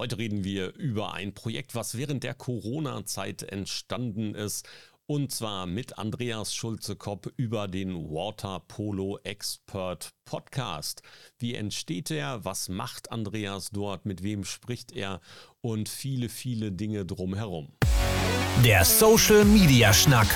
Heute 0.00 0.16
reden 0.16 0.44
wir 0.44 0.76
über 0.76 1.12
ein 1.14 1.34
Projekt, 1.34 1.74
was 1.74 1.96
während 1.96 2.22
der 2.22 2.32
Corona-Zeit 2.32 3.42
entstanden 3.42 4.36
ist. 4.36 4.64
Und 5.06 5.32
zwar 5.32 5.66
mit 5.66 5.98
Andreas 5.98 6.54
Schulze-Kopp 6.54 7.32
über 7.36 7.66
den 7.66 7.96
Water 8.08 8.60
Polo 8.68 9.18
Expert 9.24 10.10
Podcast. 10.24 11.02
Wie 11.40 11.56
entsteht 11.56 12.12
er? 12.12 12.44
Was 12.44 12.68
macht 12.68 13.10
Andreas 13.10 13.70
dort? 13.72 14.06
Mit 14.06 14.22
wem 14.22 14.44
spricht 14.44 14.92
er? 14.92 15.20
Und 15.62 15.88
viele, 15.88 16.28
viele 16.28 16.70
Dinge 16.70 17.04
drumherum. 17.04 17.72
Der 18.64 18.84
Social 18.84 19.44
Media 19.44 19.92
Schnack. 19.92 20.28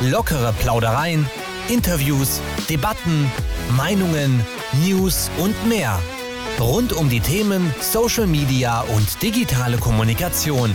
Lockere 0.00 0.52
Plaudereien, 0.54 1.24
Interviews, 1.68 2.40
Debatten, 2.68 3.30
Meinungen, 3.76 4.44
News 4.84 5.30
und 5.38 5.54
mehr. 5.68 6.02
Rund 6.60 6.92
um 6.92 7.08
die 7.10 7.20
Themen 7.20 7.74
Social 7.80 8.28
Media 8.28 8.82
und 8.82 9.22
digitale 9.22 9.76
Kommunikation. 9.76 10.72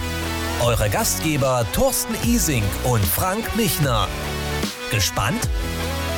Eure 0.61 0.89
Gastgeber 0.89 1.65
Thorsten 1.71 2.15
Ising 2.25 2.65
und 2.83 3.01
Frank 3.03 3.55
Michner. 3.55 4.09
Gespannt? 4.91 5.47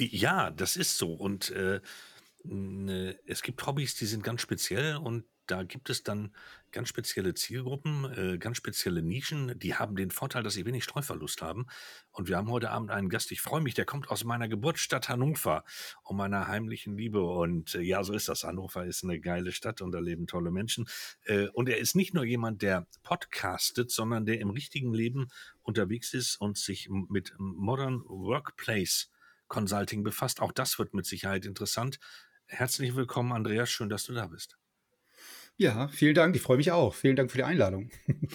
Ja, 0.00 0.50
das 0.50 0.76
ist 0.76 0.96
so. 0.96 1.12
Und 1.12 1.50
äh, 1.50 1.80
ne, 2.44 3.18
es 3.26 3.42
gibt 3.42 3.66
Hobbys, 3.66 3.94
die 3.96 4.06
sind 4.06 4.24
ganz 4.24 4.40
speziell 4.40 4.96
und 4.96 5.24
da 5.46 5.64
gibt 5.64 5.90
es 5.90 6.04
dann 6.04 6.34
ganz 6.70 6.88
spezielle 6.88 7.34
Zielgruppen, 7.34 8.04
äh, 8.16 8.38
ganz 8.38 8.56
spezielle 8.56 9.02
Nischen, 9.02 9.58
die 9.58 9.74
haben 9.74 9.96
den 9.96 10.12
Vorteil, 10.12 10.44
dass 10.44 10.54
sie 10.54 10.64
wenig 10.64 10.84
Streuverlust 10.84 11.42
haben. 11.42 11.66
Und 12.12 12.28
wir 12.28 12.36
haben 12.36 12.50
heute 12.50 12.70
Abend 12.70 12.90
einen 12.90 13.08
Gast, 13.08 13.32
ich 13.32 13.40
freue 13.40 13.60
mich, 13.60 13.74
der 13.74 13.84
kommt 13.84 14.08
aus 14.10 14.24
meiner 14.24 14.48
Geburtsstadt 14.48 15.08
Hannover, 15.08 15.64
um 16.04 16.16
meiner 16.16 16.46
heimlichen 16.46 16.96
Liebe. 16.96 17.20
Und 17.22 17.74
äh, 17.74 17.80
ja, 17.80 18.02
so 18.04 18.14
ist 18.14 18.28
das. 18.28 18.44
Hannover 18.44 18.86
ist 18.86 19.02
eine 19.04 19.20
geile 19.20 19.52
Stadt 19.52 19.82
und 19.82 19.92
da 19.92 19.98
leben 19.98 20.26
tolle 20.28 20.52
Menschen. 20.52 20.88
Äh, 21.24 21.48
und 21.48 21.68
er 21.68 21.78
ist 21.78 21.96
nicht 21.96 22.14
nur 22.14 22.24
jemand, 22.24 22.62
der 22.62 22.86
podcastet, 23.02 23.90
sondern 23.90 24.24
der 24.24 24.40
im 24.40 24.50
richtigen 24.50 24.94
Leben 24.94 25.28
unterwegs 25.62 26.14
ist 26.14 26.36
und 26.36 26.56
sich 26.56 26.88
mit 26.88 27.34
Modern 27.38 28.02
Workplace 28.06 29.10
Consulting 29.50 30.02
befasst. 30.02 30.40
Auch 30.40 30.52
das 30.52 30.78
wird 30.78 30.94
mit 30.94 31.04
Sicherheit 31.04 31.44
interessant. 31.44 31.98
Herzlich 32.46 32.96
willkommen, 32.96 33.32
Andreas. 33.32 33.68
Schön, 33.68 33.90
dass 33.90 34.04
du 34.04 34.14
da 34.14 34.28
bist. 34.28 34.56
Ja, 35.56 35.88
vielen 35.88 36.14
Dank. 36.14 36.34
Ich 36.34 36.40
freue 36.40 36.56
mich 36.56 36.72
auch. 36.72 36.94
Vielen 36.94 37.16
Dank 37.16 37.30
für 37.30 37.36
die 37.36 37.44
Einladung. 37.44 37.90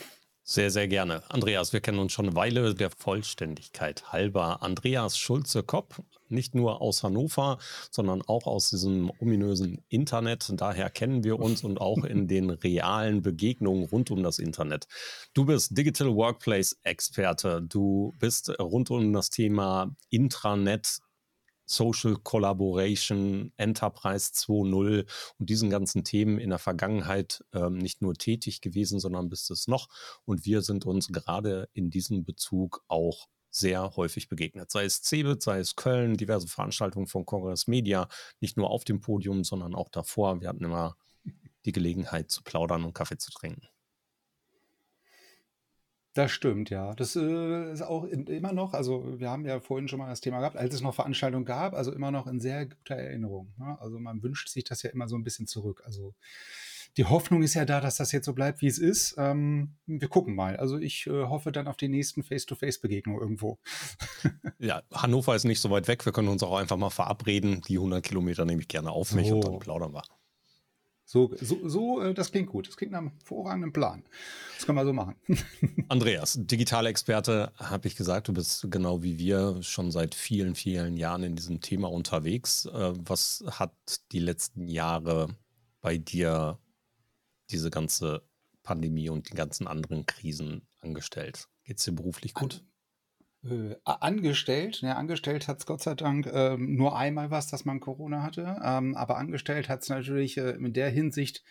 Sehr, 0.48 0.70
sehr 0.70 0.88
gerne. 0.88 1.24
Andreas, 1.32 1.74
wir 1.74 1.80
kennen 1.80 1.98
uns 1.98 2.12
schon 2.12 2.28
eine 2.28 2.36
Weile 2.36 2.76
der 2.76 2.92
Vollständigkeit 2.92 4.14
halber. 4.14 4.62
Andreas 4.62 5.18
Schulze-Kopp, 5.18 6.04
nicht 6.30 6.54
nur 6.54 6.82
aus 6.82 7.02
Hannover, 7.02 7.58
sondern 7.90 8.22
auch 8.22 8.46
aus 8.46 8.70
diesem 8.70 9.12
ominösen 9.20 9.84
Internet. 9.90 10.52
Daher 10.54 10.92
kennen 10.92 11.24
wir 11.24 11.40
uns 11.40 11.64
und 11.64 11.82
auch 11.82 12.04
in 12.04 12.28
den 12.28 12.52
realen 12.52 13.24
Begegnungen 13.24 13.86
rund 13.86 14.12
um 14.12 14.22
das 14.22 14.38
Internet. 14.38 14.86
Du 15.34 15.46
bist 15.46 15.76
Digital 15.76 16.14
Workplace 16.16 16.78
Experte. 16.84 17.64
Du 17.64 18.14
bist 18.20 18.52
rund 18.60 18.92
um 18.92 19.14
das 19.14 19.32
Thema 19.32 19.96
Intranet 20.12 21.00
Social 21.66 22.16
Collaboration, 22.16 23.52
Enterprise 23.58 24.32
2.0 24.34 25.06
und 25.38 25.50
diesen 25.50 25.70
ganzen 25.70 26.04
Themen 26.04 26.38
in 26.40 26.50
der 26.50 26.60
Vergangenheit 26.60 27.44
ähm, 27.54 27.78
nicht 27.78 28.02
nur 28.02 28.14
tätig 28.14 28.62
gewesen, 28.62 29.00
sondern 29.00 29.30
bist 29.30 29.50
es 29.52 29.68
noch. 29.68 29.88
Und 30.26 30.46
wir 30.46 30.62
sind 30.62 30.86
uns 30.86 31.08
gerade 31.08 31.70
in 31.74 31.90
diesem 31.90 32.24
Bezug 32.24 32.84
auch 32.88 33.28
sehr 33.50 33.96
häufig 33.96 34.28
begegnet. 34.28 34.70
Sei 34.70 34.84
es 34.84 35.02
Cebit, 35.02 35.42
sei 35.42 35.60
es 35.60 35.76
Köln, 35.76 36.18
diverse 36.18 36.48
Veranstaltungen 36.48 37.08
von 37.08 37.26
Kongress 37.26 37.68
Media, 37.68 38.10
nicht 38.42 38.58
nur 38.58 38.70
auf 38.70 38.84
dem 38.84 39.00
Podium, 39.00 39.44
sondern 39.44 39.76
auch 39.76 39.90
davor. 39.90 40.42
Wir 40.42 40.50
hatten 40.50 40.66
immer 40.66 40.98
die 41.66 41.72
Gelegenheit 41.72 42.30
zu 42.30 42.44
plaudern 42.44 42.84
und 42.84 42.94
Kaffee 42.94 43.18
zu 43.18 43.32
trinken. 43.32 43.68
Das 46.16 46.32
stimmt, 46.32 46.70
ja. 46.70 46.94
Das 46.94 47.18
äh, 47.18 47.74
ist 47.74 47.82
auch 47.82 48.06
in, 48.06 48.26
immer 48.28 48.54
noch, 48.54 48.74
also 48.74 49.20
wir 49.20 49.30
haben 49.30 49.46
ja 49.46 49.60
vorhin 49.60 49.90
schon 49.90 50.00
mal 50.00 50.10
das 50.10 50.22
Thema 50.22 50.40
gehabt, 50.40 50.56
als 50.56 50.74
es 50.74 50.80
noch 50.80 50.96
Veranstaltungen 50.96 51.44
gab, 51.44 51.74
also 51.74 51.92
immer 51.92 52.10
noch 52.10 52.26
in 52.26 52.40
sehr 52.40 52.68
guter 52.68 52.96
Erinnerung. 52.96 53.54
Ne? 53.58 53.78
Also 53.82 54.00
man 54.00 54.24
wünscht 54.24 54.48
sich 54.48 54.64
das 54.64 54.82
ja 54.82 54.92
immer 54.92 55.10
so 55.10 55.18
ein 55.18 55.24
bisschen 55.24 55.46
zurück. 55.46 55.84
Also 55.84 56.16
die 56.96 57.04
Hoffnung 57.04 57.44
ist 57.44 57.54
ja 57.54 57.66
da, 57.66 57.82
dass 57.82 57.98
das 57.98 58.14
jetzt 58.14 58.28
so 58.28 58.34
bleibt, 58.34 58.62
wie 58.62 58.68
es 58.68 58.78
ist. 58.78 59.16
Ähm, 59.18 59.76
wir 59.88 60.08
gucken 60.08 60.36
mal. 60.36 60.56
Also 60.56 60.78
ich 60.78 61.06
äh, 61.08 61.26
hoffe 61.26 61.52
dann 61.52 61.68
auf 61.68 61.76
die 61.76 61.90
nächsten 61.90 62.24
Face-to-Face-Begegnungen 62.24 63.20
irgendwo. 63.20 63.60
ja, 64.58 64.84
Hannover 64.94 65.36
ist 65.36 65.44
nicht 65.44 65.60
so 65.60 65.70
weit 65.70 65.90
weg. 65.90 66.06
Wir 66.06 66.14
können 66.14 66.30
uns 66.30 66.44
auch 66.44 66.56
einfach 66.56 66.78
mal 66.78 66.92
verabreden. 66.92 67.62
Die 67.68 67.76
100 67.76 68.02
Kilometer 68.02 68.46
nehme 68.46 68.62
ich 68.62 68.70
gerne 68.70 68.92
auf 68.92 69.12
mich 69.12 69.34
und 69.34 69.44
dann 69.44 69.60
plaudern 69.60 69.94
wir. 69.94 70.04
So, 71.16 71.32
so, 71.40 71.70
so 71.70 72.02
äh, 72.02 72.14
das 72.14 72.30
klingt 72.30 72.50
gut. 72.50 72.68
Das 72.68 72.76
klingt 72.76 72.92
nach 72.92 73.00
einem 73.00 73.12
hervorragenden 73.12 73.72
Plan. 73.72 74.04
Das 74.58 74.66
können 74.66 74.78
wir 74.78 74.84
so 74.84 74.92
machen. 74.92 75.16
Andreas, 75.88 76.38
digitale 76.38 76.90
Experte, 76.90 77.54
habe 77.56 77.88
ich 77.88 77.96
gesagt, 77.96 78.28
du 78.28 78.34
bist 78.34 78.68
genau 78.70 79.02
wie 79.02 79.18
wir 79.18 79.64
schon 79.64 79.92
seit 79.92 80.14
vielen, 80.14 80.56
vielen 80.56 80.98
Jahren 80.98 81.24
in 81.24 81.38
diesem 81.38 81.62
Thema 81.62 81.90
unterwegs. 81.90 82.66
Äh, 82.66 82.92
was 82.98 83.46
hat 83.50 83.72
die 84.12 84.20
letzten 84.20 84.68
Jahre 84.68 85.30
bei 85.80 85.98
dir 85.98 86.60
diese 87.50 87.70
ganze 87.70 88.22
Pandemie 88.64 89.08
und 89.08 89.30
die 89.30 89.36
ganzen 89.36 89.68
anderen 89.68 90.06
Krisen 90.06 90.68
angestellt? 90.82 91.48
Geht 91.64 91.78
es 91.78 91.86
dir 91.86 91.94
beruflich 91.94 92.34
gut? 92.34 92.62
Äh, 93.50 93.76
angestellt, 93.84 94.82
ja, 94.82 94.94
angestellt 94.94 95.48
hat 95.48 95.60
es 95.60 95.66
Gott 95.66 95.82
sei 95.82 95.94
Dank 95.94 96.26
äh, 96.26 96.58
nur 96.58 96.98
einmal 96.98 97.30
was, 97.30 97.48
dass 97.48 97.66
man 97.66 97.80
Corona 97.80 98.24
hatte, 98.24 98.60
ähm, 98.64 98.96
aber 98.96 99.18
angestellt 99.18 99.70
hat 99.70 99.84
es 99.84 99.90
natürlich 99.90 100.38
äh, 100.38 100.52
in 100.52 100.74
der 100.74 100.90
Hinsicht 100.90 101.44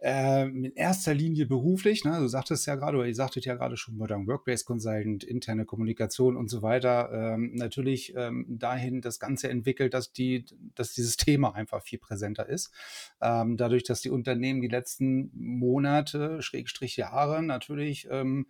äh, 0.00 0.46
in 0.46 0.72
erster 0.74 1.14
Linie 1.14 1.46
beruflich, 1.46 2.04
ne? 2.04 2.18
du 2.20 2.28
sagtest 2.28 2.66
ja 2.66 2.74
gerade, 2.74 2.98
oder 2.98 3.06
ihr 3.06 3.14
sagtet 3.14 3.46
ja 3.46 3.54
gerade 3.54 3.76
schon 3.76 3.96
Modern 3.96 4.26
Workplace 4.26 4.64
Consultant, 4.64 5.24
interne 5.24 5.64
Kommunikation 5.64 6.36
und 6.36 6.48
so 6.48 6.60
weiter, 6.62 7.10
ähm, 7.12 7.54
natürlich 7.54 8.14
ähm, 8.14 8.44
dahin 8.48 9.00
das 9.00 9.18
Ganze 9.18 9.48
entwickelt, 9.48 9.94
dass 9.94 10.12
die, 10.12 10.44
dass 10.74 10.92
dieses 10.92 11.16
Thema 11.16 11.54
einfach 11.54 11.82
viel 11.82 11.98
präsenter 11.98 12.48
ist. 12.48 12.70
Ähm, 13.20 13.56
dadurch, 13.56 13.82
dass 13.82 14.02
die 14.02 14.10
Unternehmen 14.10 14.60
die 14.60 14.68
letzten 14.68 15.30
Monate, 15.34 16.42
Schrägstrich 16.42 16.96
Jahre 16.96 17.42
natürlich 17.42 18.06
ähm, 18.10 18.46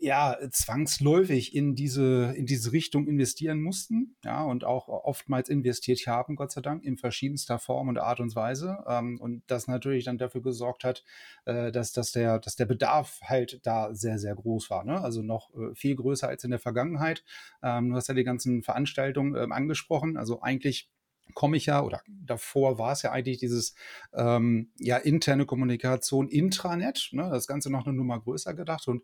ja 0.00 0.36
zwangsläufig 0.50 1.54
in 1.54 1.74
diese 1.74 2.32
in 2.36 2.46
diese 2.46 2.72
Richtung 2.72 3.06
investieren 3.06 3.60
mussten, 3.60 4.16
ja 4.24 4.42
und 4.42 4.64
auch 4.64 4.88
oftmals 4.88 5.48
investiert 5.48 6.06
haben, 6.06 6.36
Gott 6.36 6.52
sei 6.52 6.62
Dank, 6.62 6.84
in 6.84 6.96
verschiedenster 6.96 7.58
Form 7.58 7.88
und 7.88 7.98
Art 7.98 8.20
und 8.20 8.34
Weise 8.34 8.82
ähm, 8.88 9.20
und 9.20 9.42
das 9.46 9.68
natürlich 9.68 10.04
dann 10.04 10.18
dafür 10.18 10.42
gesorgt 10.42 10.84
hat, 10.84 11.04
äh, 11.44 11.70
dass 11.70 11.92
dass 11.92 12.12
der 12.12 12.38
dass 12.38 12.56
der 12.56 12.66
Bedarf 12.66 13.20
halt 13.22 13.60
da 13.64 13.94
sehr 13.94 14.18
sehr 14.18 14.34
groß 14.34 14.70
war, 14.70 14.84
ne? 14.84 15.00
also 15.00 15.22
noch 15.22 15.50
äh, 15.54 15.74
viel 15.74 15.96
größer 15.96 16.28
als 16.28 16.44
in 16.44 16.50
der 16.50 16.60
Vergangenheit. 16.60 17.24
Ähm, 17.62 17.90
du 17.90 17.96
hast 17.96 18.08
ja 18.08 18.14
die 18.14 18.24
ganzen 18.24 18.62
Veranstaltungen 18.62 19.36
ähm, 19.36 19.52
angesprochen, 19.52 20.16
also 20.16 20.40
eigentlich 20.40 20.90
komme 21.34 21.56
ich 21.56 21.66
ja, 21.66 21.82
oder 21.82 22.02
davor 22.08 22.78
war 22.78 22.92
es 22.92 23.02
ja 23.02 23.12
eigentlich 23.12 23.38
dieses 23.38 23.74
ähm, 24.12 24.70
ja 24.78 24.96
interne 24.96 25.46
Kommunikation, 25.46 26.28
Intranet, 26.28 27.10
ne? 27.12 27.28
das 27.30 27.46
Ganze 27.46 27.70
noch 27.70 27.86
eine 27.86 27.96
Nummer 27.96 28.20
größer 28.20 28.54
gedacht 28.54 28.88
und 28.88 29.02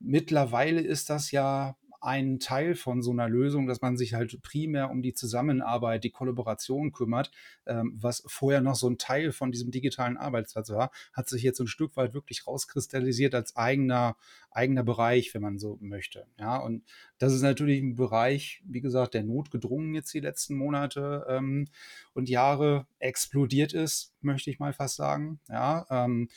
mittlerweile 0.00 0.80
ist 0.80 1.10
das 1.10 1.30
ja 1.30 1.76
ein 2.00 2.40
Teil 2.40 2.74
von 2.74 3.02
so 3.02 3.10
einer 3.10 3.28
Lösung, 3.28 3.66
dass 3.66 3.82
man 3.82 3.96
sich 3.96 4.14
halt 4.14 4.40
primär 4.42 4.90
um 4.90 5.02
die 5.02 5.12
Zusammenarbeit, 5.12 6.02
die 6.02 6.10
Kollaboration 6.10 6.92
kümmert, 6.92 7.30
ähm, 7.66 7.92
was 7.94 8.22
vorher 8.26 8.62
noch 8.62 8.74
so 8.74 8.88
ein 8.88 8.96
Teil 8.96 9.32
von 9.32 9.52
diesem 9.52 9.70
digitalen 9.70 10.16
Arbeitsplatz 10.16 10.70
war, 10.70 10.90
hat 11.12 11.28
sich 11.28 11.42
jetzt 11.42 11.60
ein 11.60 11.66
Stück 11.66 11.96
weit 11.96 12.14
wirklich 12.14 12.46
rauskristallisiert 12.46 13.34
als 13.34 13.54
eigener, 13.54 14.16
eigener 14.50 14.82
Bereich, 14.82 15.34
wenn 15.34 15.42
man 15.42 15.58
so 15.58 15.76
möchte. 15.80 16.26
Ja, 16.38 16.56
und 16.56 16.84
das 17.18 17.34
ist 17.34 17.42
natürlich 17.42 17.82
ein 17.82 17.96
Bereich, 17.96 18.62
wie 18.64 18.80
gesagt, 18.80 19.12
der 19.12 19.22
notgedrungen 19.22 19.94
jetzt 19.94 20.14
die 20.14 20.20
letzten 20.20 20.56
Monate 20.56 21.26
ähm, 21.28 21.66
und 22.14 22.30
Jahre 22.30 22.86
explodiert 22.98 23.74
ist, 23.74 24.14
möchte 24.22 24.50
ich 24.50 24.58
mal 24.58 24.72
fast 24.72 24.96
sagen. 24.96 25.38
Ja, 25.48 25.86
ähm, 25.90 26.28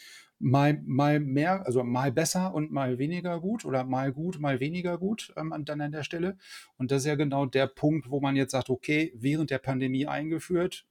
mal, 0.44 0.80
mal 0.86 1.20
mehr, 1.20 1.66
also 1.66 1.84
mal 1.84 2.12
besser 2.12 2.54
und 2.54 2.72
mal 2.72 3.00
weniger 3.00 3.40
gut 3.40 3.66
oder 3.66 3.84
mal 3.86 4.12
gut, 4.12 4.40
mal 4.40 4.60
weniger 4.60 4.98
gut 4.98 5.34
ähm, 5.38 5.54
dann 5.66 5.82
an 5.82 5.92
der 5.92 6.04
Stelle. 6.04 6.38
Und 6.78 6.92
das 6.92 7.04
ist 7.04 7.08
ja 7.08 7.16
genau 7.16 7.46
der 7.46 7.68
Punkt, 7.68 8.10
wo 8.10 8.20
man 8.20 8.36
jetzt 8.36 8.52
sagt, 8.52 8.70
okay, 8.70 9.14
während 9.16 9.50
der 9.52 9.60
Pandemie 9.60 10.06
eingeführt, 10.06 10.86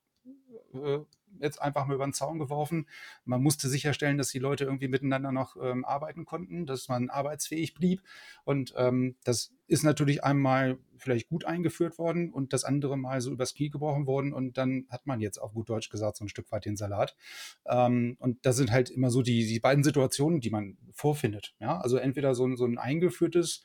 äh, 0.74 1.00
jetzt 1.40 1.60
einfach 1.60 1.86
mal 1.86 1.94
über 1.94 2.06
den 2.06 2.12
Zaun 2.12 2.38
geworfen. 2.38 2.86
Man 3.24 3.42
musste 3.42 3.68
sicherstellen, 3.68 4.18
dass 4.18 4.28
die 4.28 4.38
Leute 4.38 4.64
irgendwie 4.64 4.88
miteinander 4.88 5.32
noch 5.32 5.56
ähm, 5.62 5.84
arbeiten 5.84 6.24
konnten, 6.24 6.66
dass 6.66 6.88
man 6.88 7.10
arbeitsfähig 7.10 7.74
blieb. 7.74 8.02
Und 8.44 8.74
ähm, 8.76 9.16
das 9.24 9.52
ist 9.66 9.82
natürlich 9.82 10.24
einmal 10.24 10.78
vielleicht 10.96 11.28
gut 11.28 11.44
eingeführt 11.44 11.98
worden 11.98 12.30
und 12.32 12.52
das 12.52 12.64
andere 12.64 12.96
Mal 12.96 13.20
so 13.20 13.30
übers 13.30 13.54
Knie 13.54 13.70
gebrochen 13.70 14.06
worden 14.06 14.32
und 14.32 14.56
dann 14.56 14.86
hat 14.88 15.06
man 15.06 15.20
jetzt 15.20 15.38
auf 15.38 15.52
gut 15.52 15.68
Deutsch 15.68 15.88
gesagt 15.88 16.16
so 16.16 16.24
ein 16.24 16.28
Stück 16.28 16.50
weit 16.52 16.64
den 16.64 16.76
Salat. 16.76 17.16
Ähm, 17.66 18.16
und 18.18 18.44
das 18.46 18.56
sind 18.56 18.70
halt 18.70 18.90
immer 18.90 19.10
so 19.10 19.22
die, 19.22 19.46
die 19.46 19.60
beiden 19.60 19.82
Situationen, 19.82 20.40
die 20.40 20.50
man 20.50 20.76
vorfindet. 20.92 21.54
Ja? 21.58 21.78
Also 21.80 21.96
entweder 21.96 22.34
so 22.34 22.46
ein, 22.46 22.56
so 22.56 22.64
ein 22.64 22.78
eingeführtes, 22.78 23.62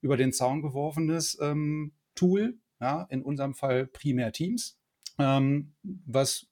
über 0.00 0.16
den 0.16 0.32
Zaun 0.32 0.62
geworfenes 0.62 1.38
ähm, 1.40 1.92
Tool, 2.14 2.58
ja, 2.80 3.06
in 3.10 3.22
unserem 3.22 3.54
Fall 3.54 3.86
primär 3.86 4.32
Teams, 4.32 4.78
ähm, 5.18 5.74
was 5.82 6.46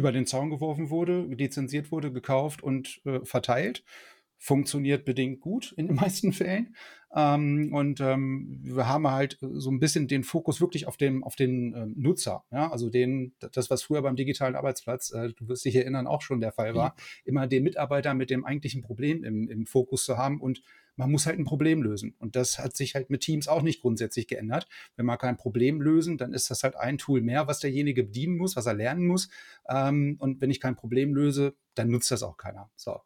über 0.00 0.12
den 0.12 0.26
Zaun 0.26 0.48
geworfen 0.50 0.88
wurde, 0.88 1.22
lizenziert 1.26 1.92
wurde, 1.92 2.10
gekauft 2.10 2.62
und 2.62 3.02
äh, 3.04 3.20
verteilt. 3.24 3.84
Funktioniert 4.38 5.04
bedingt 5.04 5.40
gut 5.40 5.72
in 5.76 5.86
den 5.86 5.96
meisten 5.96 6.32
Fällen. 6.32 6.74
Ähm, 7.14 7.72
und 7.72 8.00
ähm, 8.00 8.60
wir 8.62 8.86
haben 8.86 9.08
halt 9.10 9.38
so 9.40 9.70
ein 9.70 9.80
bisschen 9.80 10.06
den 10.06 10.22
Fokus 10.22 10.60
wirklich 10.60 10.86
auf, 10.86 10.96
dem, 10.96 11.24
auf 11.24 11.34
den 11.34 11.74
ähm, 11.74 11.94
Nutzer. 11.96 12.44
Ja? 12.52 12.70
Also 12.70 12.88
den, 12.88 13.34
das, 13.52 13.70
was 13.70 13.82
früher 13.82 14.02
beim 14.02 14.16
digitalen 14.16 14.54
Arbeitsplatz, 14.54 15.12
äh, 15.12 15.32
du 15.32 15.48
wirst 15.48 15.64
dich 15.64 15.74
erinnern, 15.74 16.06
auch 16.06 16.22
schon 16.22 16.40
der 16.40 16.52
Fall 16.52 16.74
war, 16.74 16.90
mhm. 16.90 17.02
immer 17.24 17.46
den 17.46 17.64
Mitarbeiter 17.64 18.14
mit 18.14 18.30
dem 18.30 18.44
eigentlichen 18.44 18.82
Problem 18.82 19.24
im, 19.24 19.48
im 19.48 19.66
Fokus 19.66 20.04
zu 20.04 20.16
haben 20.16 20.40
und 20.40 20.62
man 21.00 21.10
muss 21.10 21.26
halt 21.26 21.38
ein 21.38 21.44
Problem 21.44 21.82
lösen. 21.82 22.14
Und 22.18 22.36
das 22.36 22.58
hat 22.58 22.76
sich 22.76 22.94
halt 22.94 23.08
mit 23.08 23.22
Teams 23.22 23.48
auch 23.48 23.62
nicht 23.62 23.80
grundsätzlich 23.80 24.28
geändert. 24.28 24.68
Wenn 24.96 25.06
wir 25.06 25.16
kein 25.16 25.36
Problem 25.36 25.80
lösen, 25.80 26.18
dann 26.18 26.34
ist 26.34 26.50
das 26.50 26.62
halt 26.62 26.76
ein 26.76 26.98
Tool 26.98 27.22
mehr, 27.22 27.46
was 27.46 27.58
derjenige 27.58 28.04
bedienen 28.04 28.36
muss, 28.36 28.54
was 28.54 28.66
er 28.66 28.74
lernen 28.74 29.06
muss. 29.06 29.30
Ähm, 29.68 30.16
und 30.18 30.40
wenn 30.42 30.50
ich 30.50 30.60
kein 30.60 30.76
Problem 30.76 31.14
löse, 31.14 31.54
dann 31.74 31.90
nutzt 31.90 32.10
das 32.10 32.22
auch 32.22 32.36
keiner. 32.36 32.70
So. 32.76 33.00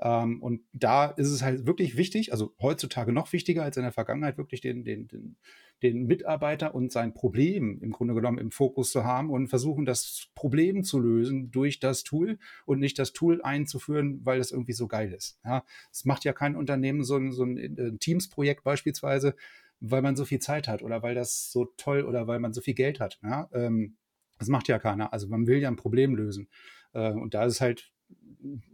Ähm, 0.00 0.42
und 0.42 0.60
da 0.72 1.06
ist 1.06 1.30
es 1.30 1.42
halt 1.42 1.66
wirklich 1.66 1.96
wichtig, 1.96 2.32
also 2.32 2.54
heutzutage 2.60 3.12
noch 3.12 3.32
wichtiger 3.32 3.47
als 3.56 3.76
in 3.76 3.82
der 3.84 3.92
Vergangenheit, 3.92 4.36
wirklich 4.36 4.60
den, 4.60 4.84
den, 4.84 5.08
den 5.08 5.36
den 5.82 6.06
Mitarbeiter 6.06 6.74
und 6.74 6.90
sein 6.90 7.14
Problem 7.14 7.78
im 7.80 7.92
Grunde 7.92 8.14
genommen 8.14 8.38
im 8.38 8.50
Fokus 8.50 8.90
zu 8.90 9.04
haben 9.04 9.30
und 9.30 9.48
versuchen, 9.48 9.84
das 9.84 10.28
Problem 10.34 10.82
zu 10.82 10.98
lösen 10.98 11.50
durch 11.50 11.78
das 11.78 12.02
Tool 12.02 12.38
und 12.66 12.80
nicht 12.80 12.98
das 12.98 13.12
Tool 13.12 13.40
einzuführen, 13.42 14.20
weil 14.24 14.40
es 14.40 14.50
irgendwie 14.50 14.72
so 14.72 14.88
geil 14.88 15.12
ist. 15.12 15.38
Ja, 15.44 15.64
es 15.92 16.04
macht 16.04 16.24
ja 16.24 16.32
kein 16.32 16.56
Unternehmen 16.56 17.04
so 17.04 17.16
ein, 17.16 17.32
so 17.32 17.44
ein 17.44 17.98
Teams-Projekt 18.00 18.64
beispielsweise, 18.64 19.36
weil 19.80 20.02
man 20.02 20.16
so 20.16 20.24
viel 20.24 20.40
Zeit 20.40 20.66
hat 20.66 20.82
oder 20.82 21.02
weil 21.02 21.14
das 21.14 21.52
so 21.52 21.66
toll 21.76 22.04
oder 22.04 22.26
weil 22.26 22.40
man 22.40 22.52
so 22.52 22.60
viel 22.60 22.74
Geld 22.74 22.98
hat. 22.98 23.20
Ja, 23.22 23.48
ähm, 23.52 23.96
das 24.38 24.48
macht 24.48 24.66
ja 24.66 24.80
keiner. 24.80 25.12
Also 25.12 25.28
man 25.28 25.46
will 25.46 25.58
ja 25.58 25.68
ein 25.68 25.76
Problem 25.76 26.16
lösen. 26.16 26.48
Äh, 26.92 27.12
und 27.12 27.34
da 27.34 27.44
ist 27.44 27.60
halt 27.60 27.92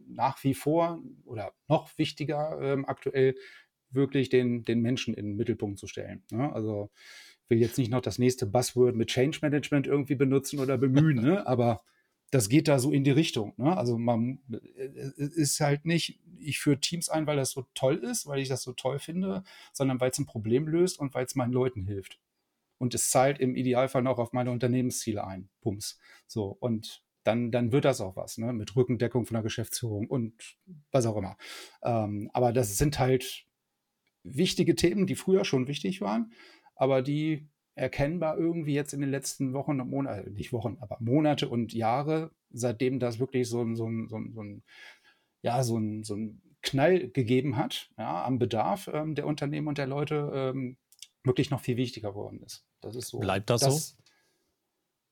nach 0.07 0.43
wie 0.45 0.55
vor 0.55 1.03
oder 1.25 1.53
noch 1.69 1.97
wichtiger 1.99 2.59
ähm, 2.63 2.85
aktuell, 2.87 3.35
wirklich 3.95 4.29
den, 4.29 4.65
den 4.65 4.81
Menschen 4.81 5.15
in 5.15 5.27
den 5.27 5.37
Mittelpunkt 5.37 5.79
zu 5.79 5.87
stellen. 5.87 6.23
Ne? 6.31 6.53
Also 6.53 6.91
ich 7.45 7.51
will 7.51 7.59
jetzt 7.59 7.79
nicht 7.79 7.91
noch 7.91 8.01
das 8.01 8.19
nächste 8.19 8.47
Buzzword 8.47 8.97
mit 8.97 9.09
Change 9.09 9.39
Management 9.43 9.87
irgendwie 9.87 10.15
benutzen 10.15 10.59
oder 10.61 10.79
bemühen, 10.79 11.17
ne? 11.17 11.47
aber 11.47 11.83
das 12.31 12.49
geht 12.49 12.67
da 12.67 12.81
so 12.81 12.91
in 12.91 13.05
die 13.05 13.13
Richtung. 13.13 13.53
Ne? 13.59 13.77
Also 13.77 13.97
man 13.97 14.41
ist 15.17 15.61
halt 15.61 15.85
nicht, 15.85 16.21
ich 16.41 16.59
führe 16.59 16.81
Teams 16.81 17.09
ein, 17.09 17.29
weil 17.29 17.37
das 17.37 17.53
so 17.53 17.67
toll 17.75 17.97
ist, 17.99 18.27
weil 18.27 18.41
ich 18.41 18.49
das 18.49 18.63
so 18.63 18.73
toll 18.73 18.99
finde, 18.99 19.45
sondern 19.73 20.01
weil 20.01 20.11
es 20.11 20.19
ein 20.19 20.27
Problem 20.27 20.67
löst 20.67 20.99
und 20.99 21.15
weil 21.15 21.27
es 21.27 21.37
meinen 21.37 21.53
Leuten 21.53 21.87
hilft. 21.87 22.19
Und 22.79 22.93
es 22.93 23.09
zahlt 23.11 23.39
im 23.39 23.55
Idealfall 23.55 24.03
noch 24.03 24.19
auf 24.19 24.33
meine 24.33 24.51
Unternehmensziele 24.51 25.25
ein. 25.25 25.49
Pumps. 25.61 26.01
So, 26.27 26.57
und 26.59 27.05
dann, 27.23 27.51
dann 27.53 27.73
wird 27.73 27.85
das 27.85 28.01
auch 28.01 28.17
was, 28.17 28.37
ne? 28.37 28.53
mit 28.53 28.75
Rückendeckung 28.75 29.27
von 29.27 29.35
der 29.35 29.43
Geschäftsführung 29.43 30.09
und 30.09 30.57
was 30.91 31.07
auch 31.07 31.17
immer. 31.17 31.37
Ähm, 31.83 32.31
aber 32.33 32.53
das 32.53 32.77
sind 32.77 32.99
halt 32.99 33.47
wichtige 34.25 34.75
Themen, 34.75 35.07
die 35.07 35.15
früher 35.15 35.45
schon 35.45 35.69
wichtig 35.69 36.01
waren, 36.01 36.33
aber 36.75 37.03
die 37.03 37.49
erkennbar 37.77 38.39
irgendwie 38.39 38.75
jetzt 38.75 38.93
in 38.93 39.01
den 39.01 39.11
letzten 39.11 39.53
Wochen 39.53 39.81
und 39.81 39.91
Monaten, 39.91 40.33
nicht 40.35 40.53
Wochen, 40.53 40.79
aber 40.81 40.97
Monate 41.01 41.49
und 41.49 41.73
Jahre, 41.73 42.31
seitdem 42.51 43.01
das 43.01 43.19
wirklich 43.19 43.49
so 43.49 43.63
ein, 43.63 43.77
so 43.77 43.87
ein, 43.89 44.09
so 44.09 44.17
ein, 44.17 44.33
so 44.33 44.43
ein 44.43 44.63
ja, 45.43 45.63
so 45.63 45.77
ein, 45.77 46.03
so 46.05 46.15
ein 46.17 46.41
Knall 46.63 47.11
gegeben 47.11 47.57
hat, 47.57 47.91
ja, 47.99 48.25
am 48.25 48.39
Bedarf 48.39 48.89
ähm, 48.93 49.15
der 49.15 49.27
Unternehmen 49.27 49.69
und 49.69 49.77
der 49.77 49.87
Leute 49.87 50.31
ähm, 50.35 50.79
wirklich 51.23 51.51
noch 51.51 51.61
viel 51.61 51.77
wichtiger 51.77 52.11
geworden 52.11 52.43
ist. 52.43 52.65
Das 52.81 52.97
ist 52.97 53.09
so. 53.09 53.19
Bleibt 53.19 53.51
das 53.51 53.61
dass, 53.61 53.89
so? 53.89 53.97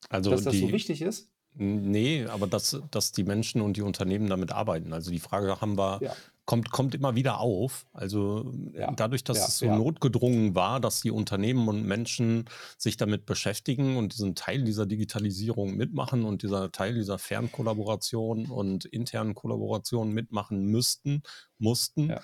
Also 0.09 0.31
dass 0.31 0.45
das 0.45 0.57
so 0.57 0.73
wichtig 0.73 1.03
ist? 1.03 1.32
Nee, 1.55 2.27
aber 2.27 2.47
dass, 2.47 2.81
dass 2.91 3.13
die 3.13 3.25
Menschen 3.25 3.61
und 3.61 3.77
die 3.77 3.83
Unternehmen 3.83 4.29
damit 4.29 4.53
arbeiten. 4.53 4.93
Also 4.93 5.11
die 5.11 5.19
Frage 5.19 5.61
haben 5.61 5.77
wir 5.77 5.99
ja 6.03 6.15
kommt, 6.45 6.71
kommt 6.71 6.95
immer 6.95 7.15
wieder 7.15 7.41
auf. 7.41 7.87
Also 7.93 8.53
ja, 8.75 8.91
dadurch, 8.93 9.25
dass 9.25 9.39
ja, 9.39 9.45
es 9.45 9.59
so 9.59 9.67
notgedrungen 9.67 10.55
war, 10.55 10.81
dass 10.81 11.01
die 11.01 11.11
Unternehmen 11.11 11.69
und 11.69 11.85
Menschen 11.85 12.47
sich 12.77 12.97
damit 12.97 13.27
beschäftigen 13.27 13.97
und 13.97 14.13
diesen 14.13 14.35
Teil 14.35 14.65
dieser 14.65 14.87
Digitalisierung 14.87 15.77
mitmachen 15.77 16.25
und 16.25 16.43
dieser 16.43 16.73
Teil 16.73 16.95
dieser 16.95 17.19
Fernkollaboration 17.19 18.47
und 18.47 18.85
internen 18.87 19.35
Kollaboration 19.35 20.13
mitmachen 20.13 20.67
müssten, 20.67 21.23
mussten, 21.59 22.15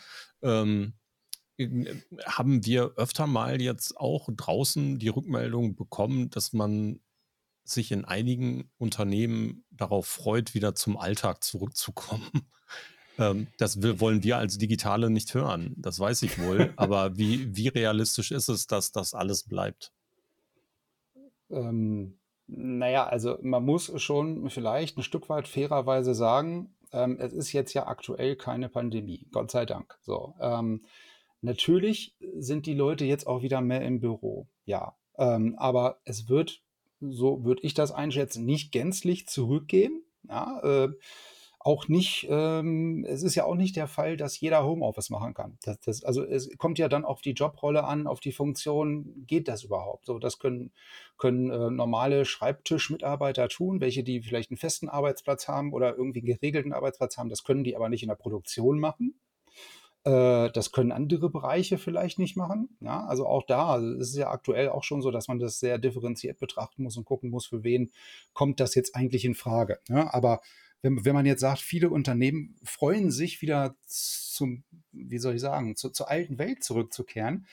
ähm, 0.42 0.94
haben 2.24 2.64
wir 2.64 2.92
öfter 2.96 3.26
mal 3.26 3.60
jetzt 3.60 3.96
auch 3.96 4.28
draußen 4.32 4.98
die 4.98 5.08
Rückmeldung 5.08 5.74
bekommen, 5.74 6.30
dass 6.30 6.52
man 6.52 7.00
sich 7.70 7.92
in 7.92 8.04
einigen 8.04 8.70
Unternehmen 8.78 9.64
darauf 9.70 10.06
freut, 10.06 10.54
wieder 10.54 10.74
zum 10.74 10.96
Alltag 10.96 11.44
zurückzukommen. 11.44 12.28
Ähm, 13.20 13.48
das 13.58 13.82
wollen 13.82 14.22
wir 14.22 14.38
als 14.38 14.58
Digitale 14.58 15.10
nicht 15.10 15.34
hören. 15.34 15.74
Das 15.76 15.98
weiß 15.98 16.22
ich 16.22 16.38
wohl. 16.38 16.72
Aber 16.76 17.18
wie, 17.18 17.56
wie 17.56 17.66
realistisch 17.66 18.30
ist 18.30 18.48
es, 18.48 18.68
dass 18.68 18.92
das 18.92 19.12
alles 19.12 19.42
bleibt? 19.42 19.92
Ähm, 21.50 22.18
naja, 22.46 23.06
also 23.06 23.36
man 23.42 23.64
muss 23.64 23.92
schon 24.00 24.48
vielleicht 24.50 24.96
ein 24.96 25.02
Stück 25.02 25.28
weit 25.28 25.48
fairerweise 25.48 26.14
sagen, 26.14 26.74
ähm, 26.92 27.18
es 27.20 27.32
ist 27.32 27.52
jetzt 27.52 27.74
ja 27.74 27.86
aktuell 27.86 28.36
keine 28.36 28.68
Pandemie, 28.68 29.26
Gott 29.32 29.50
sei 29.50 29.66
Dank. 29.66 29.98
So, 30.00 30.34
ähm, 30.40 30.84
natürlich 31.42 32.16
sind 32.36 32.66
die 32.66 32.74
Leute 32.74 33.04
jetzt 33.04 33.26
auch 33.26 33.42
wieder 33.42 33.60
mehr 33.60 33.82
im 33.82 34.00
Büro, 34.00 34.48
ja. 34.64 34.96
Ähm, 35.18 35.56
aber 35.58 36.00
es 36.04 36.28
wird, 36.28 36.62
so 37.00 37.44
würde 37.44 37.62
ich 37.62 37.74
das 37.74 37.92
einschätzen, 37.92 38.44
nicht 38.44 38.72
gänzlich 38.72 39.26
zurückgehen. 39.26 40.02
Ja, 40.28 40.60
äh, 40.62 40.88
auch 41.60 41.88
nicht, 41.88 42.26
ähm, 42.30 43.04
es 43.06 43.22
ist 43.22 43.34
ja 43.34 43.44
auch 43.44 43.56
nicht 43.56 43.76
der 43.76 43.88
Fall, 43.88 44.16
dass 44.16 44.38
jeder 44.40 44.64
Homeoffice 44.64 45.10
machen 45.10 45.34
kann. 45.34 45.58
Das, 45.62 45.80
das, 45.80 46.04
also 46.04 46.24
es 46.24 46.56
kommt 46.56 46.78
ja 46.78 46.88
dann 46.88 47.04
auf 47.04 47.20
die 47.20 47.32
Jobrolle 47.32 47.84
an, 47.84 48.06
auf 48.06 48.20
die 48.20 48.32
Funktion, 48.32 49.24
geht 49.26 49.48
das 49.48 49.64
überhaupt? 49.64 50.06
So, 50.06 50.18
das 50.18 50.38
können, 50.38 50.72
können 51.18 51.50
äh, 51.50 51.70
normale 51.70 52.24
Schreibtischmitarbeiter 52.24 53.48
tun, 53.48 53.80
welche 53.80 54.04
die 54.04 54.22
vielleicht 54.22 54.50
einen 54.50 54.56
festen 54.56 54.88
Arbeitsplatz 54.88 55.48
haben 55.48 55.72
oder 55.72 55.96
irgendwie 55.96 56.20
einen 56.20 56.26
geregelten 56.26 56.72
Arbeitsplatz 56.72 57.18
haben. 57.18 57.28
Das 57.28 57.42
können 57.42 57.64
die 57.64 57.76
aber 57.76 57.88
nicht 57.88 58.02
in 58.02 58.08
der 58.08 58.16
Produktion 58.16 58.78
machen. 58.78 59.18
Äh, 60.04 60.50
das 60.52 60.72
können 60.72 60.92
andere 60.92 61.30
Bereiche 61.30 61.78
vielleicht 61.78 62.18
nicht 62.18 62.36
machen. 62.36 62.76
Ja, 62.80 63.04
also 63.06 63.26
auch 63.26 63.44
da 63.46 63.68
also 63.68 63.92
ist 63.94 64.10
es 64.10 64.16
ja 64.16 64.30
aktuell 64.30 64.68
auch 64.68 64.84
schon 64.84 65.02
so, 65.02 65.10
dass 65.10 65.28
man 65.28 65.38
das 65.38 65.58
sehr 65.58 65.78
differenziert 65.78 66.38
betrachten 66.38 66.82
muss 66.82 66.96
und 66.96 67.04
gucken 67.04 67.30
muss, 67.30 67.46
für 67.46 67.64
wen 67.64 67.90
kommt 68.32 68.60
das 68.60 68.74
jetzt 68.74 68.94
eigentlich 68.94 69.24
in 69.24 69.34
Frage. 69.34 69.80
Ja, 69.88 70.12
aber 70.12 70.40
wenn, 70.82 71.04
wenn 71.04 71.14
man 71.14 71.26
jetzt 71.26 71.40
sagt, 71.40 71.60
viele 71.60 71.90
Unternehmen 71.90 72.56
freuen 72.62 73.10
sich 73.10 73.42
wieder 73.42 73.74
zum, 73.86 74.64
wie 74.92 75.18
soll 75.18 75.34
ich 75.34 75.40
sagen, 75.40 75.76
zu, 75.76 75.90
zur 75.90 76.08
alten 76.08 76.38
Welt 76.38 76.62
zurückzukehren, 76.62 77.46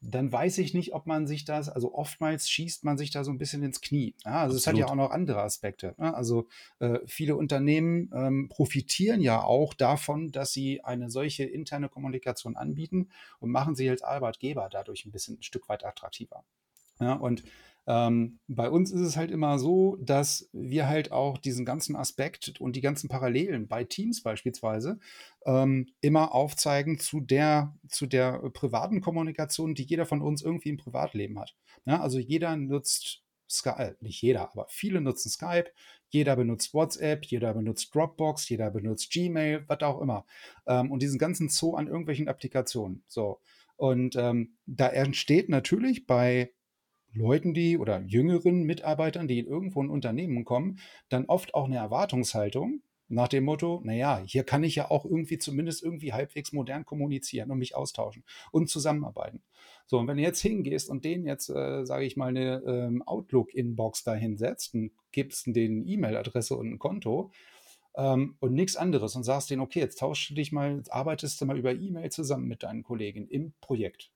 dann 0.00 0.30
weiß 0.30 0.58
ich 0.58 0.74
nicht, 0.74 0.94
ob 0.94 1.06
man 1.06 1.26
sich 1.26 1.44
das, 1.44 1.68
also 1.68 1.94
oftmals 1.94 2.48
schießt 2.48 2.84
man 2.84 2.96
sich 2.96 3.10
da 3.10 3.24
so 3.24 3.32
ein 3.32 3.38
bisschen 3.38 3.62
ins 3.62 3.80
Knie. 3.80 4.14
Ja, 4.24 4.42
also 4.42 4.56
es 4.56 4.66
hat 4.66 4.76
ja 4.76 4.86
auch 4.86 4.94
noch 4.94 5.10
andere 5.10 5.42
Aspekte. 5.42 5.94
Ne? 5.98 6.14
Also 6.14 6.46
äh, 6.78 7.00
viele 7.06 7.36
Unternehmen 7.36 8.10
ähm, 8.14 8.48
profitieren 8.48 9.20
ja 9.20 9.42
auch 9.42 9.74
davon, 9.74 10.30
dass 10.30 10.52
sie 10.52 10.84
eine 10.84 11.10
solche 11.10 11.44
interne 11.44 11.88
Kommunikation 11.88 12.56
anbieten 12.56 13.08
und 13.40 13.50
machen 13.50 13.74
sie 13.74 13.88
als 13.90 14.02
Arbeitgeber 14.02 14.68
dadurch 14.70 15.04
ein 15.04 15.10
bisschen 15.10 15.38
ein 15.38 15.42
Stück 15.42 15.68
weit 15.68 15.84
attraktiver. 15.84 16.44
Ja, 17.00 17.14
und 17.14 17.44
ähm, 17.88 18.38
bei 18.48 18.68
uns 18.68 18.90
ist 18.92 19.00
es 19.00 19.16
halt 19.16 19.30
immer 19.30 19.58
so, 19.58 19.96
dass 19.96 20.50
wir 20.52 20.86
halt 20.88 21.10
auch 21.10 21.38
diesen 21.38 21.64
ganzen 21.64 21.96
Aspekt 21.96 22.60
und 22.60 22.76
die 22.76 22.82
ganzen 22.82 23.08
Parallelen 23.08 23.66
bei 23.66 23.82
Teams 23.82 24.22
beispielsweise 24.22 25.00
ähm, 25.46 25.86
immer 26.02 26.34
aufzeigen 26.34 26.98
zu 26.98 27.20
der, 27.20 27.74
zu 27.88 28.06
der 28.06 28.50
privaten 28.50 29.00
Kommunikation, 29.00 29.74
die 29.74 29.84
jeder 29.84 30.04
von 30.04 30.20
uns 30.20 30.42
irgendwie 30.42 30.68
im 30.68 30.76
Privatleben 30.76 31.38
hat. 31.40 31.56
Ja, 31.86 32.02
also 32.02 32.18
jeder 32.18 32.56
nutzt 32.56 33.22
Skype, 33.50 33.78
äh, 33.78 33.94
nicht 34.00 34.20
jeder, 34.20 34.52
aber 34.52 34.66
viele 34.68 35.00
nutzen 35.00 35.30
Skype, 35.30 35.70
jeder 36.10 36.36
benutzt 36.36 36.74
WhatsApp, 36.74 37.24
jeder 37.24 37.54
benutzt 37.54 37.94
Dropbox, 37.94 38.50
jeder 38.50 38.70
benutzt 38.70 39.10
Gmail, 39.10 39.64
was 39.66 39.80
auch 39.80 40.02
immer. 40.02 40.26
Ähm, 40.66 40.90
und 40.92 41.02
diesen 41.02 41.18
ganzen 41.18 41.48
Zoo 41.48 41.74
an 41.74 41.86
irgendwelchen 41.86 42.28
Applikationen. 42.28 43.02
So. 43.06 43.40
Und 43.76 44.14
ähm, 44.16 44.58
da 44.66 44.88
entsteht 44.88 45.48
natürlich 45.48 46.06
bei 46.06 46.52
Leuten, 47.14 47.54
die 47.54 47.78
oder 47.78 48.00
jüngeren 48.00 48.62
Mitarbeitern, 48.64 49.28
die 49.28 49.38
in 49.38 49.46
irgendwo 49.46 49.82
ein 49.82 49.90
Unternehmen 49.90 50.44
kommen, 50.44 50.78
dann 51.08 51.26
oft 51.26 51.54
auch 51.54 51.64
eine 51.64 51.76
Erwartungshaltung 51.76 52.82
nach 53.08 53.28
dem 53.28 53.44
Motto, 53.44 53.80
naja, 53.84 54.22
hier 54.26 54.44
kann 54.44 54.62
ich 54.62 54.74
ja 54.74 54.90
auch 54.90 55.04
irgendwie 55.04 55.38
zumindest 55.38 55.82
irgendwie 55.82 56.12
halbwegs 56.12 56.52
modern 56.52 56.84
kommunizieren 56.84 57.50
und 57.50 57.58
mich 57.58 57.74
austauschen 57.74 58.22
und 58.52 58.68
zusammenarbeiten. 58.68 59.42
So, 59.86 59.98
und 59.98 60.06
wenn 60.06 60.18
du 60.18 60.22
jetzt 60.22 60.40
hingehst 60.40 60.90
und 60.90 61.04
denen 61.04 61.24
jetzt, 61.24 61.48
äh, 61.48 61.86
sage 61.86 62.04
ich 62.04 62.16
mal, 62.16 62.28
eine 62.28 62.62
ähm, 62.66 63.02
Outlook-Inbox 63.06 64.04
da 64.04 64.14
hinsetzt 64.14 64.74
und 64.74 64.92
gibst 65.10 65.46
denen 65.46 65.86
E-Mail-Adresse 65.88 66.54
und 66.54 66.70
ein 66.70 66.78
Konto 66.78 67.30
ähm, 67.96 68.36
und 68.40 68.52
nichts 68.52 68.76
anderes 68.76 69.16
und 69.16 69.24
sagst 69.24 69.48
denen, 69.48 69.62
okay, 69.62 69.80
jetzt 69.80 70.00
tauschst 70.00 70.36
dich 70.36 70.52
mal, 70.52 70.82
arbeitest 70.90 71.40
du 71.40 71.46
mal 71.46 71.58
über 71.58 71.72
E-Mail 71.72 72.10
zusammen 72.10 72.46
mit 72.46 72.62
deinen 72.62 72.82
Kollegen 72.82 73.26
im 73.26 73.54
Projekt. 73.62 74.10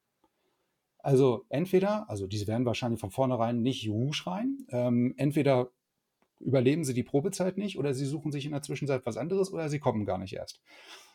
Also 1.02 1.44
entweder, 1.48 2.08
also 2.08 2.26
diese 2.26 2.46
werden 2.46 2.64
wahrscheinlich 2.64 3.00
von 3.00 3.10
vornherein 3.10 3.60
nicht 3.60 3.82
Juhu 3.82 4.12
schreien, 4.12 4.66
ähm, 4.70 5.14
entweder 5.16 5.70
überleben 6.38 6.84
sie 6.84 6.94
die 6.94 7.02
Probezeit 7.02 7.58
nicht 7.58 7.78
oder 7.78 7.94
sie 7.94 8.06
suchen 8.06 8.32
sich 8.32 8.44
in 8.46 8.52
der 8.52 8.62
Zwischenzeit 8.62 9.04
was 9.04 9.16
anderes 9.16 9.52
oder 9.52 9.68
sie 9.68 9.78
kommen 9.78 10.04
gar 10.04 10.18
nicht 10.18 10.34
erst. 10.34 10.60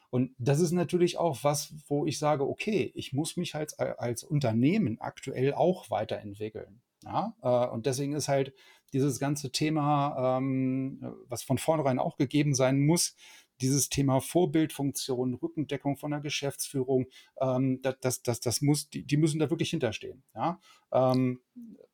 Und 0.09 0.33
das 0.37 0.59
ist 0.59 0.71
natürlich 0.71 1.17
auch 1.17 1.43
was, 1.43 1.73
wo 1.87 2.05
ich 2.05 2.17
sage, 2.17 2.47
okay, 2.47 2.91
ich 2.95 3.11
muss 3.11 3.35
mich 3.35 3.55
halt 3.55 3.77
als 3.79 4.23
Unternehmen 4.23 4.99
aktuell 5.01 5.53
auch 5.53 5.89
weiterentwickeln. 5.89 6.81
Ja? 7.03 7.35
Äh, 7.41 7.71
und 7.71 7.85
deswegen 7.85 8.13
ist 8.13 8.27
halt 8.27 8.53
dieses 8.93 9.19
ganze 9.19 9.51
Thema, 9.51 10.37
ähm, 10.37 11.15
was 11.27 11.43
von 11.43 11.57
vornherein 11.57 11.99
auch 11.99 12.15
gegeben 12.17 12.55
sein 12.55 12.85
muss, 12.85 13.15
dieses 13.61 13.89
Thema 13.89 14.21
Vorbildfunktion, 14.21 15.35
Rückendeckung 15.35 15.97
von 15.97 16.11
der 16.11 16.21
Geschäftsführung, 16.21 17.07
ähm, 17.41 17.81
das, 17.81 17.99
das, 18.01 18.21
das, 18.21 18.39
das 18.39 18.61
muss, 18.61 18.89
die, 18.89 19.03
die 19.03 19.17
müssen 19.17 19.39
da 19.39 19.49
wirklich 19.49 19.69
hinterstehen. 19.69 20.23
Ja? 20.35 20.59
Ähm, 20.91 21.41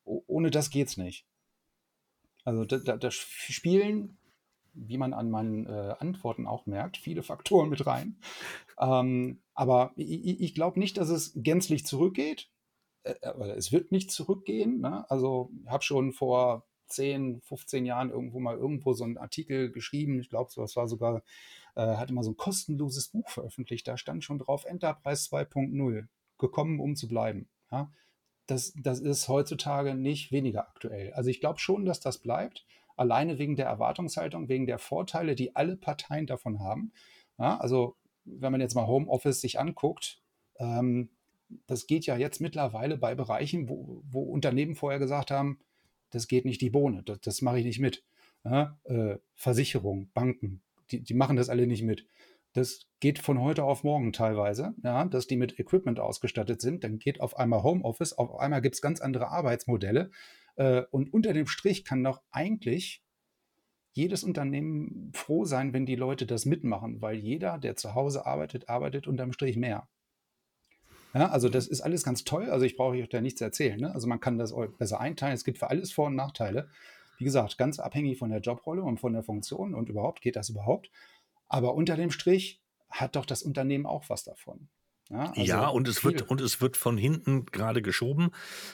ohne 0.04 0.52
das 0.52 0.70
geht 0.70 0.88
es 0.88 0.98
nicht. 0.98 1.26
Also 2.46 2.66
da, 2.66 2.78
da, 2.78 2.98
da, 2.98 3.12
spielen, 3.12 4.18
wie 4.74 4.98
man 4.98 5.14
an 5.14 5.30
meinen 5.30 5.66
äh, 5.66 5.96
Antworten 6.00 6.46
auch 6.46 6.66
merkt, 6.66 6.98
viele 6.98 7.24
Faktoren 7.24 7.70
mit 7.70 7.86
rein. 7.86 8.18
Ähm, 8.80 9.42
aber 9.54 9.94
ich, 9.96 10.42
ich 10.42 10.56
glaube 10.56 10.80
nicht, 10.80 10.98
dass 10.98 11.10
es 11.10 11.32
gänzlich 11.36 11.86
zurückgeht. 11.86 12.50
Äh, 13.04 13.14
es 13.56 13.72
wird 13.72 13.92
nicht 13.92 14.12
zurückgehen. 14.12 14.82
Ne? 14.82 15.10
Also 15.10 15.52
ich 15.64 15.70
habe 15.70 15.84
schon 15.84 16.12
vor 16.12 16.68
10, 16.88 17.42
15 17.42 17.86
Jahren 17.86 18.10
irgendwo 18.10 18.40
mal 18.40 18.56
irgendwo 18.56 18.94
so 18.94 19.04
einen 19.04 19.18
Artikel 19.18 19.72
geschrieben. 19.72 20.20
Ich 20.20 20.30
glaube, 20.30 20.52
das 20.56 20.76
war 20.76 20.88
sogar, 20.88 21.24
äh, 21.76 21.82
hatte 21.82 22.14
mal 22.14 22.24
so 22.24 22.32
ein 22.32 22.38
kostenloses 22.38 23.10
Buch 23.10 23.30
veröffentlicht. 23.30 23.88
Da 23.88 23.98
stand 23.98 24.24
schon 24.24 24.40
drauf 24.40 24.66
Enterprise 24.66 25.30
2.0, 25.30 26.08
gekommen, 26.38 26.80
um 26.80 26.96
zu 26.96 27.08
bleiben. 27.08 27.50
Ja? 27.72 27.92
Das, 28.48 28.74
das 28.76 29.00
ist 29.00 29.28
heutzutage 29.28 29.96
nicht 29.96 30.32
weniger 30.32 30.68
aktuell. 30.68 31.14
Also 31.14 31.30
ich 31.30 31.40
glaube 31.40 31.60
schon, 31.60 31.86
dass 31.86 32.00
das 32.00 32.20
bleibt, 32.20 32.66
alleine 32.96 33.40
wegen 33.40 33.56
der 33.56 33.66
Erwartungshaltung, 33.68 34.50
wegen 34.50 34.68
der 34.68 34.80
Vorteile, 34.80 35.36
die 35.36 35.56
alle 35.56 35.78
Parteien 35.78 36.28
davon 36.28 36.60
haben. 36.60 36.92
Ja? 37.38 37.58
Also 37.58 37.96
wenn 38.26 38.52
man 38.52 38.62
jetzt 38.62 38.76
mal 38.76 38.88
Homeoffice 38.88 39.42
sich 39.42 39.60
anguckt, 39.60 40.22
ähm, 40.58 41.10
das 41.68 41.88
geht 41.88 42.06
ja 42.06 42.18
jetzt 42.18 42.42
mittlerweile 42.42 42.98
bei 42.98 43.16
Bereichen, 43.16 43.70
wo, 43.70 44.02
wo 44.06 44.24
Unternehmen 44.24 44.76
vorher 44.76 45.00
gesagt 45.00 45.32
haben, 45.32 45.60
das 46.14 46.28
geht 46.28 46.46
nicht 46.46 46.62
die 46.62 46.70
Bohne, 46.70 47.04
das, 47.04 47.20
das 47.22 47.42
mache 47.42 47.60
ich 47.60 47.66
nicht 47.66 47.80
mit. 47.80 48.04
Ja, 48.46 48.78
äh, 48.84 49.18
Versicherung, 49.36 50.10
Banken, 50.14 50.62
die, 50.92 51.02
die 51.02 51.14
machen 51.14 51.38
das 51.38 51.50
alle 51.50 51.66
nicht 51.66 51.84
mit. 51.84 52.06
Das 52.54 52.86
geht 53.00 53.18
von 53.18 53.40
heute 53.40 53.64
auf 53.64 53.84
morgen 53.84 54.14
teilweise, 54.14 54.76
ja, 54.84 55.06
dass 55.06 55.28
die 55.28 55.38
mit 55.38 55.60
Equipment 55.60 56.00
ausgestattet 56.00 56.62
sind. 56.62 56.84
Dann 56.84 57.00
geht 57.00 57.20
auf 57.20 57.38
einmal 57.38 57.64
Homeoffice, 57.64 58.14
auf 58.14 58.40
einmal 58.40 58.62
gibt 58.62 58.76
es 58.76 58.82
ganz 58.82 59.02
andere 59.02 59.30
Arbeitsmodelle. 59.30 60.12
Äh, 60.56 60.84
und 60.92 61.12
unter 61.14 61.34
dem 61.34 61.48
Strich 61.48 61.84
kann 61.84 62.04
doch 62.04 62.22
eigentlich 62.32 63.04
jedes 63.92 64.24
Unternehmen 64.24 65.12
froh 65.14 65.46
sein, 65.46 65.74
wenn 65.74 65.86
die 65.86 65.96
Leute 65.96 66.26
das 66.26 66.46
mitmachen, 66.46 67.02
weil 67.02 67.18
jeder, 67.18 67.58
der 67.58 67.76
zu 67.76 67.96
Hause 67.96 68.26
arbeitet, 68.26 68.70
arbeitet 68.70 69.08
unterm 69.08 69.34
Strich 69.34 69.56
mehr. 69.56 69.88
Ja, 71.14 71.30
also 71.30 71.48
das 71.48 71.68
ist 71.68 71.82
alles 71.82 72.04
ganz 72.04 72.24
toll. 72.24 72.50
Also 72.50 72.66
ich 72.66 72.76
brauche 72.76 72.98
euch 72.98 73.10
da 73.10 73.22
nichts 73.22 73.40
erzählen. 73.40 73.80
Ne? 73.80 73.94
Also 73.94 74.08
man 74.08 74.20
kann 74.20 74.38
das 74.38 74.54
besser 74.78 75.00
einteilen. 75.00 75.36
Es 75.36 75.44
gibt 75.44 75.60
für 75.60 75.70
alles 75.70 75.92
Vor- 75.92 76.08
und 76.08 76.16
Nachteile. 76.16 76.70
Wie 77.18 77.24
gesagt, 77.24 77.58
ganz 77.58 77.80
abhängig 77.80 78.18
von 78.18 78.32
der 78.32 78.40
Jobrolle 78.40 78.82
und 78.82 79.00
von 79.00 79.14
der 79.14 79.24
Funktion 79.24 79.76
und 79.76 79.90
überhaupt 79.90 80.22
geht 80.22 80.36
das 80.36 80.50
überhaupt. 80.50 80.90
Aber 81.48 81.76
unter 81.76 81.96
dem 81.96 82.10
Strich 82.10 82.62
hat 82.90 83.16
doch 83.16 83.26
das 83.26 83.44
Unternehmen 83.44 83.86
auch 83.86 84.10
was 84.10 84.24
davon. 84.24 84.70
Ja, 85.10 85.32
also 85.32 85.42
ja, 85.42 85.68
und 85.68 85.88
es 85.88 86.04
wird 86.04 86.24
und 86.24 86.42
es 86.42 86.62
wird 86.62 86.78
von 86.78 86.98
hinten 86.98 87.46
gerade 87.48 87.82
geschoben. 87.82 88.32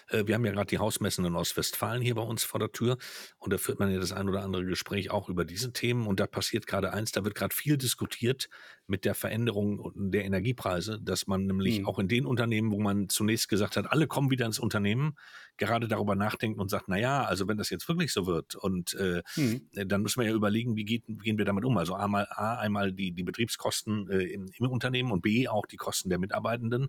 Äh, 0.09 0.27
wir 0.27 0.35
haben 0.35 0.45
ja 0.45 0.51
gerade 0.51 0.67
die 0.67 0.77
Hausmessen 0.77 1.25
in 1.25 1.35
Ostwestfalen 1.35 2.01
hier 2.01 2.15
bei 2.15 2.21
uns 2.21 2.43
vor 2.43 2.59
der 2.59 2.71
Tür 2.71 2.97
und 3.39 3.51
da 3.51 3.57
führt 3.57 3.79
man 3.79 3.91
ja 3.91 3.99
das 3.99 4.13
ein 4.13 4.29
oder 4.29 4.43
andere 4.43 4.63
Gespräch 4.63 5.09
auch 5.11 5.27
über 5.27 5.43
diese 5.43 5.73
Themen 5.73 6.05
und 6.07 6.19
da 6.19 6.27
passiert 6.27 6.67
gerade 6.67 6.93
eins, 6.93 7.11
da 7.11 7.25
wird 7.25 7.35
gerade 7.35 7.53
viel 7.53 7.77
diskutiert 7.77 8.47
mit 8.89 9.05
der 9.05 9.13
Veränderung 9.13 9.91
der 9.95 10.25
Energiepreise, 10.25 10.99
dass 10.99 11.27
man 11.27 11.45
nämlich 11.45 11.79
mhm. 11.79 11.87
auch 11.87 11.99
in 11.99 12.07
den 12.07 12.25
Unternehmen, 12.25 12.71
wo 12.71 12.79
man 12.79 13.07
zunächst 13.07 13.47
gesagt 13.47 13.77
hat, 13.77 13.91
alle 13.91 14.07
kommen 14.07 14.31
wieder 14.31 14.45
ins 14.45 14.59
Unternehmen, 14.59 15.15
gerade 15.57 15.87
darüber 15.87 16.15
nachdenkt 16.15 16.59
und 16.59 16.69
sagt, 16.69 16.85
na 16.87 16.97
ja, 16.97 17.23
also 17.23 17.47
wenn 17.47 17.57
das 17.57 17.69
jetzt 17.69 17.87
wirklich 17.87 18.11
so 18.11 18.25
wird 18.25 18.55
und 18.55 18.93
äh, 18.95 19.21
mhm. 19.35 19.61
dann 19.73 20.01
müssen 20.01 20.21
wir 20.21 20.29
ja 20.29 20.33
überlegen, 20.33 20.75
wie, 20.75 20.85
geht, 20.85 21.03
gehen 21.07 21.37
wir 21.37 21.45
damit 21.45 21.65
um? 21.65 21.77
Also 21.77 21.93
einmal 21.93 22.27
A, 22.31 22.55
einmal 22.55 22.91
die, 22.91 23.11
die 23.11 23.23
Betriebskosten 23.23 24.09
äh, 24.09 24.23
im, 24.23 24.49
im 24.57 24.69
Unternehmen 24.69 25.11
und 25.11 25.21
B, 25.21 25.47
auch 25.47 25.65
die 25.65 25.77
Kosten 25.77 26.09
der 26.09 26.17
Mitarbeitenden. 26.17 26.87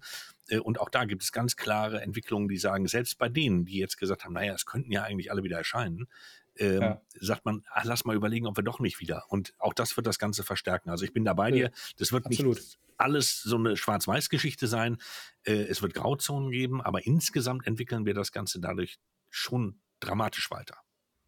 Äh, 0.49 0.59
und 0.59 0.81
auch 0.81 0.89
da 0.89 1.05
gibt 1.05 1.23
es 1.23 1.33
ganz 1.33 1.57
klare 1.57 2.01
Entwicklungen, 2.01 2.49
die 2.49 2.59
sagen, 2.59 2.87
selbst 2.87 3.19
bei 3.19 3.29
denen, 3.29 3.67
die 3.67 3.79
jetzt 3.79 3.99
gesagt 3.99 4.25
haben, 4.25 4.33
naja, 4.33 4.55
es 4.55 4.65
könnten 4.65 4.93
ja 4.93 5.03
eigentlich 5.03 5.31
alle 5.31 5.43
wieder 5.43 5.59
erscheinen, 5.59 6.07
ähm, 6.61 6.83
ja. 6.83 7.01
sagt 7.19 7.45
man, 7.45 7.65
ach, 7.73 7.85
lass 7.85 8.05
mal 8.05 8.15
überlegen, 8.15 8.47
ob 8.47 8.57
wir 8.57 8.65
doch 8.65 8.79
nicht 8.79 9.01
wieder. 9.01 9.25
Und 9.29 9.55
auch 9.59 9.75
das 9.75 9.97
wird 9.97 10.07
das 10.07 10.19
Ganze 10.19 10.45
verstärken. 10.45 10.91
Also 10.91 11.05
ich 11.05 11.13
bin 11.13 11.25
da 11.25 11.35
bei 11.35 11.51
dir. 11.51 11.71
Das 11.99 12.13
wird 12.13 12.27
Absolut. 12.27 12.57
nicht 12.57 12.79
alles 12.99 13.43
so 13.43 13.57
eine 13.57 13.77
Schwarz-Weiß-Geschichte 13.77 14.67
sein. 14.67 14.99
Äh, 15.45 15.53
es 15.53 15.83
wird 15.83 15.95
Grauzonen 15.95 16.51
geben, 16.51 16.81
aber 16.83 17.07
insgesamt 17.07 17.67
entwickeln 17.67 18.05
wir 18.05 18.15
das 18.15 18.31
Ganze 18.31 18.61
dadurch 18.61 18.99
schon 19.31 19.81
dramatisch 20.01 20.51
weiter. 20.51 20.77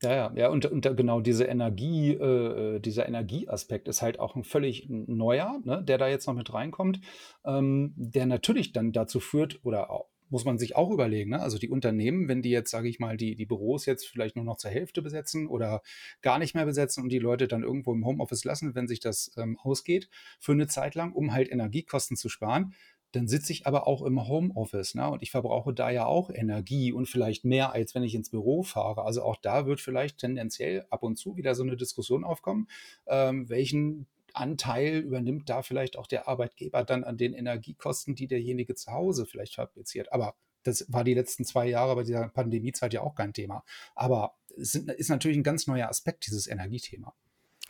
Ja, 0.02 0.14
ja, 0.14 0.32
ja, 0.34 0.48
und, 0.48 0.66
und 0.66 0.82
genau 0.96 1.20
diese 1.20 1.44
Energie, 1.44 2.12
äh, 2.14 2.76
äh, 2.76 2.80
dieser 2.80 3.06
Energieaspekt 3.06 3.86
ist 3.86 4.02
halt 4.02 4.18
auch 4.18 4.34
ein 4.34 4.42
völlig 4.42 4.88
neuer, 4.88 5.60
ne, 5.64 5.82
der 5.84 5.96
da 5.96 6.08
jetzt 6.08 6.26
noch 6.26 6.34
mit 6.34 6.52
reinkommt, 6.52 7.00
ähm, 7.44 7.94
der 7.96 8.26
natürlich 8.26 8.72
dann 8.72 8.92
dazu 8.92 9.20
führt, 9.20 9.64
oder 9.64 9.90
auch, 9.90 10.08
muss 10.32 10.46
man 10.46 10.58
sich 10.58 10.74
auch 10.74 10.90
überlegen, 10.90 11.30
ne? 11.30 11.40
also 11.40 11.58
die 11.58 11.68
Unternehmen, 11.68 12.26
wenn 12.26 12.40
die 12.40 12.50
jetzt, 12.50 12.70
sage 12.70 12.88
ich 12.88 12.98
mal, 12.98 13.18
die, 13.18 13.36
die 13.36 13.44
Büros 13.44 13.84
jetzt 13.84 14.08
vielleicht 14.08 14.34
nur 14.34 14.46
noch 14.46 14.56
zur 14.56 14.70
Hälfte 14.70 15.02
besetzen 15.02 15.46
oder 15.46 15.82
gar 16.22 16.38
nicht 16.38 16.54
mehr 16.54 16.64
besetzen 16.64 17.02
und 17.02 17.10
die 17.10 17.18
Leute 17.18 17.46
dann 17.46 17.62
irgendwo 17.62 17.92
im 17.92 18.06
Homeoffice 18.06 18.44
lassen, 18.44 18.74
wenn 18.74 18.88
sich 18.88 18.98
das 18.98 19.30
ähm, 19.36 19.58
ausgeht, 19.62 20.08
für 20.40 20.52
eine 20.52 20.66
Zeit 20.68 20.94
lang, 20.94 21.12
um 21.12 21.34
halt 21.34 21.52
Energiekosten 21.52 22.16
zu 22.16 22.30
sparen, 22.30 22.74
dann 23.12 23.28
sitze 23.28 23.52
ich 23.52 23.66
aber 23.66 23.86
auch 23.86 24.00
im 24.00 24.26
Homeoffice 24.26 24.94
ne? 24.94 25.10
und 25.10 25.22
ich 25.22 25.30
verbrauche 25.30 25.74
da 25.74 25.90
ja 25.90 26.06
auch 26.06 26.30
Energie 26.30 26.92
und 26.92 27.06
vielleicht 27.06 27.44
mehr, 27.44 27.74
als 27.74 27.94
wenn 27.94 28.02
ich 28.02 28.14
ins 28.14 28.30
Büro 28.30 28.62
fahre. 28.62 29.04
Also 29.04 29.22
auch 29.22 29.36
da 29.36 29.66
wird 29.66 29.82
vielleicht 29.82 30.16
tendenziell 30.16 30.86
ab 30.88 31.02
und 31.02 31.16
zu 31.16 31.36
wieder 31.36 31.54
so 31.54 31.62
eine 31.62 31.76
Diskussion 31.76 32.24
aufkommen, 32.24 32.68
ähm, 33.06 33.50
welchen 33.50 34.06
Anteil 34.34 34.98
übernimmt 34.98 35.48
da 35.48 35.62
vielleicht 35.62 35.96
auch 35.96 36.06
der 36.06 36.28
Arbeitgeber 36.28 36.84
dann 36.84 37.04
an 37.04 37.16
den 37.16 37.34
Energiekosten, 37.34 38.14
die 38.14 38.26
derjenige 38.26 38.74
zu 38.74 38.92
Hause 38.92 39.26
vielleicht 39.26 39.54
fabriziert. 39.54 40.12
Aber 40.12 40.34
das 40.62 40.86
war 40.88 41.04
die 41.04 41.14
letzten 41.14 41.44
zwei 41.44 41.66
Jahre 41.66 41.94
bei 41.96 42.02
dieser 42.04 42.28
Pandemiezeit 42.28 42.92
ja 42.94 43.00
auch 43.00 43.14
kein 43.14 43.32
Thema. 43.32 43.64
Aber 43.94 44.36
es 44.56 44.74
ist 44.74 45.08
natürlich 45.08 45.38
ein 45.38 45.42
ganz 45.42 45.66
neuer 45.66 45.88
Aspekt, 45.88 46.26
dieses 46.26 46.46
Energiethema. 46.46 47.14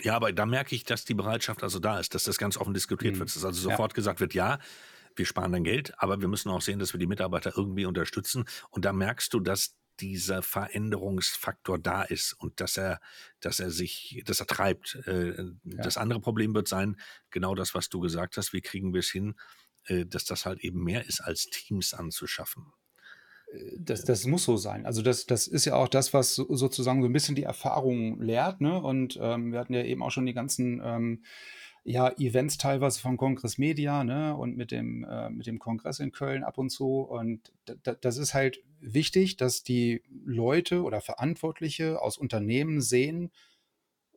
Ja, 0.01 0.17
aber 0.17 0.33
da 0.33 0.47
merke 0.47 0.75
ich, 0.75 0.85
dass 0.85 1.05
die 1.05 1.15
Bereitschaft 1.15 1.63
also 1.63 1.79
da 1.79 2.01
ist, 2.01 2.15
dass 2.15 2.25
das 2.25 2.39
ganz 2.39 2.57
offen 2.57 2.75
diskutiert 2.75 3.15
mhm. 3.15 3.21
wird. 3.21 3.35
Dass 3.35 3.45
also 3.45 3.61
sofort 3.71 3.93
ja. 3.93 3.95
gesagt 3.95 4.21
wird, 4.21 4.35
ja, 4.35 4.59
wir 5.17 5.27
sparen 5.27 5.53
dann 5.53 5.65
Geld, 5.65 5.93
aber 5.99 6.21
wir 6.21 6.29
müssen 6.29 6.49
auch 6.49 6.63
sehen, 6.63 6.79
dass 6.79 6.95
wir 6.95 6.99
die 6.99 7.07
Mitarbeiter 7.07 7.53
irgendwie 7.57 7.85
unterstützen. 7.85 8.45
Und 8.71 8.85
da 8.85 8.93
merkst 8.93 9.33
du, 9.35 9.41
dass 9.41 9.77
dieser 10.01 10.43
Veränderungsfaktor 10.43 11.79
da 11.79 12.03
ist 12.03 12.33
und 12.33 12.61
dass 12.61 12.77
er, 12.77 13.01
dass 13.41 13.61
er 13.61 13.71
sich, 13.71 14.23
dass 14.27 14.41
er 14.41 14.47
treibt. 14.47 14.99
Äh, 15.07 15.43
ja. 15.65 15.83
Das 15.83 15.97
andere 15.97 16.21
Problem 16.21 16.55
wird 16.55 16.69
sein, 16.69 16.97
genau 17.31 17.55
das, 17.55 17.75
was 17.75 17.89
du 17.89 18.01
gesagt 18.01 18.37
hast, 18.37 18.53
wie 18.53 18.61
kriegen 18.61 18.93
wir 18.93 19.01
es 19.01 19.11
hin, 19.11 19.35
äh, 19.87 20.07
dass 20.07 20.25
das 20.25 20.47
halt 20.47 20.61
eben 20.61 20.83
mehr 20.83 21.07
ist, 21.07 21.21
als 21.21 21.47
Teams 21.47 21.95
anzuschaffen. 21.95 22.73
Äh, 23.53 23.77
das, 23.79 24.05
das 24.05 24.27
muss 24.27 24.45
so 24.45 24.57
sein. 24.57 24.87
Also 24.87 25.03
das, 25.03 25.27
das 25.27 25.47
ist 25.47 25.65
ja 25.65 25.75
auch 25.75 25.89
das, 25.89 26.13
was 26.13 26.35
sozusagen 26.35 27.03
so 27.03 27.09
ein 27.09 27.13
bisschen 27.13 27.35
die 27.35 27.43
Erfahrung 27.43 28.21
lehrt. 28.21 28.61
Ne? 28.61 28.81
Und 28.81 29.19
ähm, 29.21 29.53
wir 29.53 29.61
hatten 29.61 29.75
ja 29.75 29.83
eben 29.83 30.03
auch 30.03 30.11
schon 30.11 30.27
die 30.27 30.35
ganzen 30.35 30.81
ähm, 30.85 31.25
ja, 31.85 32.11
Events 32.19 32.59
teilweise 32.59 33.01
von 33.01 33.17
Kongress 33.17 33.59
Media 33.59 34.05
ne, 34.05 34.37
und 34.37 34.57
mit 34.57 34.71
dem, 34.71 35.05
äh, 35.05 35.31
mit 35.31 35.47
dem 35.47 35.59
Kongress 35.59 35.99
in 35.99 36.13
Köln 36.13 36.45
ab 36.45 36.59
und 36.59 36.71
zu. 36.71 37.01
Und 37.01 37.53
das 37.83 38.19
ist 38.19 38.35
halt 38.35 38.63
wichtig, 38.81 39.37
dass 39.37 39.65
die 39.65 40.03
Leute 40.25 40.83
oder 40.83 41.01
Verantwortliche 41.01 42.01
aus 42.01 42.19
Unternehmen 42.19 42.81
sehen 42.81 43.33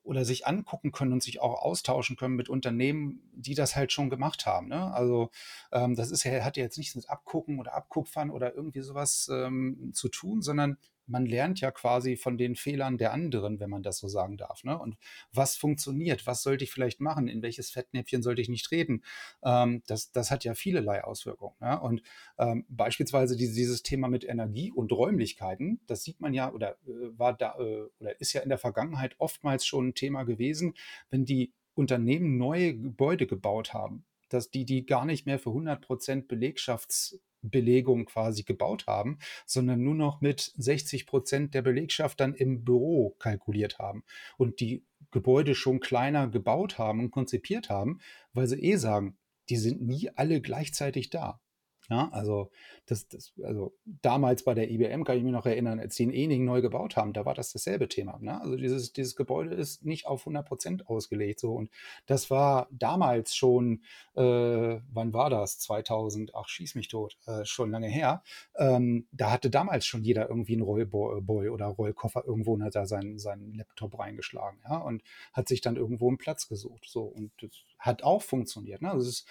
oder 0.04 0.24
sich 0.24 0.46
angucken 0.46 0.92
können 0.92 1.14
und 1.14 1.24
sich 1.24 1.42
auch 1.42 1.64
austauschen 1.64 2.16
können 2.16 2.36
mit 2.36 2.50
Unternehmen, 2.50 3.24
die 3.34 3.56
das 3.56 3.76
halt 3.76 3.92
schon 3.92 4.12
gemacht 4.12 4.46
haben. 4.46 4.68
Ne? 4.68 4.94
Also 4.94 5.32
ähm, 5.72 5.96
das 5.96 6.12
ist 6.12 6.24
ja, 6.24 6.44
hat 6.44 6.58
ja 6.58 6.64
jetzt 6.64 6.78
nichts 6.78 6.96
mit 6.96 7.10
Abgucken 7.10 7.60
oder 7.60 7.74
Abkupfern 7.74 8.30
oder 8.30 8.54
irgendwie 8.54 8.82
sowas 8.82 9.28
ähm, 9.32 9.92
zu 9.94 10.10
tun, 10.10 10.44
sondern 10.44 10.78
man 11.08 11.26
lernt 11.26 11.62
ja 11.62 11.72
quasi 11.72 12.18
von 12.18 12.38
den 12.38 12.56
Fehlern 12.56 12.98
der 12.98 13.14
anderen, 13.14 13.60
wenn 13.60 13.70
man 13.70 13.84
das 13.84 13.98
so 13.98 14.08
sagen 14.08 14.38
darf. 14.38 14.64
Ne? 14.64 14.78
Und 14.78 14.98
was 15.32 15.56
funktioniert? 15.56 16.26
Was 16.28 16.44
sollte 16.44 16.64
ich 16.64 16.72
vielleicht 16.72 17.00
machen? 17.00 17.28
In 17.28 17.42
welches 17.42 17.70
Fettnäpfchen 17.70 18.22
sollte 18.22 18.42
ich 18.42 18.50
nicht 18.50 18.66
treten? 18.66 19.02
Ähm, 19.44 19.84
das, 19.88 20.12
das 20.12 20.32
hat 20.32 20.44
ja 20.44 20.54
vielerlei 20.54 21.04
Auswirkungen. 21.04 21.56
Ja? 21.62 21.76
Und 21.76 22.02
ähm, 22.38 22.66
beispielsweise 22.70 23.36
dieses, 23.36 23.56
dieses 23.56 23.84
Thema 23.84 24.08
mit 24.08 24.24
Energie 24.24 24.72
und 24.72 24.92
Räumlichkeiten, 24.92 25.82
das 25.88 26.04
sieht 26.04 26.20
man 26.22 26.34
ja 26.34 26.52
oder 26.52 26.78
äh, 26.88 27.18
war 27.18 27.34
da 27.34 27.56
äh, 27.60 27.86
oder 28.00 28.20
ist 28.20 28.34
ja 28.34 28.42
in 28.42 28.50
der 28.50 28.58
Vergangenheit 28.58 29.16
oftmals 29.18 29.66
schon 29.66 29.90
ein 29.90 29.96
Thema 29.96 30.24
gewesen, 30.24 30.74
wenn 31.10 31.26
die 31.26 31.54
Unternehmen 31.74 32.38
neue 32.38 32.76
Gebäude 32.76 33.28
gebaut 33.28 33.74
haben, 33.74 34.06
dass 34.30 34.50
die 34.50 34.66
die 34.66 34.86
gar 34.86 35.06
nicht 35.06 35.26
mehr 35.26 35.40
für 35.40 35.50
100 35.50 35.82
Prozent 35.82 36.28
Belegschafts 36.28 37.20
Belegung 37.50 38.06
quasi 38.06 38.44
gebaut 38.44 38.88
haben, 38.88 39.20
sondern 39.46 39.84
nur 39.84 39.96
noch 39.96 40.22
mit 40.22 40.54
60 40.58 41.06
Prozent 41.06 41.54
der 41.54 41.62
Belegschaft 41.62 42.20
dann 42.20 42.34
im 42.34 42.64
Büro 42.64 43.16
kalkuliert 43.20 43.80
haben 43.80 44.04
und 44.38 44.60
die 44.60 44.84
Gebäude 45.12 45.56
schon 45.56 45.80
kleiner 45.80 46.28
gebaut 46.28 46.78
haben 46.78 47.00
und 47.00 47.12
konzipiert 47.12 47.70
haben, 47.70 48.00
weil 48.34 48.48
sie 48.48 48.60
eh 48.62 48.76
sagen, 48.76 49.18
die 49.50 49.58
sind 49.58 49.82
nie 49.82 50.10
alle 50.16 50.42
gleichzeitig 50.42 51.10
da. 51.10 51.40
Ja, 51.90 52.10
also, 52.12 52.50
das, 52.88 53.08
das, 53.08 53.34
also 53.44 53.76
damals 53.86 54.44
bei 54.44 54.54
der 54.54 54.70
IBM 54.72 55.04
kann 55.04 55.18
ich 55.18 55.24
mich 55.24 55.32
noch 55.32 55.46
erinnern, 55.46 55.80
als 55.80 55.96
die 55.96 56.04
in 56.04 56.14
Ening 56.14 56.46
neu 56.46 56.62
gebaut 56.62 56.96
haben, 56.96 57.14
da 57.14 57.26
war 57.26 57.36
das 57.36 57.52
dasselbe 57.52 57.88
Thema. 57.88 58.18
Ne? 58.20 58.40
Also 58.42 58.56
dieses, 58.56 58.94
dieses 58.94 59.16
Gebäude 59.16 59.54
ist 59.54 59.86
nicht 59.86 60.08
auf 60.08 60.22
100 60.22 60.48
Prozent 60.48 60.88
ausgelegt. 60.88 61.40
So. 61.40 61.54
Und 61.54 61.70
das 62.08 62.30
war 62.32 62.68
damals 62.72 63.36
schon, 63.36 63.84
äh, 64.16 64.22
wann 64.22 65.14
war 65.14 65.30
das? 65.30 65.60
2000, 65.60 66.34
ach 66.36 66.48
schieß 66.48 66.76
mich 66.76 66.88
tot, 66.88 67.18
äh, 67.28 67.46
schon 67.46 67.72
lange 67.72 67.88
her. 67.88 68.24
Ähm, 68.56 69.08
da 69.12 69.32
hatte 69.32 69.50
damals 69.50 69.86
schon 69.86 70.04
jeder 70.04 70.28
irgendwie 70.30 70.54
einen 70.54 70.64
Rollboy 70.64 71.50
oder 71.50 71.68
Rollkoffer 71.68 72.24
irgendwo 72.26 72.54
und 72.54 72.64
hat 72.64 72.76
da 72.76 72.86
seinen, 72.86 73.20
seinen 73.20 73.54
Laptop 73.54 74.00
reingeschlagen. 74.00 74.60
Ja? 74.68 74.78
Und 74.78 75.04
hat 75.34 75.48
sich 75.48 75.62
dann 75.62 75.76
irgendwo 75.76 76.08
einen 76.08 76.18
Platz 76.18 76.48
gesucht. 76.48 76.86
So. 76.88 77.04
Und 77.04 77.32
das 77.42 77.52
hat 77.78 78.04
auch 78.04 78.24
funktioniert. 78.24 78.82
Ne? 78.82 78.92
Also 78.92 79.10
ist, 79.10 79.28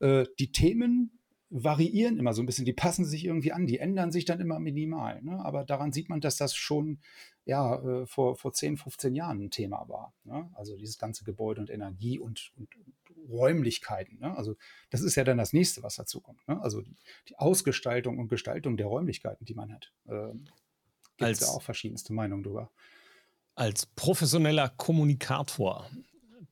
äh, 0.00 0.24
die 0.38 0.52
Themen 0.52 1.17
variieren 1.50 2.18
immer 2.18 2.34
so 2.34 2.42
ein 2.42 2.46
bisschen, 2.46 2.66
die 2.66 2.74
passen 2.74 3.04
sich 3.04 3.24
irgendwie 3.24 3.52
an, 3.52 3.66
die 3.66 3.78
ändern 3.78 4.12
sich 4.12 4.24
dann 4.24 4.40
immer 4.40 4.58
minimal. 4.58 5.22
Ne? 5.22 5.42
Aber 5.44 5.64
daran 5.64 5.92
sieht 5.92 6.08
man, 6.08 6.20
dass 6.20 6.36
das 6.36 6.54
schon 6.54 6.98
ja, 7.46 7.76
äh, 7.76 8.06
vor, 8.06 8.36
vor 8.36 8.52
10, 8.52 8.76
15 8.76 9.14
Jahren 9.14 9.44
ein 9.44 9.50
Thema 9.50 9.88
war. 9.88 10.12
Ne? 10.24 10.50
Also 10.54 10.76
dieses 10.76 10.98
ganze 10.98 11.24
Gebäude 11.24 11.60
und 11.60 11.70
Energie 11.70 12.18
und, 12.18 12.52
und, 12.56 12.68
und 12.76 12.94
Räumlichkeiten. 13.30 14.18
Ne? 14.18 14.36
Also 14.36 14.56
das 14.90 15.00
ist 15.00 15.14
ja 15.14 15.24
dann 15.24 15.38
das 15.38 15.54
nächste, 15.54 15.82
was 15.82 15.96
dazu 15.96 16.20
kommt. 16.20 16.46
Ne? 16.46 16.60
Also 16.60 16.82
die, 17.28 17.38
Ausgestaltung 17.38 18.18
und 18.18 18.28
Gestaltung 18.28 18.76
der 18.76 18.86
Räumlichkeiten, 18.86 19.46
die 19.46 19.54
man 19.54 19.72
hat. 19.72 19.92
Äh, 20.06 20.32
Gibt 21.16 21.30
es 21.30 21.40
ja 21.40 21.48
auch 21.48 21.62
verschiedenste 21.62 22.12
Meinungen 22.12 22.42
drüber. 22.42 22.70
Als 23.54 23.86
professioneller 23.86 24.68
Kommunikator, 24.68 25.88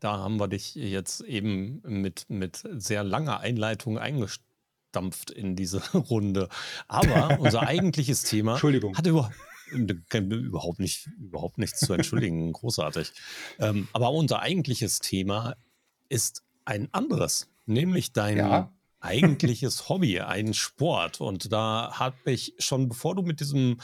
da 0.00 0.18
haben 0.18 0.40
wir 0.40 0.48
dich 0.48 0.74
jetzt 0.74 1.20
eben 1.20 1.82
mit, 1.84 2.28
mit 2.28 2.64
sehr 2.72 3.04
langer 3.04 3.40
Einleitung 3.40 3.98
eingestellt 3.98 4.45
reinstampft 4.96 5.30
in 5.30 5.56
diese 5.56 5.82
Runde. 5.94 6.48
Aber 6.88 7.38
unser 7.40 7.62
eigentliches 7.66 8.22
Thema 8.22 8.52
Entschuldigung. 8.52 8.96
hat 8.96 9.06
über, 9.06 9.30
überhaupt, 9.70 10.78
nicht, 10.78 11.08
überhaupt 11.18 11.58
nichts 11.58 11.80
zu 11.80 11.92
entschuldigen. 11.92 12.52
Großartig. 12.52 13.12
Ähm, 13.58 13.88
aber 13.92 14.10
unser 14.12 14.40
eigentliches 14.40 15.00
Thema 15.00 15.56
ist 16.08 16.42
ein 16.64 16.88
anderes, 16.92 17.48
nämlich 17.66 18.12
dein 18.12 18.38
ja. 18.38 18.72
eigentliches 19.00 19.88
Hobby, 19.88 20.20
ein 20.20 20.54
Sport. 20.54 21.20
Und 21.20 21.52
da 21.52 21.92
habe 21.94 22.32
ich 22.32 22.54
schon, 22.58 22.88
bevor 22.88 23.14
du 23.14 23.22
mit 23.22 23.40
diesem 23.40 23.78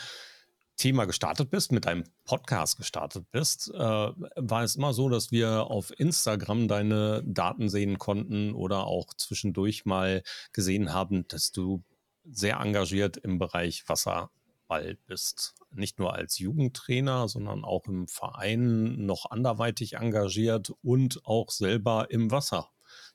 Thema 0.83 1.05
gestartet 1.05 1.49
bist, 1.49 1.71
mit 1.71 1.87
deinem 1.87 2.03
Podcast 2.25 2.77
gestartet 2.77 3.31
bist, 3.31 3.71
äh, 3.73 3.79
war 3.79 4.65
es 4.65 4.75
immer 4.75 4.93
so, 4.93 5.09
dass 5.09 5.31
wir 5.31 5.71
auf 5.71 5.93
Instagram 5.97 6.67
deine 6.67 7.23
Daten 7.25 7.69
sehen 7.69 7.99
konnten 7.99 8.53
oder 8.53 8.89
auch 8.89 9.15
zwischendurch 9.15 9.85
mal 9.85 10.25
gesehen 10.53 10.93
haben, 10.93 11.29
dass 11.29 11.53
du 11.53 11.85
sehr 12.25 12.57
engagiert 12.57 13.17
im 13.17 13.39
Bereich 13.39 13.85
Wasserball 13.87 14.99
bist. 15.07 15.55
Nicht 15.71 16.01
nur 16.01 16.15
als 16.15 16.41
Jugendtrainer, 16.41 17.29
sondern 17.29 17.65
auch 17.65 17.87
im 17.87 18.09
Verein 18.09 19.07
noch 19.07 19.31
anderweitig 19.31 19.93
engagiert 19.99 20.73
und 20.83 21.25
auch 21.25 21.51
selber 21.51 22.11
im 22.11 22.33
Wasser. 22.33 22.71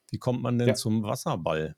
Wie 0.10 0.20
kommt 0.20 0.42
man 0.42 0.58
denn 0.58 0.70
ja. 0.70 0.74
zum 0.74 1.04
Wasserball? 1.04 1.76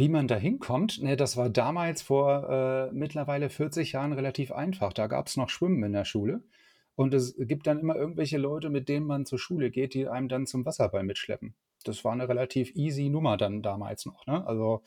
Wie 0.00 0.08
man 0.08 0.28
da 0.28 0.36
hinkommt, 0.36 1.02
ne, 1.02 1.14
das 1.14 1.36
war 1.36 1.50
damals 1.50 2.00
vor 2.00 2.48
äh, 2.48 2.90
mittlerweile 2.90 3.50
40 3.50 3.92
Jahren 3.92 4.14
relativ 4.14 4.50
einfach. 4.50 4.94
Da 4.94 5.08
gab 5.08 5.26
es 5.26 5.36
noch 5.36 5.50
Schwimmen 5.50 5.82
in 5.82 5.92
der 5.92 6.06
Schule. 6.06 6.42
Und 6.94 7.12
es 7.12 7.34
gibt 7.36 7.66
dann 7.66 7.80
immer 7.80 7.96
irgendwelche 7.96 8.38
Leute, 8.38 8.70
mit 8.70 8.88
denen 8.88 9.04
man 9.04 9.26
zur 9.26 9.38
Schule 9.38 9.70
geht, 9.70 9.92
die 9.92 10.08
einem 10.08 10.30
dann 10.30 10.46
zum 10.46 10.64
Wasserball 10.64 11.02
mitschleppen. 11.02 11.54
Das 11.84 12.02
war 12.02 12.12
eine 12.12 12.30
relativ 12.30 12.74
easy 12.76 13.10
Nummer 13.10 13.36
dann 13.36 13.60
damals 13.60 14.06
noch. 14.06 14.26
Ne? 14.26 14.46
Also 14.46 14.84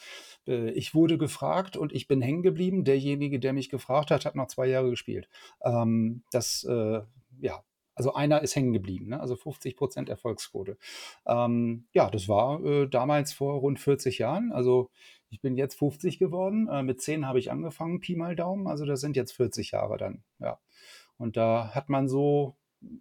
äh, 0.48 0.72
ich 0.72 0.96
wurde 0.96 1.20
gefragt 1.20 1.78
und 1.78 1.94
ich 1.94 2.08
bin 2.08 2.24
hängen 2.24 2.42
geblieben. 2.42 2.84
Derjenige, 2.84 3.40
der 3.40 3.54
mich 3.54 3.70
gefragt 3.70 4.10
hat, 4.10 4.26
hat 4.26 4.34
noch 4.34 4.48
zwei 4.48 4.66
Jahre 4.66 4.90
gespielt. 4.90 5.30
Ähm, 5.64 6.24
das, 6.32 6.64
äh, 6.64 7.02
ja, 7.40 7.64
also 7.96 8.14
einer 8.14 8.42
ist 8.42 8.56
hängen 8.56 8.74
geblieben, 8.74 9.10
ne? 9.10 9.20
also 9.20 9.36
50 9.36 9.76
Prozent 9.76 10.10
Erfolgsquote. 10.10 10.78
Ähm, 11.26 11.86
ja, 11.94 12.10
das 12.10 12.28
war 12.28 12.64
äh, 12.64 12.88
damals 12.88 13.34
vor 13.34 13.60
rund 13.60 13.80
40 13.80 14.18
Jahren. 14.18 14.52
Also 14.52 14.90
ich 15.30 15.42
bin 15.42 15.58
jetzt 15.58 15.76
50 15.76 16.20
geworden. 16.20 16.68
Äh, 16.70 16.84
mit 16.84 17.02
10 17.02 17.28
habe 17.28 17.40
ich 17.40 17.52
angefangen, 17.52 18.00
Pi 18.00 18.16
mal 18.16 18.36
Daumen. 18.36 18.68
Also 18.68 18.86
das 18.86 19.02
sind 19.02 19.16
jetzt 19.16 19.34
40 19.34 19.72
Jahre 19.72 19.98
dann. 19.98 20.24
Ja. 20.40 20.60
Und 21.18 21.38
da 21.38 21.72
hat 21.74 21.90
man 21.90 22.08
so 22.08 22.56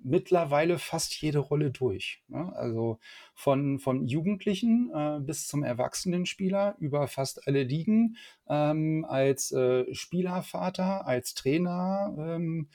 mittlerweile 0.05 0.78
fast 0.78 1.20
jede 1.20 1.40
Rolle 1.40 1.70
durch. 1.70 2.22
Ne? 2.28 2.52
Also 2.55 2.98
von, 3.35 3.78
von 3.78 4.07
Jugendlichen 4.07 4.90
äh, 4.94 5.20
bis 5.20 5.48
zum 5.48 5.64
Erwachsenenspieler 5.64 6.76
über 6.78 7.09
fast 7.09 7.48
alle 7.48 7.64
Ligen, 7.64 8.16
ähm, 8.48 9.05
als 9.09 9.50
äh, 9.52 9.92
Spielervater, 9.92 11.07
als 11.07 11.35
Trainer. 11.35 12.14
Ähm, 12.16 12.68
äh, 12.70 12.74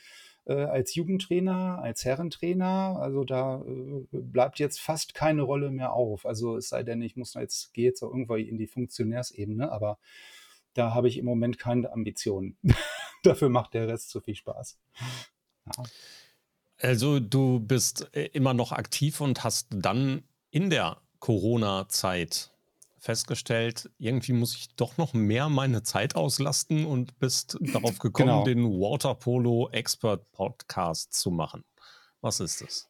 als 0.54 0.96
Jugendtrainer, 0.96 1.80
als 1.82 2.06
Herrentrainer. 2.06 2.98
Also 3.00 3.24
da 3.24 3.62
äh, 3.62 4.06
bleibt 4.12 4.60
jetzt 4.60 4.80
fast 4.80 5.14
keine 5.14 5.42
Rolle 5.42 5.72
mehr 5.72 5.94
auf. 5.94 6.26
Also 6.26 6.58
es 6.58 6.70
sei 6.70 6.84
denn, 6.84 7.02
ich 7.02 7.16
muss 7.16 7.34
jetzt, 7.34 7.74
gehe 7.74 7.86
jetzt 7.86 8.02
auch 8.02 8.10
irgendwann 8.10 8.40
in 8.40 8.58
die 8.58 8.68
Funktionärsebene, 8.68 9.72
aber 9.72 9.98
da 10.74 10.94
habe 10.94 11.08
ich 11.08 11.18
im 11.18 11.26
Moment 11.26 11.58
keine 11.58 11.92
Ambitionen. 11.92 12.58
Dafür 13.24 13.50
macht 13.50 13.74
der 13.74 13.88
Rest 13.88 14.10
zu 14.10 14.22
viel 14.22 14.36
Spaß. 14.36 14.78
Ja. 15.66 15.84
Also 16.80 17.20
du 17.20 17.60
bist 17.60 18.10
äh, 18.14 18.28
immer 18.34 18.54
noch 18.54 18.72
aktiv 18.72 19.20
und 19.22 19.44
hast 19.44 19.68
dann 19.72 20.24
in 20.52 20.70
der 20.70 21.02
Corona-Zeit 21.20 22.52
festgestellt, 23.08 23.90
irgendwie 24.00 24.34
muss 24.34 24.54
ich 24.54 24.76
doch 24.76 24.98
noch 24.98 25.14
mehr 25.14 25.48
meine 25.48 25.82
Zeit 25.82 26.18
auslasten 26.18 26.86
und 26.86 27.18
bist 27.20 27.58
darauf 27.74 28.00
gekommen, 28.00 28.44
genau. 28.44 28.44
den 28.44 28.66
Waterpolo 28.66 29.70
Expert 29.72 30.30
Podcast 30.34 31.14
zu 31.14 31.32
machen. 31.32 31.64
Was 32.20 32.42
ist 32.42 32.62
das? 32.62 32.90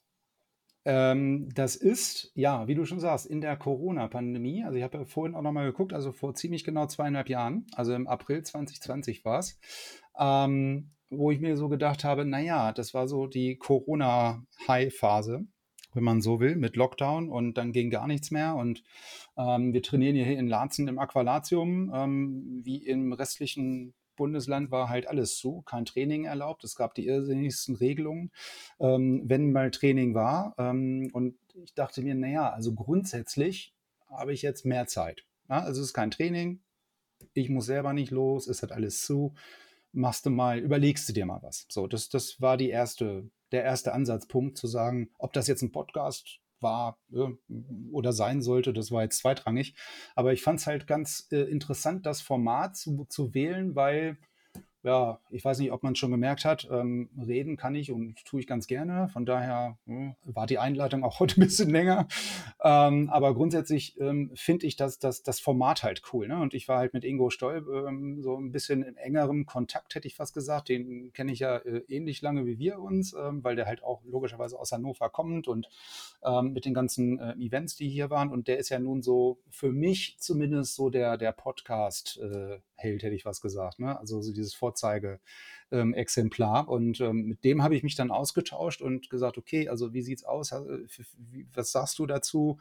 Ähm, 0.86 1.50
das 1.54 1.76
ist, 1.76 2.32
ja, 2.34 2.68
wie 2.68 2.74
du 2.74 2.86
schon 2.86 3.00
sagst, 3.00 3.28
in 3.28 3.42
der 3.42 3.58
Corona-Pandemie. 3.58 4.64
Also 4.64 4.80
ich 4.80 4.84
habe 4.84 4.98
ja 4.98 5.06
vorhin 5.06 5.36
auch 5.36 5.44
nochmal 5.44 5.68
geguckt, 5.68 5.94
also 5.94 6.12
vor 6.12 6.34
ziemlich 6.34 6.64
genau 6.64 6.88
zweieinhalb 6.88 7.30
Jahren, 7.30 7.68
also 7.76 7.94
im 7.94 8.08
April 8.08 8.42
2020 8.42 9.24
war 9.24 9.38
es, 9.38 9.60
ähm, 10.20 10.96
wo 11.12 11.30
ich 11.30 11.40
mir 11.40 11.58
so 11.58 11.70
gedacht 11.70 12.04
habe, 12.04 12.26
naja, 12.26 12.72
das 12.72 12.96
war 12.96 13.08
so 13.08 13.28
die 13.28 13.58
Corona-High-Phase 13.58 15.46
wenn 15.98 16.04
man 16.04 16.22
so 16.22 16.40
will, 16.40 16.56
mit 16.56 16.78
Lockdown 16.78 17.30
und 17.30 17.56
dann 17.56 17.74
ging 17.74 17.90
gar 17.90 18.08
nichts 18.08 18.32
mehr. 18.32 18.56
Und 18.56 18.84
ähm, 19.36 19.74
wir 19.74 19.84
trainieren 19.84 20.16
hier 20.16 20.38
in 20.38 20.48
Laatzen 20.48 20.88
im 20.88 21.00
Aqualatium. 21.00 21.92
Ähm, 21.94 22.62
wie 22.64 22.78
im 22.78 23.12
restlichen 23.12 23.94
Bundesland 24.16 24.72
war 24.72 24.90
halt 24.90 25.08
alles 25.08 25.38
zu, 25.38 25.64
kein 25.64 25.86
Training 25.86 26.26
erlaubt. 26.26 26.64
Es 26.64 26.76
gab 26.76 26.96
die 26.96 27.08
irrsinnigsten 27.08 27.76
Regelungen, 27.76 28.32
ähm, 28.80 29.24
wenn 29.26 29.52
mal 29.52 29.72
Training 29.72 30.14
war. 30.14 30.56
Ähm, 30.58 31.10
und 31.14 31.36
ich 31.56 31.74
dachte 31.74 32.02
mir, 32.02 32.16
naja, 32.16 32.50
also 32.50 32.74
grundsätzlich 32.74 33.74
habe 34.10 34.34
ich 34.34 34.42
jetzt 34.42 34.66
mehr 34.66 34.88
Zeit. 34.88 35.26
Ja, 35.50 35.60
also 35.60 35.82
es 35.82 35.88
ist 35.88 35.94
kein 35.94 36.12
Training, 36.12 36.62
ich 37.34 37.50
muss 37.50 37.66
selber 37.66 37.94
nicht 37.94 38.12
los, 38.12 38.48
es 38.48 38.62
hat 38.62 38.72
alles 38.72 39.02
zu. 39.06 39.34
Machst 39.94 40.26
du 40.26 40.30
mal, 40.30 40.60
überlegst 40.60 41.08
du 41.10 41.14
dir 41.14 41.26
mal 41.26 41.42
was. 41.42 41.66
So, 41.70 41.88
das, 41.88 42.10
das 42.10 42.42
war 42.42 42.58
die 42.58 42.70
erste 42.70 43.30
der 43.52 43.64
erste 43.64 43.94
Ansatzpunkt 43.94 44.58
zu 44.58 44.68
sagen, 44.68 45.10
ob 45.18 45.34
das 45.34 45.48
jetzt 45.48 45.62
ein 45.62 45.72
Podcast 45.72 46.40
war 46.60 46.98
äh, 47.14 47.28
oder 47.92 48.14
sein 48.14 48.42
sollte, 48.42 48.74
das 48.74 48.92
war 48.92 49.04
jetzt 49.04 49.20
zweitrangig. 49.20 49.76
Aber 50.16 50.34
ich 50.34 50.42
fand 50.42 50.60
es 50.60 50.68
halt 50.68 50.88
ganz 50.88 51.28
äh, 51.32 51.42
interessant, 51.42 52.06
das 52.06 52.22
Format 52.22 52.78
zu, 52.78 53.06
zu 53.10 53.34
wählen, 53.34 53.76
weil 53.76 54.18
ja, 54.88 55.20
ich 55.32 55.44
weiß 55.44 55.60
nicht, 55.60 55.74
ob 55.74 55.84
man 55.84 55.94
es 55.94 56.00
schon 56.00 56.12
gemerkt 56.12 56.46
hat, 56.46 56.66
ähm, 56.72 57.10
reden 57.28 57.58
kann 57.58 57.76
ich 57.76 57.92
und 57.92 58.24
tue 58.24 58.40
ich 58.40 58.48
ganz 58.48 58.68
gerne. 58.68 59.10
Von 59.10 59.26
daher 59.26 59.78
hm, 59.86 60.16
war 60.24 60.48
die 60.48 60.60
Einleitung 60.60 61.04
auch 61.04 61.20
heute 61.20 61.42
ein 61.42 61.44
bisschen 61.44 61.70
länger. 61.70 62.08
Ähm, 62.64 63.10
aber 63.10 63.34
grundsätzlich 63.34 64.00
ähm, 64.00 64.32
finde 64.34 64.66
ich 64.66 64.78
das, 64.78 64.98
das, 64.98 65.24
das 65.24 65.42
Format 65.42 65.84
halt 65.84 66.04
cool. 66.14 66.30
Ne? 66.30 66.40
Und 66.40 66.54
ich 66.54 66.70
war 66.70 66.80
halt 66.80 66.94
mit 66.94 67.04
Ingo 67.04 67.30
Stoll 67.30 67.66
ähm, 67.86 68.22
so 68.22 68.38
ein 68.38 68.54
bisschen 68.54 68.82
in 68.82 68.96
engerem 68.96 69.46
Kontakt, 69.46 69.94
hätte 69.94 70.08
ich 70.08 70.16
fast 70.16 70.34
gesagt. 70.34 70.70
Den 70.70 71.12
kenne 71.12 71.34
ich 71.34 71.40
ja 71.40 71.58
äh, 71.58 71.84
ähnlich 71.90 72.22
lange 72.22 72.46
wie 72.46 72.58
wir 72.58 72.80
uns, 72.80 73.14
ähm, 73.14 73.44
weil 73.44 73.58
der 73.58 73.66
halt 73.66 73.84
auch 73.84 74.06
logischerweise 74.06 74.58
aus 74.58 74.72
Hannover 74.72 75.10
kommt 75.10 75.50
und 75.50 75.68
ähm, 76.24 76.54
mit 76.54 76.64
den 76.64 76.74
ganzen 76.74 77.20
äh, 77.20 77.34
Events, 77.34 77.76
die 77.76 77.90
hier 77.90 78.10
waren. 78.10 78.30
Und 78.30 78.48
der 78.48 78.58
ist 78.58 78.70
ja 78.70 78.80
nun 78.80 79.02
so 79.02 79.40
für 79.50 79.74
mich 79.74 80.16
zumindest 80.20 80.76
so 80.76 80.90
der, 80.90 81.18
der 81.18 81.34
Podcast. 81.34 82.22
Äh, 82.22 82.60
hätte 82.78 83.16
ich 83.16 83.26
was 83.26 83.42
gesagt. 83.42 83.80
Ne? 83.80 83.98
Also 84.00 84.22
so 84.22 84.32
dieses 84.32 84.54
Vorzeige-Exemplar. 84.78 86.68
Und 86.68 87.00
ähm, 87.02 87.26
mit 87.26 87.44
dem 87.44 87.64
habe 87.64 87.76
ich 87.76 87.84
mich 87.84 87.96
dann 87.96 88.12
ausgetauscht 88.12 88.82
und 88.82 89.10
gesagt, 89.10 89.38
okay, 89.38 89.70
also 89.70 89.94
wie 89.94 90.02
sieht's 90.02 90.24
aus? 90.24 90.52
Was 91.54 91.72
sagst 91.72 92.00
du 92.00 92.06
dazu? 92.06 92.58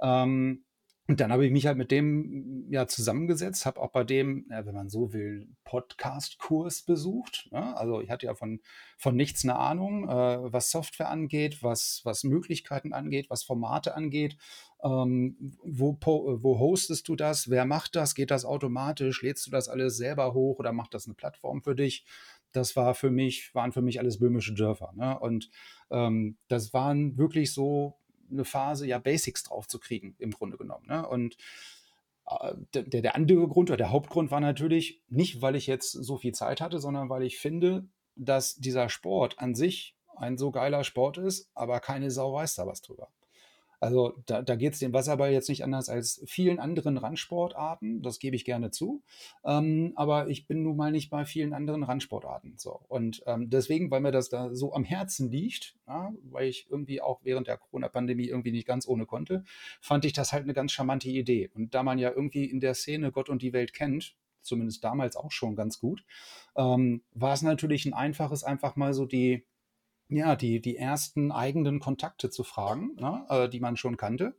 Ähm, 0.00 0.64
und 1.10 1.18
dann 1.18 1.32
habe 1.32 1.44
ich 1.44 1.50
mich 1.50 1.66
halt 1.66 1.76
mit 1.76 1.90
dem 1.90 2.66
ja 2.70 2.86
zusammengesetzt, 2.86 3.66
habe 3.66 3.80
auch 3.80 3.90
bei 3.90 4.04
dem, 4.04 4.46
ja, 4.48 4.64
wenn 4.64 4.76
man 4.76 4.88
so 4.88 5.12
will, 5.12 5.48
Podcast-Kurs 5.64 6.82
besucht. 6.82 7.48
Ne? 7.50 7.76
Also 7.76 8.00
ich 8.00 8.10
hatte 8.10 8.26
ja 8.26 8.36
von, 8.36 8.60
von 8.96 9.16
nichts 9.16 9.42
eine 9.42 9.56
Ahnung, 9.56 10.08
äh, 10.08 10.52
was 10.52 10.70
Software 10.70 11.08
angeht, 11.08 11.64
was, 11.64 12.02
was 12.04 12.22
Möglichkeiten 12.22 12.92
angeht, 12.92 13.28
was 13.28 13.42
Formate 13.42 13.96
angeht. 13.96 14.36
Ähm, 14.84 15.56
wo, 15.64 15.98
wo 16.00 16.58
hostest 16.60 17.08
du 17.08 17.16
das? 17.16 17.50
Wer 17.50 17.64
macht 17.64 17.96
das? 17.96 18.14
Geht 18.14 18.30
das 18.30 18.44
automatisch? 18.44 19.20
Lädst 19.20 19.48
du 19.48 19.50
das 19.50 19.68
alles 19.68 19.96
selber 19.96 20.32
hoch 20.32 20.60
oder 20.60 20.70
macht 20.70 20.94
das 20.94 21.06
eine 21.06 21.14
Plattform 21.14 21.60
für 21.60 21.74
dich? 21.74 22.04
Das 22.52 22.76
war 22.76 22.94
für 22.94 23.10
mich, 23.10 23.52
waren 23.52 23.72
für 23.72 23.82
mich 23.82 23.98
alles 23.98 24.20
böhmische 24.20 24.54
Dörfer. 24.54 24.92
Ne? 24.94 25.18
Und 25.18 25.50
ähm, 25.90 26.36
das 26.46 26.72
waren 26.72 27.18
wirklich 27.18 27.52
so 27.52 27.99
eine 28.30 28.44
Phase, 28.44 28.86
ja, 28.86 28.98
Basics 28.98 29.42
drauf 29.44 29.66
zu 29.68 29.78
kriegen, 29.78 30.14
im 30.18 30.30
Grunde 30.30 30.56
genommen. 30.56 30.86
Ne? 30.86 31.06
Und 31.06 31.36
äh, 32.26 32.54
der, 32.74 33.02
der 33.02 33.14
andere 33.14 33.46
Grund 33.48 33.70
oder 33.70 33.76
der 33.76 33.90
Hauptgrund 33.90 34.30
war 34.30 34.40
natürlich 34.40 35.00
nicht, 35.08 35.42
weil 35.42 35.56
ich 35.56 35.66
jetzt 35.66 35.92
so 35.92 36.16
viel 36.16 36.32
Zeit 36.32 36.60
hatte, 36.60 36.78
sondern 36.78 37.08
weil 37.08 37.22
ich 37.22 37.38
finde, 37.38 37.88
dass 38.16 38.56
dieser 38.56 38.88
Sport 38.88 39.38
an 39.38 39.54
sich 39.54 39.96
ein 40.16 40.36
so 40.36 40.50
geiler 40.50 40.84
Sport 40.84 41.18
ist, 41.18 41.50
aber 41.54 41.80
keine 41.80 42.10
Sau 42.10 42.34
weiß 42.34 42.54
da 42.54 42.66
was 42.66 42.82
drüber. 42.82 43.08
Also 43.80 44.14
da, 44.26 44.42
da 44.42 44.56
geht 44.56 44.74
es 44.74 44.78
dem 44.78 44.92
Wasserball 44.92 45.32
jetzt 45.32 45.48
nicht 45.48 45.64
anders 45.64 45.88
als 45.88 46.22
vielen 46.26 46.60
anderen 46.60 46.98
Randsportarten, 46.98 48.02
das 48.02 48.18
gebe 48.18 48.36
ich 48.36 48.44
gerne 48.44 48.70
zu. 48.70 49.02
Ähm, 49.44 49.92
aber 49.96 50.28
ich 50.28 50.46
bin 50.46 50.62
nun 50.62 50.76
mal 50.76 50.92
nicht 50.92 51.10
bei 51.10 51.24
vielen 51.24 51.54
anderen 51.54 51.82
Randsportarten. 51.82 52.54
So. 52.58 52.80
Und 52.88 53.22
ähm, 53.26 53.48
deswegen, 53.48 53.90
weil 53.90 54.00
mir 54.00 54.12
das 54.12 54.28
da 54.28 54.54
so 54.54 54.74
am 54.74 54.84
Herzen 54.84 55.30
liegt, 55.30 55.76
ja, 55.86 56.12
weil 56.30 56.48
ich 56.48 56.66
irgendwie 56.70 57.00
auch 57.00 57.20
während 57.24 57.48
der 57.48 57.56
Corona-Pandemie 57.56 58.26
irgendwie 58.26 58.52
nicht 58.52 58.66
ganz 58.66 58.86
ohne 58.86 59.06
konnte, 59.06 59.44
fand 59.80 60.04
ich 60.04 60.12
das 60.12 60.32
halt 60.32 60.44
eine 60.44 60.54
ganz 60.54 60.72
charmante 60.72 61.08
Idee. 61.08 61.50
Und 61.54 61.74
da 61.74 61.82
man 61.82 61.98
ja 61.98 62.10
irgendwie 62.10 62.44
in 62.44 62.60
der 62.60 62.74
Szene 62.74 63.10
Gott 63.12 63.30
und 63.30 63.40
die 63.40 63.54
Welt 63.54 63.72
kennt, 63.72 64.14
zumindest 64.42 64.84
damals 64.84 65.16
auch 65.16 65.32
schon 65.32 65.56
ganz 65.56 65.78
gut, 65.78 66.04
ähm, 66.56 67.02
war 67.12 67.32
es 67.32 67.42
natürlich 67.42 67.86
ein 67.86 67.94
einfaches, 67.94 68.44
einfach 68.44 68.76
mal 68.76 68.92
so 68.94 69.06
die 69.06 69.44
ja, 70.10 70.36
die, 70.36 70.60
die 70.60 70.76
ersten 70.76 71.32
eigenen 71.32 71.80
Kontakte 71.80 72.30
zu 72.30 72.44
fragen, 72.44 72.96
ne, 72.96 73.24
äh, 73.28 73.48
die 73.48 73.60
man 73.60 73.76
schon 73.76 73.96
kannte. 73.96 74.34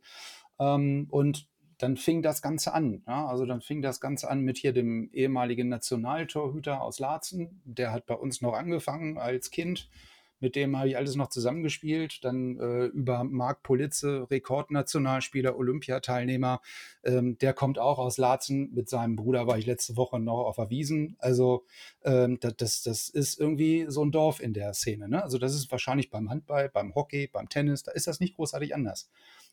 Ähm, 0.58 1.06
und 1.10 1.48
dann 1.78 1.96
fing 1.96 2.22
das 2.22 2.42
Ganze 2.42 2.74
an. 2.74 3.02
Ja? 3.06 3.26
Also 3.26 3.44
dann 3.44 3.60
fing 3.60 3.82
das 3.82 4.00
Ganze 4.00 4.30
an 4.30 4.42
mit 4.42 4.58
hier 4.58 4.72
dem 4.72 5.10
ehemaligen 5.12 5.68
Nationaltorhüter 5.68 6.80
aus 6.80 7.00
Laatzen. 7.00 7.60
Der 7.64 7.92
hat 7.92 8.06
bei 8.06 8.14
uns 8.14 8.40
noch 8.40 8.52
angefangen 8.52 9.18
als 9.18 9.50
Kind 9.50 9.88
mit 10.42 10.56
dem 10.56 10.76
habe 10.76 10.88
ich 10.88 10.96
alles 10.96 11.14
noch 11.14 11.28
zusammengespielt. 11.28 12.24
Dann 12.24 12.58
äh, 12.58 12.86
über 12.86 13.24
Marc 13.24 13.62
Politze, 13.62 14.26
Rekordnationalspieler, 14.30 15.56
Olympiateilnehmer. 15.56 16.60
Ähm, 17.04 17.38
der 17.38 17.54
kommt 17.54 17.78
auch 17.78 17.98
aus 17.98 18.18
Laatzen. 18.18 18.74
Mit 18.74 18.88
seinem 18.88 19.16
Bruder 19.16 19.46
war 19.46 19.56
ich 19.56 19.66
letzte 19.66 19.96
Woche 19.96 20.18
noch 20.18 20.44
auf 20.44 20.56
der 20.56 20.68
Wiesen. 20.68 21.16
Also 21.20 21.64
ähm, 22.04 22.38
das, 22.40 22.56
das, 22.56 22.82
das 22.82 23.08
ist 23.08 23.40
irgendwie 23.40 23.86
so 23.88 24.04
ein 24.04 24.10
Dorf 24.10 24.40
in 24.40 24.52
der 24.52 24.74
Szene. 24.74 25.08
Ne? 25.08 25.22
Also 25.22 25.38
das 25.38 25.54
ist 25.54 25.70
wahrscheinlich 25.70 26.10
beim 26.10 26.28
Handball, 26.28 26.68
beim 26.68 26.94
Hockey, 26.94 27.28
beim 27.32 27.48
Tennis, 27.48 27.84
da 27.84 27.92
ist 27.92 28.06
das 28.06 28.20
nicht 28.20 28.34
großartig 28.34 28.74
anders. 28.74 29.08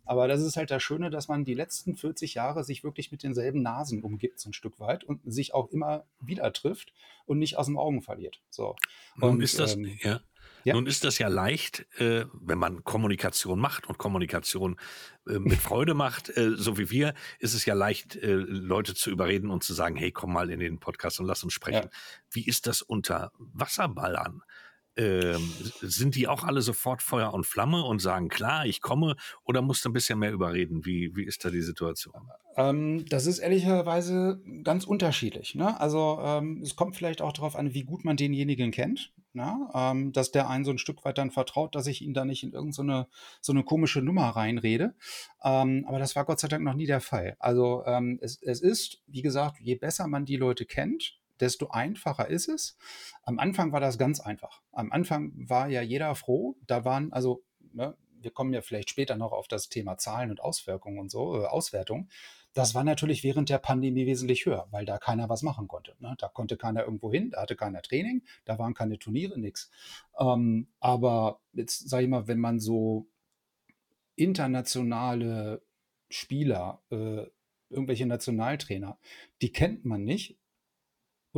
Aber 0.09 0.27
das 0.27 0.41
ist 0.41 0.57
halt 0.57 0.71
das 0.71 0.81
Schöne, 0.81 1.11
dass 1.11 1.27
man 1.27 1.45
die 1.45 1.53
letzten 1.53 1.95
40 1.95 2.33
Jahre 2.33 2.63
sich 2.63 2.83
wirklich 2.83 3.11
mit 3.11 3.21
denselben 3.21 3.61
Nasen 3.61 4.01
umgibt, 4.01 4.39
so 4.39 4.49
ein 4.49 4.53
Stück 4.53 4.79
weit, 4.79 5.03
und 5.03 5.21
sich 5.23 5.53
auch 5.53 5.69
immer 5.69 6.03
wieder 6.19 6.51
trifft 6.51 6.93
und 7.27 7.37
nicht 7.37 7.57
aus 7.57 7.67
dem 7.67 7.77
Augen 7.77 8.01
verliert. 8.01 8.41
So. 8.49 8.75
Und 9.21 9.41
ist 9.43 9.59
das, 9.59 9.75
ähm, 9.75 9.99
ja. 10.01 10.19
Ja. 10.63 10.73
Nun 10.73 10.87
ist 10.87 11.03
das 11.03 11.17
ja 11.19 11.27
leicht, 11.27 11.85
äh, 11.99 12.25
wenn 12.33 12.57
man 12.57 12.83
Kommunikation 12.83 13.59
macht 13.59 13.87
und 13.87 13.97
Kommunikation 13.97 14.77
äh, 15.27 15.39
mit 15.39 15.59
Freude 15.59 15.93
macht, 15.93 16.35
äh, 16.35 16.51
so 16.55 16.77
wie 16.77 16.89
wir, 16.91 17.13
ist 17.39 17.53
es 17.53 17.65
ja 17.65 17.73
leicht, 17.73 18.15
äh, 18.15 18.33
Leute 18.33 18.93
zu 18.95 19.09
überreden 19.09 19.49
und 19.49 19.63
zu 19.63 19.73
sagen, 19.73 19.95
hey, 19.95 20.11
komm 20.11 20.33
mal 20.33 20.49
in 20.49 20.59
den 20.59 20.79
Podcast 20.79 21.19
und 21.19 21.25
lass 21.25 21.43
uns 21.43 21.53
sprechen. 21.53 21.89
Ja. 21.91 21.99
Wie 22.31 22.45
ist 22.45 22.67
das 22.67 22.81
unter 22.81 23.31
Wasserballern? 23.37 24.43
Ähm, 24.99 25.53
sind 25.79 26.15
die 26.15 26.27
auch 26.27 26.43
alle 26.43 26.61
sofort 26.61 27.01
Feuer 27.01 27.33
und 27.33 27.45
Flamme 27.45 27.85
und 27.85 27.99
sagen, 27.99 28.27
klar, 28.27 28.65
ich 28.65 28.81
komme, 28.81 29.15
oder 29.45 29.61
musst 29.61 29.85
du 29.85 29.89
ein 29.89 29.93
bisschen 29.93 30.19
mehr 30.19 30.33
überreden? 30.33 30.83
Wie, 30.83 31.15
wie 31.15 31.23
ist 31.23 31.45
da 31.45 31.49
die 31.49 31.61
Situation? 31.61 32.29
Ähm, 32.57 33.05
das 33.07 33.25
ist 33.25 33.39
ehrlicherweise 33.39 34.41
ganz 34.65 34.83
unterschiedlich. 34.83 35.55
Ne? 35.55 35.79
Also 35.79 36.19
ähm, 36.21 36.59
es 36.61 36.75
kommt 36.75 36.97
vielleicht 36.97 37.21
auch 37.21 37.31
darauf 37.31 37.55
an, 37.55 37.73
wie 37.73 37.85
gut 37.85 38.03
man 38.03 38.17
denjenigen 38.17 38.71
kennt. 38.71 39.13
Ne? 39.31 39.69
Ähm, 39.73 40.11
dass 40.11 40.31
der 40.31 40.49
einen 40.49 40.65
so 40.65 40.71
ein 40.71 40.77
Stück 40.77 41.05
weit 41.05 41.17
dann 41.17 41.31
vertraut, 41.31 41.75
dass 41.75 41.87
ich 41.87 42.01
ihn 42.01 42.13
da 42.13 42.25
nicht 42.25 42.43
in 42.43 42.51
irgendeine 42.51 43.07
so 43.39 43.53
eine 43.53 43.63
komische 43.63 44.01
Nummer 44.01 44.27
reinrede. 44.27 44.95
Ähm, 45.41 45.85
aber 45.87 45.99
das 45.99 46.17
war 46.17 46.25
Gott 46.25 46.41
sei 46.41 46.49
Dank 46.49 46.65
noch 46.65 46.73
nie 46.73 46.87
der 46.87 46.99
Fall. 46.99 47.37
Also 47.39 47.85
es, 48.19 48.41
es 48.41 48.59
ist, 48.59 49.01
wie 49.07 49.21
gesagt, 49.21 49.61
je 49.61 49.75
besser 49.75 50.07
man 50.07 50.25
die 50.25 50.35
Leute 50.35 50.65
kennt, 50.65 51.18
desto 51.39 51.69
einfacher 51.69 52.27
ist 52.27 52.47
es. 52.47 52.77
Am 53.23 53.39
Anfang 53.39 53.71
war 53.71 53.79
das 53.79 53.97
ganz 53.97 54.19
einfach. 54.19 54.61
Am 54.71 54.91
Anfang 54.91 55.31
war 55.35 55.67
ja 55.69 55.81
jeder 55.81 56.15
froh. 56.15 56.55
Da 56.67 56.85
waren 56.85 57.11
also, 57.13 57.43
ne, 57.73 57.95
wir 58.21 58.31
kommen 58.31 58.53
ja 58.53 58.61
vielleicht 58.61 58.89
später 58.89 59.15
noch 59.15 59.31
auf 59.31 59.47
das 59.47 59.69
Thema 59.69 59.97
Zahlen 59.97 60.29
und 60.29 60.41
Auswirkungen 60.41 60.99
und 60.99 61.11
so, 61.11 61.41
äh, 61.41 61.45
Auswertung. 61.45 62.09
Das 62.53 62.73
war 62.73 62.83
natürlich 62.83 63.23
während 63.23 63.49
der 63.49 63.59
Pandemie 63.59 64.05
wesentlich 64.07 64.45
höher, 64.45 64.67
weil 64.71 64.85
da 64.85 64.97
keiner 64.97 65.29
was 65.29 65.43
machen 65.43 65.67
konnte. 65.67 65.95
Ne? 65.99 66.15
Da 66.17 66.27
konnte 66.27 66.57
keiner 66.57 66.83
irgendwo 66.83 67.11
hin, 67.11 67.29
da 67.31 67.41
hatte 67.41 67.55
keiner 67.55 67.81
Training, 67.81 68.23
da 68.45 68.57
waren 68.57 68.73
keine 68.73 68.97
Turniere, 68.97 69.39
nichts. 69.39 69.69
Ähm, 70.19 70.67
aber 70.79 71.41
jetzt 71.53 71.89
sage 71.89 72.03
ich 72.05 72.09
mal, 72.09 72.27
wenn 72.27 72.39
man 72.39 72.59
so 72.59 73.07
internationale 74.15 75.61
Spieler, 76.09 76.81
äh, 76.89 77.27
irgendwelche 77.69 78.07
Nationaltrainer, 78.07 78.97
die 79.41 79.51
kennt 79.51 79.85
man 79.85 80.03
nicht, 80.03 80.37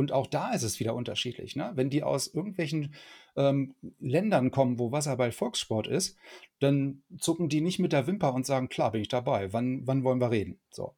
und 0.02 0.10
auch 0.10 0.26
da 0.26 0.50
ist 0.50 0.64
es 0.64 0.80
wieder 0.80 0.96
unterschiedlich. 0.96 1.54
Ne? 1.54 1.70
Wenn 1.76 1.88
die 1.88 2.02
aus 2.02 2.26
irgendwelchen 2.26 2.92
ähm, 3.36 3.76
Ländern 4.00 4.50
kommen, 4.50 4.80
wo 4.80 4.90
Wasserball 4.90 5.30
Volkssport 5.30 5.86
ist, 5.86 6.16
dann 6.58 7.04
zucken 7.18 7.48
die 7.48 7.60
nicht 7.60 7.78
mit 7.78 7.92
der 7.92 8.08
Wimper 8.08 8.34
und 8.34 8.44
sagen, 8.44 8.68
klar, 8.68 8.90
bin 8.90 9.00
ich 9.00 9.08
dabei, 9.08 9.52
wann, 9.52 9.86
wann 9.86 10.02
wollen 10.02 10.20
wir 10.20 10.32
reden? 10.32 10.58
So. 10.70 10.96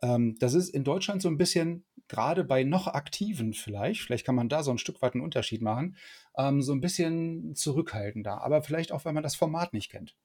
Ähm, 0.00 0.36
das 0.38 0.54
ist 0.54 0.70
in 0.70 0.84
Deutschland 0.84 1.20
so 1.20 1.28
ein 1.28 1.36
bisschen, 1.36 1.84
gerade 2.08 2.44
bei 2.44 2.64
noch 2.64 2.86
Aktiven 2.86 3.52
vielleicht, 3.52 4.00
vielleicht 4.00 4.24
kann 4.24 4.34
man 4.34 4.48
da 4.48 4.62
so 4.62 4.70
ein 4.70 4.78
Stück 4.78 5.02
weit 5.02 5.12
einen 5.12 5.24
Unterschied 5.24 5.60
machen, 5.60 5.96
ähm, 6.38 6.62
so 6.62 6.72
ein 6.72 6.80
bisschen 6.80 7.54
zurückhaltender. 7.54 8.40
Aber 8.40 8.62
vielleicht 8.62 8.90
auch, 8.90 9.04
weil 9.04 9.12
man 9.12 9.22
das 9.22 9.36
Format 9.36 9.74
nicht 9.74 9.90
kennt. 9.90 10.16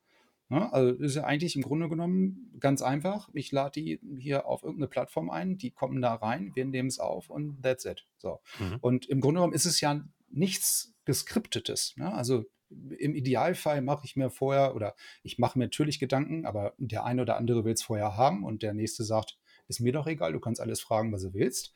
Ne? 0.52 0.72
Also 0.74 1.02
ist 1.02 1.16
ja 1.16 1.24
eigentlich 1.24 1.56
im 1.56 1.62
Grunde 1.62 1.88
genommen 1.88 2.58
ganz 2.60 2.82
einfach. 2.82 3.30
Ich 3.32 3.54
lade 3.54 3.80
die 3.80 4.02
hier 4.20 4.46
auf 4.46 4.64
irgendeine 4.64 4.90
Plattform 4.90 5.30
ein, 5.30 5.58
die 5.58 5.72
kommen 5.72 6.02
da 6.02 6.14
rein, 6.16 6.52
wir 6.56 6.66
nehmen 6.66 6.90
es 6.90 7.00
auf 7.00 7.30
und 7.30 7.64
that's 7.64 7.86
it. 7.86 8.06
So. 8.18 8.42
Mhm. 8.60 8.78
Und 8.82 9.06
im 9.06 9.22
Grunde 9.22 9.40
genommen 9.40 9.54
ist 9.54 9.64
es 9.64 9.80
ja 9.80 10.04
nichts 10.30 10.94
Geskriptetes. 11.06 11.96
Ne? 11.96 12.14
Also 12.14 12.44
im 12.70 13.16
Idealfall 13.16 13.82
mache 13.82 14.04
ich 14.04 14.18
mir 14.18 14.30
vorher 14.30 14.76
oder 14.76 14.94
ich 15.24 15.40
mache 15.40 15.58
mir 15.58 15.66
natürlich 15.66 16.00
Gedanken, 16.00 16.46
aber 16.46 16.74
der 16.78 17.06
eine 17.06 17.22
oder 17.22 17.38
andere 17.38 17.64
will 17.64 17.74
es 17.74 17.84
vorher 17.84 18.18
haben 18.18 18.44
und 18.44 18.62
der 18.62 18.74
nächste 18.74 19.06
sagt, 19.06 19.38
ist 19.70 19.80
mir 19.80 19.94
doch 19.94 20.06
egal, 20.06 20.34
du 20.34 20.42
kannst 20.42 20.60
alles 20.60 20.82
fragen, 20.82 21.14
was 21.14 21.22
du 21.22 21.34
willst. 21.34 21.74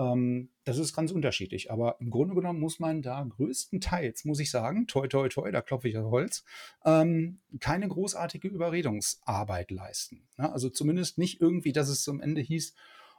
Ähm, 0.00 0.48
das 0.64 0.78
ist 0.78 0.94
ganz 0.94 1.12
unterschiedlich. 1.12 1.70
Aber 1.70 1.96
im 2.00 2.10
Grunde 2.10 2.34
genommen 2.34 2.58
muss 2.58 2.78
man 2.78 3.02
da 3.02 3.22
größtenteils, 3.22 4.24
muss 4.24 4.40
ich 4.40 4.50
sagen, 4.50 4.86
toi, 4.86 5.06
toi, 5.08 5.28
toi, 5.28 5.50
da 5.50 5.60
klopfe 5.60 5.88
ich 5.88 5.98
auf 5.98 6.10
Holz, 6.10 6.44
ähm, 6.84 7.40
keine 7.60 7.88
großartige 7.88 8.48
Überredungsarbeit 8.48 9.70
leisten. 9.70 10.22
Ja, 10.38 10.50
also 10.52 10.70
zumindest 10.70 11.18
nicht 11.18 11.40
irgendwie, 11.40 11.72
dass 11.72 11.88
es 11.88 12.02
zum 12.02 12.20
Ende 12.20 12.40
hieß, 12.40 12.74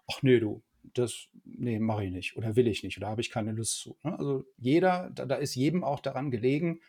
ach 0.08 0.24
nee, 0.24 0.40
du, 0.40 0.64
das, 0.94 1.28
nee, 1.46 1.78
mache 1.78 2.06
ich 2.06 2.12
nicht 2.12 2.38
oder 2.38 2.56
will 2.56 2.68
ich 2.68 2.84
nicht 2.84 2.98
oder 2.98 3.08
habe 3.08 3.22
ich 3.22 3.30
keine 3.30 3.52
Lust 3.52 3.78
zu. 3.80 3.98
Ne? 4.04 4.18
Also 4.18 4.46
jeder, 4.58 5.12
da, 5.14 5.26
da, 5.26 5.36
ist 5.36 5.54
jedem 5.56 5.84
auch 5.84 6.00
daran 6.00 6.32
gelegen, 6.32 6.80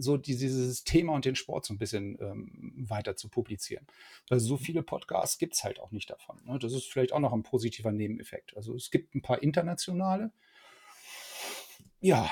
so 0.00 0.16
dieses 0.16 0.84
Thema 0.84 1.14
und 1.14 1.24
den 1.24 1.34
Sport 1.34 1.66
so 1.66 1.74
ein 1.74 1.78
bisschen 1.78 2.18
ähm, 2.20 2.74
weiter 2.88 3.16
zu 3.16 3.28
publizieren. 3.28 3.86
Weil 4.28 4.40
so 4.40 4.56
viele 4.56 4.82
Podcasts 4.82 5.38
gibt 5.38 5.54
es 5.54 5.64
halt 5.64 5.80
auch 5.80 5.90
nicht 5.90 6.10
davon. 6.10 6.38
Ne? 6.44 6.58
Das 6.58 6.72
ist 6.72 6.90
vielleicht 6.90 7.12
auch 7.12 7.20
noch 7.20 7.32
ein 7.32 7.42
positiver 7.42 7.92
Nebeneffekt. 7.92 8.56
Also 8.56 8.74
es 8.74 8.90
gibt 8.90 9.14
ein 9.14 9.22
paar 9.22 9.42
internationale, 9.42 10.32
ja, 12.00 12.30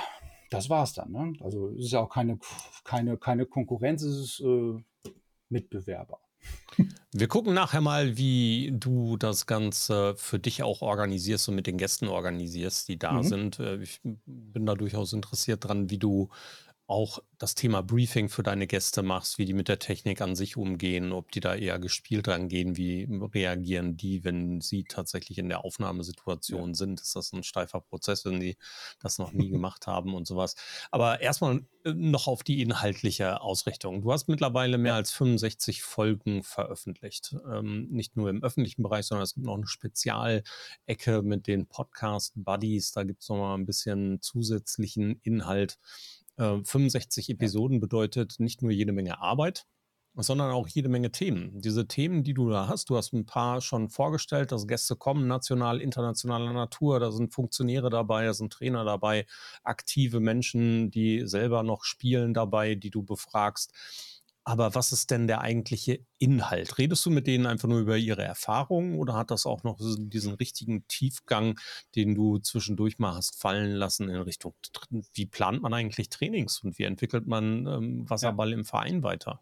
das 0.51 0.71
war's 0.71 0.93
dann. 0.93 1.11
Ne? 1.11 1.35
Also 1.41 1.71
es 1.71 1.87
ist 1.87 1.93
ja 1.93 2.01
auch 2.01 2.11
keine, 2.11 2.39
keine, 2.85 3.17
keine 3.17 3.47
Konkurrenz, 3.47 4.03
es 4.03 4.19
ist 4.19 4.41
äh, 4.41 5.11
Mitbewerber. 5.49 6.21
Wir 7.13 7.29
gucken 7.29 7.55
nachher 7.55 7.81
mal, 7.81 8.17
wie 8.19 8.73
du 8.75 9.17
das 9.17 9.47
Ganze 9.47 10.15
für 10.17 10.39
dich 10.39 10.63
auch 10.63 10.83
organisierst 10.83 11.49
und 11.49 11.55
mit 11.55 11.67
den 11.67 11.79
Gästen 11.79 12.09
organisierst, 12.09 12.89
die 12.89 12.99
da 12.99 13.13
mhm. 13.13 13.23
sind. 13.23 13.59
Äh, 13.59 13.83
ich 13.83 14.01
bin 14.03 14.67
da 14.67 14.75
durchaus 14.75 15.13
interessiert 15.13 15.65
dran, 15.65 15.91
wie 15.91 15.99
du 15.99 16.29
auch 16.87 17.19
das 17.39 17.55
Thema 17.55 17.83
Briefing 17.83 18.29
für 18.29 18.43
deine 18.43 18.67
Gäste 18.67 19.03
machst, 19.03 19.39
wie 19.39 19.45
die 19.45 19.55
mit 19.55 19.69
der 19.69 19.79
Technik 19.79 20.21
an 20.21 20.37
sich 20.37 20.57
umgehen, 20.57 21.13
ob 21.13 21.33
die 21.33 21.41
da 21.41 21.55
eher 21.55 21.79
gespielt 21.79 22.29
rangehen, 22.29 22.77
wie 22.77 23.09
reagieren 23.35 23.97
die, 23.97 24.25
wenn 24.25 24.61
sie 24.61 24.85
tatsächlich 24.85 25.39
in 25.39 25.49
der 25.49 25.65
Aufnahmesituation 25.65 26.69
ja. 26.69 26.75
sind. 26.75 27.01
Ist 27.01 27.17
das 27.17 27.33
ein 27.33 27.43
steifer 27.43 27.81
Prozess, 27.81 28.25
wenn 28.25 28.41
die 28.41 28.57
das 29.01 29.19
noch 29.19 29.33
nie 29.33 29.51
gemacht 29.51 29.87
haben 29.87 30.15
und 30.15 30.27
sowas. 30.27 30.55
Aber 30.91 31.21
erstmal 31.21 31.63
äh, 31.85 31.93
noch 31.93 32.29
auf 32.29 32.43
die 32.43 32.63
inhaltliche 32.63 33.41
Ausrichtung. 33.41 34.03
Du 34.03 34.13
hast 34.13 34.29
mittlerweile 34.29 34.79
mehr 34.79 34.95
als 34.95 35.11
65 35.13 35.83
Folgen 35.83 36.43
veröffentlicht. 36.43 37.35
Ähm, 37.51 37.89
nicht 37.91 38.17
nur 38.17 38.31
im 38.31 38.43
öffentlichen 38.43 38.83
Bereich, 38.83 39.07
sondern 39.07 39.25
es 39.25 39.35
gibt 39.35 39.47
noch 39.47 39.57
eine 39.57 39.67
Spezialecke 39.67 41.23
mit 41.23 41.49
den 41.49 41.67
Podcast 41.67 42.33
Buddies. 42.37 42.93
Da 42.93 43.03
gibt 43.03 43.23
es 43.23 43.29
noch 43.29 43.39
mal 43.39 43.55
ein 43.55 43.67
bisschen 43.67 44.21
zusätzlichen 44.23 45.21
Inhalt 45.23 45.79
65 46.37 47.29
äh, 47.29 47.33
Episoden 47.33 47.81
bedeutet 47.81 48.37
nicht 48.39 48.63
nur 48.63 48.71
jede 48.71 48.93
Menge 48.93 49.21
Arbeit, 49.21 49.67
sondern 50.15 50.51
auch 50.53 50.69
jede 50.69 50.89
Menge 50.89 51.13
Themen. 51.13 51.61
Diese 51.61 51.87
Themen, 51.87 52.25
die 52.25 52.35
du 52.35 52.49
da 52.49 52.69
hast, 52.69 52.89
du 52.89 52.97
hast 52.97 53.13
ein 53.13 53.27
paar 53.27 53.61
schon 53.61 53.91
vorgestellt, 53.91 54.53
dass 54.53 54.67
Gäste 54.67 54.97
kommen, 54.97 55.27
national, 55.27 55.81
internationaler 55.81 56.53
Natur, 56.53 57.01
da 57.01 57.13
sind 57.13 57.35
Funktionäre 57.35 57.91
dabei, 57.91 58.25
da 58.25 58.35
sind 58.35 58.53
Trainer 58.53 58.85
dabei, 58.85 59.27
aktive 59.63 60.21
Menschen, 60.21 60.91
die 60.91 61.27
selber 61.27 61.63
noch 61.63 61.85
spielen 61.85 62.33
dabei, 62.33 62.75
die 62.75 62.91
du 62.91 63.03
befragst. 63.03 63.73
Aber 64.49 64.77
was 64.77 64.93
ist 64.93 65.11
denn 65.11 65.27
der 65.27 65.41
eigentliche 65.41 66.07
Inhalt? 66.19 66.79
Redest 66.79 67.05
du 67.05 67.11
mit 67.11 67.27
denen 67.27 67.47
einfach 67.47 67.69
nur 67.69 67.81
über 67.81 67.97
ihre 67.97 68.23
Erfahrungen 68.23 68.97
oder 68.97 69.15
hat 69.15 69.33
das 69.33 69.45
auch 69.45 69.65
noch 69.65 69.77
diesen 69.99 70.35
richtigen 70.35 70.87
Tiefgang, 70.87 71.59
den 71.97 72.15
du 72.15 72.39
zwischendurch 72.39 73.01
mal 73.01 73.17
hast 73.17 73.41
fallen 73.41 73.73
lassen 73.73 74.09
in 74.09 74.15
Richtung, 74.15 74.55
wie 75.15 75.27
plant 75.27 75.63
man 75.63 75.75
eigentlich 75.75 76.11
Trainings 76.11 76.61
und 76.63 76.79
wie 76.79 76.85
entwickelt 76.85 77.27
man 77.27 77.67
ähm, 77.67 78.09
Wasserball 78.09 78.51
ja. 78.51 78.59
im 78.59 78.65
Verein 78.65 79.03
weiter? 79.03 79.41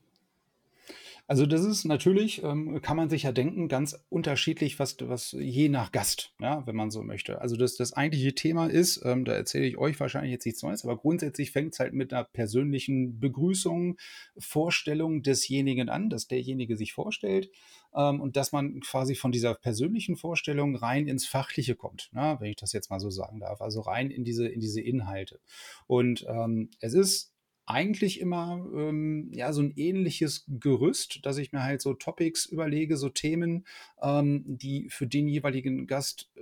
Also 1.27 1.47
das 1.47 1.65
ist 1.65 1.87
natürlich, 1.87 2.43
ähm, 2.43 2.83
kann 2.83 2.99
man 2.99 3.09
sich 3.09 3.23
ja 3.23 3.33
denken, 3.33 3.69
ganz 3.69 3.99
unterschiedlich, 4.11 4.79
was, 4.79 4.97
was 5.01 5.33
je 5.33 5.71
nach 5.71 5.91
Gast, 5.91 6.35
ja, 6.39 6.67
wenn 6.67 6.77
man 6.77 6.91
so 6.91 7.03
möchte. 7.03 7.41
Also 7.41 7.57
das, 7.57 7.77
das 7.77 7.95
eigentliche 7.95 8.35
Thema 8.35 8.67
ist, 8.67 9.01
ähm, 9.05 9.25
da 9.25 9.33
erzähle 9.33 9.67
ich 9.67 9.79
euch 9.79 9.99
wahrscheinlich 9.99 10.33
jetzt 10.33 10.45
nichts 10.45 10.63
Neues, 10.63 10.85
aber 10.85 10.99
grundsätzlich 10.99 11.51
fängt 11.51 11.73
es 11.73 11.79
halt 11.81 11.95
mit 11.95 12.13
einer 12.13 12.25
persönlichen 12.25 13.21
Begrüßung, 13.21 13.97
Vorstellung 14.37 15.23
desjenigen 15.23 15.89
an, 15.89 16.11
dass 16.11 16.29
derjenige 16.29 16.77
sich 16.77 16.93
vorstellt 16.93 17.51
ähm, 17.95 18.21
und 18.21 18.37
dass 18.37 18.53
man 18.53 18.81
quasi 18.81 19.15
von 19.15 19.33
dieser 19.33 19.55
persönlichen 19.55 20.17
Vorstellung 20.17 20.77
rein 20.77 21.09
ins 21.09 21.27
Fachliche 21.27 21.75
kommt, 21.75 22.11
na, 22.13 22.39
wenn 22.41 22.51
ich 22.51 22.57
das 22.57 22.75
jetzt 22.75 22.91
mal 22.91 23.01
so 23.01 23.09
sagen 23.09 23.41
darf. 23.41 23.63
Also 23.63 23.81
rein 23.81 24.11
in 24.11 24.25
diese, 24.25 24.47
in 24.47 24.61
diese 24.61 24.83
Inhalte. 24.83 25.41
Und 25.87 26.27
ähm, 26.29 26.71
es 26.81 26.93
ist 26.93 27.34
eigentlich 27.66 28.20
immer 28.20 28.64
ähm, 28.74 29.31
ja 29.33 29.53
so 29.53 29.62
ein 29.62 29.72
ähnliches 29.77 30.44
Gerüst, 30.48 31.20
dass 31.22 31.38
ich 31.38 31.53
mir 31.53 31.62
halt 31.62 31.81
so 31.81 31.94
Topics 31.94 32.46
überlege, 32.46 32.96
so 32.96 33.09
Themen, 33.09 33.66
ähm, 34.03 34.44
die 34.46 34.88
für 34.90 35.07
den 35.07 35.29
jeweiligen 35.29 35.87
Gast 35.87 36.31
äh, 36.37 36.40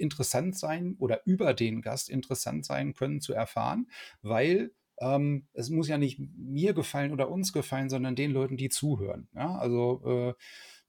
interessant 0.00 0.56
sein 0.56 0.96
oder 0.98 1.20
über 1.26 1.54
den 1.54 1.82
Gast 1.82 2.08
interessant 2.08 2.64
sein 2.64 2.94
können 2.94 3.20
zu 3.20 3.32
erfahren, 3.32 3.88
weil 4.22 4.72
ähm, 5.00 5.46
es 5.54 5.70
muss 5.70 5.88
ja 5.88 5.98
nicht 5.98 6.20
mir 6.36 6.72
gefallen 6.72 7.12
oder 7.12 7.30
uns 7.30 7.52
gefallen, 7.52 7.88
sondern 7.88 8.16
den 8.16 8.32
Leuten, 8.32 8.56
die 8.56 8.68
zuhören. 8.68 9.28
Ja? 9.34 9.56
Also 9.56 10.02
äh, 10.04 10.34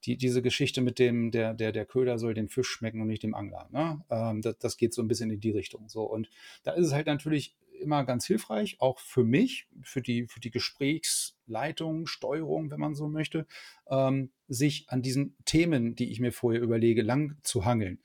die, 0.06 0.17
diese 0.17 0.41
Geschichte 0.41 0.82
mit 0.82 1.00
dem, 1.00 1.32
der, 1.32 1.54
der, 1.54 1.72
der 1.72 1.86
Köder 1.86 2.17
soll 2.17 2.34
dem 2.34 2.50
Fisch 2.50 2.70
schmecken 2.70 3.02
und 3.02 3.08
nicht 3.08 3.24
dem 3.24 3.36
Angler. 3.36 3.70
Ne? 3.72 4.04
Ähm, 4.10 4.41
das, 4.41 4.58
das 4.58 4.78
geht 4.78 4.94
so 4.94 5.02
ein 5.02 5.08
bisschen 5.08 5.30
in 5.30 5.39
die 5.39 5.52
Richtung. 5.52 5.88
So. 5.89 6.04
Und 6.04 6.30
da 6.63 6.72
ist 6.72 6.88
es 6.88 6.94
halt 6.94 7.08
natürlich 7.08 7.56
immer 7.82 8.06
ganz 8.06 8.26
hilfreich, 8.26 8.78
auch 8.80 9.00
für 9.00 9.24
mich, 9.24 9.67
für 9.82 10.02
die, 10.02 10.28
für 10.28 10.39
die 10.39 10.52
Gesprächsleitung, 10.52 12.08
Steuerung, 12.08 12.72
wenn 12.72 12.80
man 12.80 12.96
so 12.96 13.08
möchte, 13.08 13.48
ähm, 13.89 14.32
sich 14.48 14.86
an 14.89 15.02
diesen 15.02 15.36
Themen, 15.46 15.96
die 15.96 16.12
ich 16.12 16.20
mir 16.20 16.32
vorher 16.32 16.62
überlege, 16.62 17.02
lang 17.02 17.38
zu 17.44 17.65
hangeln. 17.65 18.00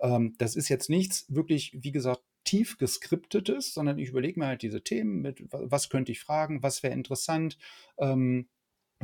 Ähm, 0.00 0.34
das 0.38 0.56
ist 0.56 0.68
jetzt 0.68 0.90
nichts 0.90 1.26
wirklich, 1.28 1.76
wie 1.80 1.92
gesagt, 1.92 2.22
tief 2.44 2.76
geskriptetes, 2.78 3.72
sondern 3.72 3.98
ich 3.98 4.10
überlege 4.10 4.38
mir 4.38 4.46
halt 4.46 4.62
diese 4.62 4.82
Themen 4.82 5.20
mit, 5.22 5.44
was 5.50 5.88
könnte 5.88 6.12
ich 6.12 6.20
fragen, 6.20 6.62
was 6.62 6.82
wäre 6.82 6.94
interessant, 6.94 7.56
ähm, 7.98 8.48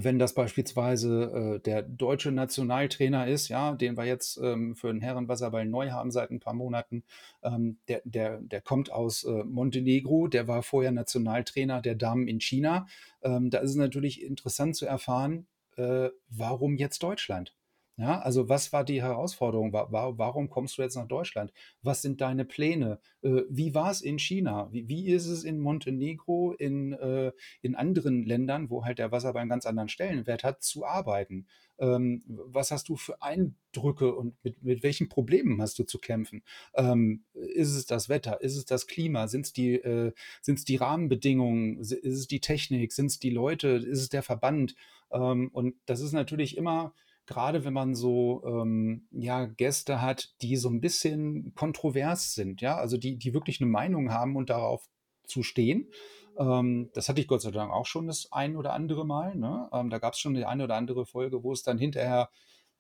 wenn 0.00 0.18
das 0.18 0.34
beispielsweise 0.34 1.56
äh, 1.56 1.60
der 1.60 1.82
deutsche 1.82 2.30
Nationaltrainer 2.30 3.26
ist, 3.26 3.48
ja, 3.48 3.74
den 3.74 3.96
wir 3.96 4.04
jetzt 4.04 4.38
ähm, 4.38 4.76
für 4.76 4.92
den 4.92 5.00
Herrenwasserball 5.00 5.66
neu 5.66 5.90
haben 5.90 6.10
seit 6.10 6.30
ein 6.30 6.40
paar 6.40 6.54
Monaten, 6.54 7.02
ähm, 7.42 7.78
der, 7.88 8.02
der, 8.04 8.40
der 8.40 8.60
kommt 8.60 8.92
aus 8.92 9.24
äh, 9.24 9.44
Montenegro, 9.44 10.28
der 10.28 10.46
war 10.46 10.62
vorher 10.62 10.92
Nationaltrainer 10.92 11.82
der 11.82 11.96
Damen 11.96 12.28
in 12.28 12.40
China. 12.40 12.86
Ähm, 13.22 13.50
da 13.50 13.58
ist 13.58 13.70
es 13.70 13.76
natürlich 13.76 14.22
interessant 14.22 14.76
zu 14.76 14.86
erfahren, 14.86 15.46
äh, 15.76 16.10
warum 16.28 16.76
jetzt 16.76 17.02
Deutschland? 17.02 17.57
Ja, 17.98 18.20
also 18.20 18.48
was 18.48 18.72
war 18.72 18.84
die 18.84 19.02
Herausforderung? 19.02 19.72
Warum 19.72 20.48
kommst 20.48 20.78
du 20.78 20.82
jetzt 20.82 20.94
nach 20.94 21.08
Deutschland? 21.08 21.52
Was 21.82 22.00
sind 22.00 22.20
deine 22.20 22.44
Pläne? 22.44 23.00
Äh, 23.22 23.42
wie 23.50 23.74
war 23.74 23.90
es 23.90 24.02
in 24.02 24.20
China? 24.20 24.68
Wie, 24.70 25.08
ist 25.08 25.26
es 25.26 25.42
in 25.42 25.58
Montenegro, 25.58 26.52
in, 26.52 26.92
äh, 26.92 27.32
in 27.60 27.74
anderen 27.74 28.24
Ländern, 28.24 28.70
wo 28.70 28.84
halt 28.84 29.00
der 29.00 29.10
Wasserball 29.10 29.40
einen 29.40 29.50
ganz 29.50 29.66
anderen 29.66 29.88
Stellenwert 29.88 30.44
hat, 30.44 30.62
zu 30.62 30.86
arbeiten? 30.86 31.48
Ähm, 31.80 32.22
was 32.28 32.70
hast 32.70 32.88
du 32.88 32.94
für 32.94 33.20
Eindrücke 33.20 34.14
und 34.14 34.36
mit, 34.44 34.62
mit 34.62 34.84
welchen 34.84 35.08
Problemen 35.08 35.60
hast 35.60 35.76
du 35.80 35.82
zu 35.82 35.98
kämpfen? 35.98 36.44
Ähm, 36.74 37.24
ist 37.34 37.74
es 37.74 37.86
das 37.86 38.08
Wetter? 38.08 38.40
Ist 38.40 38.56
es 38.56 38.64
das 38.64 38.86
Klima? 38.86 39.26
Sind 39.26 39.46
es 39.46 39.52
die, 39.52 39.74
äh, 39.74 40.12
die 40.46 40.76
Rahmenbedingungen? 40.76 41.80
Ist 41.80 41.92
es 41.92 42.28
die 42.28 42.40
Technik? 42.40 42.92
Sind 42.92 43.06
es 43.06 43.18
die 43.18 43.30
Leute? 43.30 43.70
Ist 43.70 44.02
es 44.02 44.08
der 44.08 44.22
Verband? 44.22 44.76
Ähm, 45.10 45.50
und 45.52 45.74
das 45.86 46.00
ist 46.00 46.12
natürlich 46.12 46.56
immer 46.56 46.94
gerade 47.28 47.62
wenn 47.64 47.74
man 47.74 47.94
so 47.94 48.42
ähm, 48.44 49.06
ja, 49.12 49.44
Gäste 49.44 50.00
hat, 50.00 50.34
die 50.40 50.56
so 50.56 50.70
ein 50.70 50.80
bisschen 50.80 51.54
kontrovers 51.54 52.34
sind, 52.34 52.62
ja, 52.62 52.76
also 52.76 52.96
die, 52.96 53.16
die 53.16 53.34
wirklich 53.34 53.60
eine 53.60 53.70
Meinung 53.70 54.10
haben 54.10 54.34
und 54.34 54.48
darauf 54.48 54.88
zu 55.26 55.42
stehen. 55.42 55.90
Ähm, 56.38 56.88
das 56.94 57.10
hatte 57.10 57.20
ich 57.20 57.28
Gott 57.28 57.42
sei 57.42 57.50
Dank 57.50 57.70
auch 57.70 57.84
schon 57.84 58.06
das 58.06 58.32
ein 58.32 58.56
oder 58.56 58.72
andere 58.72 59.06
Mal. 59.06 59.36
Ne? 59.36 59.68
Ähm, 59.74 59.90
da 59.90 59.98
gab 59.98 60.14
es 60.14 60.20
schon 60.20 60.32
die 60.32 60.46
eine 60.46 60.64
oder 60.64 60.76
andere 60.76 61.04
Folge, 61.04 61.42
wo 61.44 61.52
es 61.52 61.62
dann 61.62 61.76
hinterher 61.76 62.30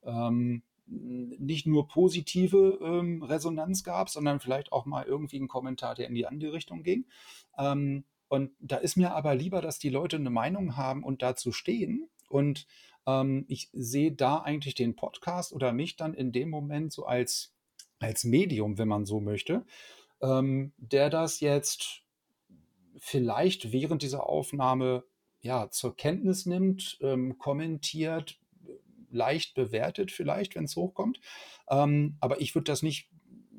ähm, 0.02 0.62
nicht 0.86 1.66
nur 1.66 1.86
positive 1.86 2.78
ähm, 2.82 3.22
Resonanz 3.22 3.84
gab, 3.84 4.08
sondern 4.08 4.40
vielleicht 4.40 4.72
auch 4.72 4.86
mal 4.86 5.04
irgendwie 5.04 5.36
einen 5.36 5.48
Kommentar, 5.48 5.94
der 5.94 6.08
in 6.08 6.14
die 6.14 6.26
andere 6.26 6.54
Richtung 6.54 6.82
ging. 6.82 7.04
Ähm, 7.58 8.04
und 8.28 8.52
da 8.60 8.76
ist 8.76 8.96
mir 8.96 9.14
aber 9.14 9.34
lieber, 9.34 9.60
dass 9.60 9.78
die 9.78 9.90
Leute 9.90 10.16
eine 10.16 10.30
Meinung 10.30 10.78
haben 10.78 11.04
und 11.04 11.20
dazu 11.20 11.52
stehen 11.52 12.08
und 12.30 12.66
ähm, 13.08 13.46
ich 13.48 13.70
sehe 13.72 14.12
da 14.12 14.38
eigentlich 14.38 14.74
den 14.74 14.94
Podcast 14.94 15.52
oder 15.52 15.72
mich 15.72 15.96
dann 15.96 16.12
in 16.14 16.30
dem 16.30 16.50
Moment 16.50 16.92
so 16.92 17.06
als, 17.06 17.54
als 17.98 18.24
Medium, 18.24 18.76
wenn 18.76 18.88
man 18.88 19.06
so 19.06 19.20
möchte, 19.20 19.64
ähm, 20.20 20.72
der 20.76 21.08
das 21.08 21.40
jetzt 21.40 22.02
vielleicht 22.98 23.72
während 23.72 24.02
dieser 24.02 24.28
Aufnahme 24.28 25.04
ja, 25.40 25.70
zur 25.70 25.96
Kenntnis 25.96 26.46
nimmt, 26.46 26.98
ähm, 27.00 27.38
kommentiert, 27.38 28.38
leicht 29.10 29.54
bewertet 29.54 30.12
vielleicht, 30.12 30.54
wenn 30.54 30.64
es 30.64 30.76
hochkommt. 30.76 31.20
Ähm, 31.70 32.16
aber 32.20 32.40
ich 32.40 32.54
würde 32.54 32.64
das 32.64 32.82
nicht 32.82 33.08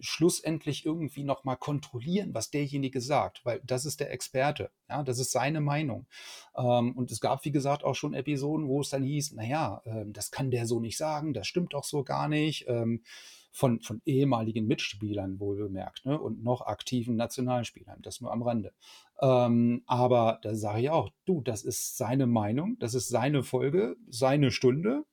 schlussendlich 0.01 0.85
irgendwie 0.85 1.23
nochmal 1.23 1.57
kontrollieren, 1.57 2.33
was 2.33 2.51
derjenige 2.51 3.01
sagt, 3.01 3.45
weil 3.45 3.61
das 3.65 3.85
ist 3.85 3.99
der 3.99 4.11
Experte. 4.11 4.71
Ja, 4.89 5.03
das 5.03 5.19
ist 5.19 5.31
seine 5.31 5.61
Meinung. 5.61 6.07
Ähm, 6.55 6.95
und 6.95 7.11
es 7.11 7.21
gab, 7.21 7.45
wie 7.45 7.51
gesagt, 7.51 7.83
auch 7.83 7.95
schon 7.95 8.13
Episoden, 8.13 8.67
wo 8.67 8.81
es 8.81 8.89
dann 8.89 9.03
hieß, 9.03 9.33
naja, 9.33 9.81
äh, 9.85 10.05
das 10.07 10.31
kann 10.31 10.51
der 10.51 10.65
so 10.65 10.79
nicht 10.79 10.97
sagen, 10.97 11.33
das 11.33 11.47
stimmt 11.47 11.73
doch 11.73 11.83
so 11.83 12.03
gar 12.03 12.27
nicht. 12.27 12.65
Ähm, 12.67 13.03
von, 13.51 13.81
von 13.81 14.01
ehemaligen 14.05 14.67
Mitspielern 14.67 15.39
wohl 15.39 15.57
bemerkt 15.57 16.05
ne? 16.05 16.19
und 16.19 16.43
noch 16.43 16.61
aktiven 16.61 17.15
Nationalspielern, 17.15 18.01
das 18.01 18.21
nur 18.21 18.31
am 18.31 18.43
Rande. 18.43 18.73
Ähm, 19.21 19.83
aber 19.85 20.39
da 20.43 20.55
sage 20.55 20.81
ich 20.81 20.89
auch, 20.89 21.09
du, 21.25 21.41
das 21.41 21.63
ist 21.63 21.97
seine 21.97 22.27
Meinung, 22.27 22.77
das 22.79 22.93
ist 22.93 23.09
seine 23.09 23.43
Folge, 23.43 23.97
seine 24.07 24.51
Stunde, 24.51 25.03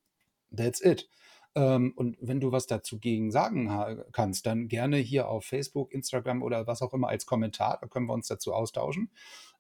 that's 0.55 0.81
it. 0.85 1.09
Ähm, 1.56 1.94
und 1.96 2.18
wenn 2.20 2.38
du 2.38 2.52
was 2.52 2.66
dazu 2.66 3.00
gegen 3.00 3.32
sagen 3.32 4.04
kannst, 4.12 4.46
dann 4.46 4.68
gerne 4.68 4.98
hier 4.98 5.28
auf 5.28 5.46
Facebook, 5.46 5.92
Instagram 5.92 6.42
oder 6.42 6.66
was 6.66 6.82
auch 6.82 6.92
immer 6.92 7.08
als 7.08 7.24
Kommentar. 7.24 7.78
Da 7.80 7.88
können 7.88 8.06
wir 8.06 8.12
uns 8.12 8.28
dazu 8.28 8.52
austauschen. 8.52 9.10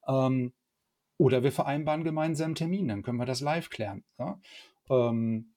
Ähm, 0.06 0.52
oder 1.16 1.42
wir 1.42 1.52
vereinbaren 1.52 2.04
gemeinsam 2.04 2.48
einen 2.48 2.54
Termin, 2.54 2.88
dann 2.88 3.02
können 3.02 3.16
wir 3.16 3.24
das 3.24 3.40
live 3.40 3.70
klären. 3.70 4.04
Ja? 4.18 4.38
Ähm, 4.90 5.54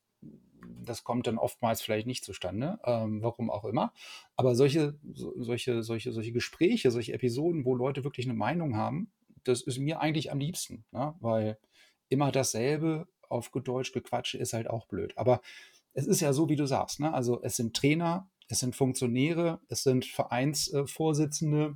das 0.81 1.03
kommt 1.03 1.27
dann 1.27 1.37
oftmals 1.37 1.81
vielleicht 1.81 2.07
nicht 2.07 2.23
zustande, 2.23 2.79
ähm, 2.85 3.21
warum 3.21 3.49
auch 3.49 3.65
immer. 3.65 3.93
Aber 4.37 4.55
solche, 4.55 4.97
so, 5.13 5.33
solche, 5.37 5.83
solche, 5.83 6.13
solche 6.13 6.31
Gespräche, 6.31 6.91
solche 6.91 7.13
Episoden, 7.13 7.65
wo 7.65 7.75
Leute 7.75 8.05
wirklich 8.05 8.25
eine 8.25 8.37
Meinung 8.37 8.77
haben, 8.77 9.11
das 9.43 9.61
ist 9.61 9.77
mir 9.77 9.99
eigentlich 9.99 10.31
am 10.31 10.39
liebsten, 10.39 10.85
ne? 10.91 11.15
weil 11.19 11.57
immer 12.07 12.31
dasselbe 12.31 13.07
auf 13.29 13.51
Deutsch 13.51 13.91
gequatscht 13.91 14.35
ist 14.35 14.53
halt 14.53 14.69
auch 14.69 14.87
blöd. 14.87 15.17
Aber 15.17 15.41
es 15.93 16.07
ist 16.07 16.21
ja 16.21 16.33
so, 16.33 16.49
wie 16.49 16.55
du 16.55 16.65
sagst, 16.65 16.99
ne? 16.99 17.13
also 17.13 17.41
es 17.41 17.55
sind 17.55 17.75
Trainer, 17.75 18.29
es 18.47 18.59
sind 18.59 18.75
Funktionäre, 18.75 19.61
es 19.67 19.83
sind 19.83 20.05
Vereinsvorsitzende, 20.05 21.75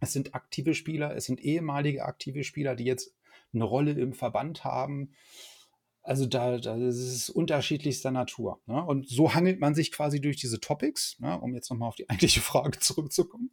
es 0.00 0.12
sind 0.12 0.34
aktive 0.34 0.74
Spieler, 0.74 1.14
es 1.14 1.26
sind 1.26 1.40
ehemalige 1.40 2.04
aktive 2.04 2.44
Spieler, 2.44 2.74
die 2.74 2.84
jetzt 2.84 3.14
eine 3.52 3.64
Rolle 3.64 3.92
im 3.92 4.12
Verband 4.12 4.64
haben. 4.64 5.12
Also 6.02 6.26
da, 6.26 6.58
da 6.58 6.76
ist 6.76 6.98
es 6.98 7.30
unterschiedlichster 7.30 8.10
Natur. 8.10 8.60
Ne? 8.66 8.82
Und 8.82 9.08
so 9.08 9.34
hangelt 9.34 9.60
man 9.60 9.74
sich 9.74 9.92
quasi 9.92 10.20
durch 10.20 10.36
diese 10.36 10.60
Topics, 10.60 11.18
ne? 11.20 11.38
um 11.38 11.54
jetzt 11.54 11.70
nochmal 11.70 11.88
auf 11.88 11.96
die 11.96 12.08
eigentliche 12.08 12.40
Frage 12.40 12.78
zurückzukommen. 12.80 13.50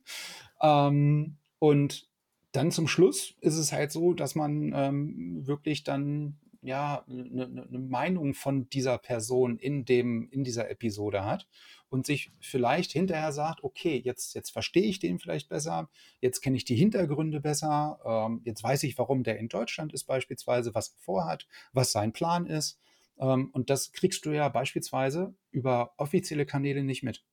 Ähm, 0.61 1.37
und 1.59 2.07
dann 2.53 2.71
zum 2.71 2.87
Schluss 2.87 3.35
ist 3.41 3.57
es 3.57 3.73
halt 3.73 3.91
so, 3.91 4.13
dass 4.13 4.35
man 4.35 4.71
ähm, 4.73 5.45
wirklich 5.45 5.83
dann 5.83 6.39
ja 6.61 7.05
eine, 7.07 7.65
eine 7.67 7.79
Meinung 7.79 8.33
von 8.33 8.69
dieser 8.69 8.97
Person 8.97 9.57
in 9.57 9.85
dem 9.85 10.29
in 10.31 10.43
dieser 10.43 10.69
Episode 10.69 11.25
hat 11.25 11.47
und 11.89 12.05
sich 12.05 12.31
vielleicht 12.39 12.91
hinterher 12.91 13.31
sagt, 13.31 13.63
okay, 13.63 14.01
jetzt, 14.03 14.35
jetzt 14.35 14.51
verstehe 14.51 14.83
ich 14.83 14.99
den 14.99 15.19
vielleicht 15.19 15.49
besser, 15.49 15.89
jetzt 16.19 16.41
kenne 16.41 16.57
ich 16.57 16.65
die 16.65 16.75
Hintergründe 16.75 17.39
besser, 17.39 17.99
ähm, 18.05 18.41
jetzt 18.43 18.63
weiß 18.63 18.83
ich, 18.83 18.97
warum 18.97 19.23
der 19.23 19.39
in 19.39 19.47
Deutschland 19.47 19.93
ist 19.93 20.03
beispielsweise, 20.03 20.75
was 20.75 20.89
er 20.89 20.99
vorhat, 20.99 21.47
was 21.73 21.91
sein 21.91 22.11
Plan 22.11 22.45
ist. 22.45 22.79
Ähm, 23.19 23.49
und 23.53 23.69
das 23.69 23.93
kriegst 23.93 24.25
du 24.25 24.31
ja 24.31 24.49
beispielsweise 24.49 25.33
über 25.51 25.93
offizielle 25.97 26.45
Kanäle 26.45 26.83
nicht 26.83 27.03
mit. 27.03 27.23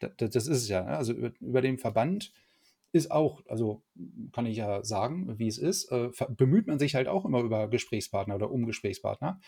Das, 0.00 0.12
das 0.16 0.46
ist 0.46 0.62
es 0.62 0.68
ja. 0.68 0.82
Ne? 0.82 0.96
Also 0.96 1.12
über, 1.12 1.32
über 1.40 1.62
den 1.62 1.78
Verband 1.78 2.32
ist 2.92 3.10
auch, 3.10 3.42
also 3.48 3.82
kann 4.32 4.46
ich 4.46 4.58
ja 4.58 4.84
sagen, 4.84 5.38
wie 5.38 5.48
es 5.48 5.58
ist, 5.58 5.90
äh, 5.90 6.10
bemüht 6.28 6.66
man 6.66 6.78
sich 6.78 6.94
halt 6.94 7.08
auch 7.08 7.24
immer 7.24 7.40
über 7.40 7.68
Gesprächspartner 7.68 8.36
oder 8.36 8.50
um 8.50 8.66
Gesprächspartner. 8.66 9.40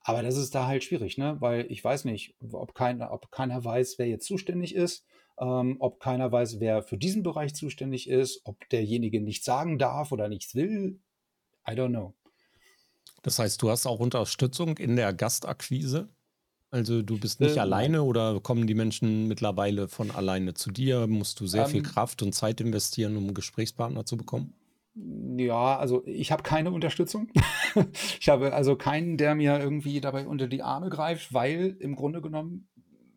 Aber 0.00 0.22
das 0.22 0.36
ist 0.36 0.54
da 0.54 0.66
halt 0.66 0.82
schwierig, 0.82 1.16
ne? 1.16 1.36
Weil 1.40 1.70
ich 1.70 1.82
weiß 1.82 2.04
nicht, 2.04 2.34
ob 2.50 2.74
keiner, 2.74 3.12
ob 3.12 3.30
keiner 3.30 3.64
weiß, 3.64 3.98
wer 3.98 4.08
jetzt 4.08 4.26
zuständig 4.26 4.74
ist, 4.74 5.06
ähm, 5.38 5.76
ob 5.78 6.00
keiner 6.00 6.30
weiß, 6.32 6.58
wer 6.58 6.82
für 6.82 6.98
diesen 6.98 7.22
Bereich 7.22 7.54
zuständig 7.54 8.08
ist, 8.08 8.40
ob 8.44 8.68
derjenige 8.70 9.20
nichts 9.20 9.44
sagen 9.44 9.78
darf 9.78 10.10
oder 10.10 10.28
nichts 10.28 10.56
will. 10.56 11.00
I 11.68 11.72
don't 11.72 11.90
know. 11.90 12.14
Das 13.22 13.38
heißt, 13.38 13.62
du 13.62 13.70
hast 13.70 13.86
auch 13.86 14.00
Unterstützung 14.00 14.76
in 14.78 14.96
der 14.96 15.12
Gastakquise? 15.12 16.08
Also 16.72 17.02
du 17.02 17.18
bist 17.20 17.38
nicht 17.40 17.56
ähm, 17.56 17.62
alleine 17.62 18.02
oder 18.02 18.40
kommen 18.40 18.66
die 18.66 18.74
Menschen 18.74 19.28
mittlerweile 19.28 19.88
von 19.88 20.10
alleine 20.10 20.54
zu 20.54 20.70
dir? 20.70 21.06
Musst 21.06 21.38
du 21.38 21.46
sehr 21.46 21.66
ähm, 21.66 21.70
viel 21.70 21.82
Kraft 21.82 22.22
und 22.22 22.32
Zeit 22.32 22.62
investieren, 22.62 23.14
um 23.16 23.24
einen 23.24 23.34
Gesprächspartner 23.34 24.06
zu 24.06 24.16
bekommen? 24.16 24.54
Ja, 24.94 25.78
also 25.78 26.02
ich 26.06 26.32
habe 26.32 26.42
keine 26.42 26.70
Unterstützung. 26.70 27.28
ich 28.20 28.28
habe 28.30 28.54
also 28.54 28.74
keinen, 28.76 29.18
der 29.18 29.34
mir 29.34 29.58
irgendwie 29.58 30.00
dabei 30.00 30.26
unter 30.26 30.48
die 30.48 30.62
Arme 30.62 30.88
greift, 30.88 31.34
weil 31.34 31.76
im 31.78 31.94
Grunde 31.94 32.22
genommen 32.22 32.68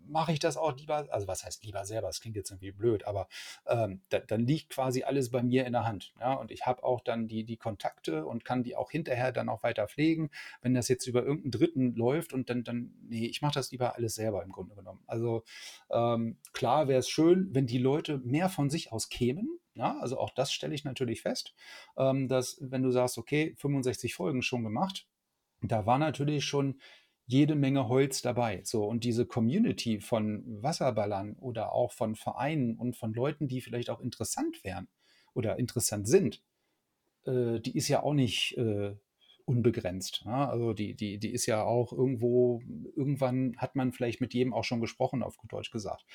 mache 0.07 0.31
ich 0.31 0.39
das 0.39 0.57
auch 0.57 0.75
lieber, 0.75 1.07
also 1.09 1.27
was 1.27 1.43
heißt 1.43 1.63
lieber 1.63 1.85
selber, 1.85 2.07
das 2.07 2.21
klingt 2.21 2.35
jetzt 2.35 2.51
irgendwie 2.51 2.71
blöd, 2.71 3.05
aber 3.05 3.27
ähm, 3.67 4.01
da, 4.09 4.19
dann 4.19 4.45
liegt 4.45 4.69
quasi 4.69 5.03
alles 5.03 5.31
bei 5.31 5.43
mir 5.43 5.65
in 5.65 5.73
der 5.73 5.85
Hand. 5.85 6.13
Ja? 6.19 6.33
Und 6.33 6.51
ich 6.51 6.65
habe 6.65 6.83
auch 6.83 7.01
dann 7.01 7.27
die, 7.27 7.43
die 7.43 7.57
Kontakte 7.57 8.25
und 8.25 8.45
kann 8.45 8.63
die 8.63 8.75
auch 8.75 8.91
hinterher 8.91 9.31
dann 9.31 9.49
auch 9.49 9.63
weiter 9.63 9.87
pflegen. 9.87 10.29
Wenn 10.61 10.73
das 10.73 10.87
jetzt 10.87 11.07
über 11.07 11.23
irgendeinen 11.23 11.51
Dritten 11.51 11.95
läuft 11.95 12.33
und 12.33 12.49
dann, 12.49 12.63
dann 12.63 12.93
nee, 13.01 13.25
ich 13.25 13.41
mache 13.41 13.55
das 13.55 13.71
lieber 13.71 13.95
alles 13.95 14.15
selber 14.15 14.43
im 14.43 14.51
Grunde 14.51 14.75
genommen. 14.75 15.03
Also 15.07 15.43
ähm, 15.89 16.37
klar 16.53 16.87
wäre 16.87 16.99
es 16.99 17.09
schön, 17.09 17.49
wenn 17.53 17.67
die 17.67 17.77
Leute 17.77 18.19
mehr 18.19 18.49
von 18.49 18.69
sich 18.69 18.91
aus 18.91 19.09
kämen. 19.09 19.59
Ja, 19.75 19.97
also 19.99 20.17
auch 20.17 20.29
das 20.29 20.53
stelle 20.53 20.73
ich 20.73 20.85
natürlich 20.85 21.21
fest, 21.21 21.53
ähm, 21.97 22.29
dass 22.29 22.57
wenn 22.61 22.81
du 22.81 22.91
sagst, 22.91 23.17
okay, 23.17 23.53
65 23.57 24.15
Folgen 24.15 24.41
schon 24.41 24.63
gemacht, 24.63 25.05
da 25.61 25.85
war 25.85 25.97
natürlich 25.97 26.45
schon 26.45 26.79
jede 27.27 27.55
Menge 27.55 27.87
Holz 27.87 28.21
dabei. 28.21 28.61
So, 28.63 28.85
und 28.85 29.03
diese 29.03 29.25
Community 29.25 29.99
von 29.99 30.43
Wasserballern 30.61 31.33
oder 31.39 31.73
auch 31.73 31.91
von 31.91 32.15
Vereinen 32.15 32.75
und 32.75 32.95
von 32.95 33.13
Leuten, 33.13 33.47
die 33.47 33.61
vielleicht 33.61 33.89
auch 33.89 33.99
interessant 33.99 34.63
wären 34.63 34.87
oder 35.33 35.57
interessant 35.57 36.07
sind, 36.07 36.41
äh, 37.25 37.59
die 37.59 37.75
ist 37.75 37.87
ja 37.87 38.03
auch 38.03 38.13
nicht 38.13 38.57
äh, 38.57 38.95
unbegrenzt. 39.45 40.23
Ja? 40.25 40.49
Also 40.49 40.73
die, 40.73 40.93
die, 40.95 41.17
die 41.17 41.31
ist 41.31 41.47
ja 41.47 41.63
auch 41.63 41.91
irgendwo, 41.91 42.61
irgendwann 42.95 43.55
hat 43.57 43.75
man 43.75 43.91
vielleicht 43.91 44.21
mit 44.21 44.33
jedem 44.33 44.53
auch 44.53 44.63
schon 44.63 44.81
gesprochen, 44.81 45.23
auf 45.23 45.37
gut 45.37 45.51
Deutsch 45.51 45.71
gesagt. 45.71 46.05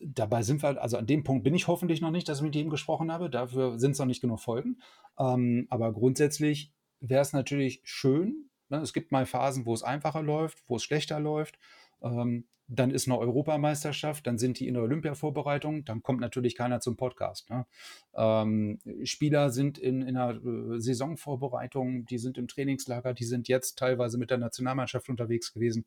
Dabei 0.00 0.42
sind 0.42 0.62
wir, 0.62 0.82
also 0.82 0.96
an 0.96 1.06
dem 1.06 1.22
Punkt 1.24 1.44
bin 1.44 1.54
ich 1.54 1.68
hoffentlich 1.68 2.00
noch 2.00 2.10
nicht, 2.10 2.28
dass 2.28 2.38
ich 2.38 2.44
mit 2.44 2.56
jedem 2.56 2.70
gesprochen 2.70 3.12
habe. 3.12 3.30
Dafür 3.30 3.78
sind 3.78 3.92
es 3.92 3.98
noch 3.98 4.06
nicht 4.06 4.20
genug 4.20 4.40
Folgen. 4.40 4.80
Ähm, 5.18 5.66
aber 5.70 5.92
grundsätzlich 5.92 6.72
wäre 7.00 7.22
es 7.22 7.32
natürlich 7.32 7.82
schön, 7.84 8.50
Ne? 8.50 8.50
Es 8.80 8.92
gibt 8.92 9.12
mal 9.12 9.26
Phasen, 9.26 9.66
wo 9.66 9.74
es 9.74 9.82
einfacher 9.82 10.22
läuft, 10.22 10.62
wo 10.66 10.76
es 10.76 10.82
schlechter 10.82 11.20
läuft. 11.20 11.58
Ähm, 12.02 12.46
dann 12.68 12.90
ist 12.90 13.06
eine 13.06 13.18
Europameisterschaft, 13.18 14.26
dann 14.26 14.38
sind 14.38 14.58
die 14.58 14.66
in 14.66 14.74
der 14.74 14.82
Olympia-Vorbereitung, 14.84 15.84
dann 15.84 16.02
kommt 16.02 16.20
natürlich 16.20 16.56
keiner 16.56 16.80
zum 16.80 16.96
Podcast. 16.96 17.50
Ne? 17.50 17.66
Ähm, 18.14 18.78
Spieler 19.04 19.50
sind 19.50 19.78
in, 19.78 20.00
in 20.02 20.16
einer 20.16 20.36
äh, 20.42 20.80
Saisonvorbereitung, 20.80 22.06
die 22.06 22.18
sind 22.18 22.38
im 22.38 22.48
Trainingslager, 22.48 23.14
die 23.14 23.24
sind 23.24 23.48
jetzt 23.48 23.78
teilweise 23.78 24.16
mit 24.16 24.30
der 24.30 24.38
Nationalmannschaft 24.38 25.08
unterwegs 25.08 25.52
gewesen. 25.52 25.84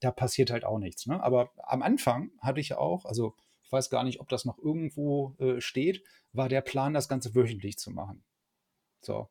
Da 0.00 0.10
passiert 0.12 0.50
halt 0.50 0.64
auch 0.64 0.78
nichts. 0.78 1.06
Ne? 1.06 1.22
Aber 1.22 1.50
am 1.56 1.82
Anfang 1.82 2.30
hatte 2.38 2.60
ich 2.60 2.74
auch, 2.74 3.06
also 3.06 3.34
ich 3.62 3.72
weiß 3.72 3.90
gar 3.90 4.04
nicht, 4.04 4.20
ob 4.20 4.28
das 4.28 4.44
noch 4.44 4.58
irgendwo 4.58 5.34
äh, 5.38 5.60
steht, 5.60 6.04
war 6.32 6.48
der 6.48 6.60
Plan, 6.60 6.94
das 6.94 7.08
Ganze 7.08 7.34
wöchentlich 7.34 7.78
zu 7.78 7.90
machen. 7.90 8.22
So. 9.00 9.28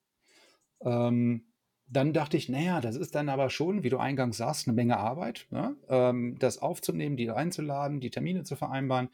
Ähm, 0.81 1.48
dann 1.91 2.13
dachte 2.13 2.37
ich, 2.37 2.49
naja, 2.49 2.81
das 2.81 2.95
ist 2.95 3.15
dann 3.15 3.29
aber 3.29 3.49
schon, 3.49 3.83
wie 3.83 3.89
du 3.89 3.97
eingangs 3.97 4.37
sagst, 4.37 4.67
eine 4.67 4.75
Menge 4.75 4.97
Arbeit, 4.97 5.47
ne? 5.49 5.75
ähm, 5.89 6.37
das 6.39 6.61
aufzunehmen, 6.61 7.17
die 7.17 7.29
einzuladen, 7.31 7.99
die 7.99 8.11
Termine 8.11 8.43
zu 8.43 8.55
vereinbaren. 8.55 9.09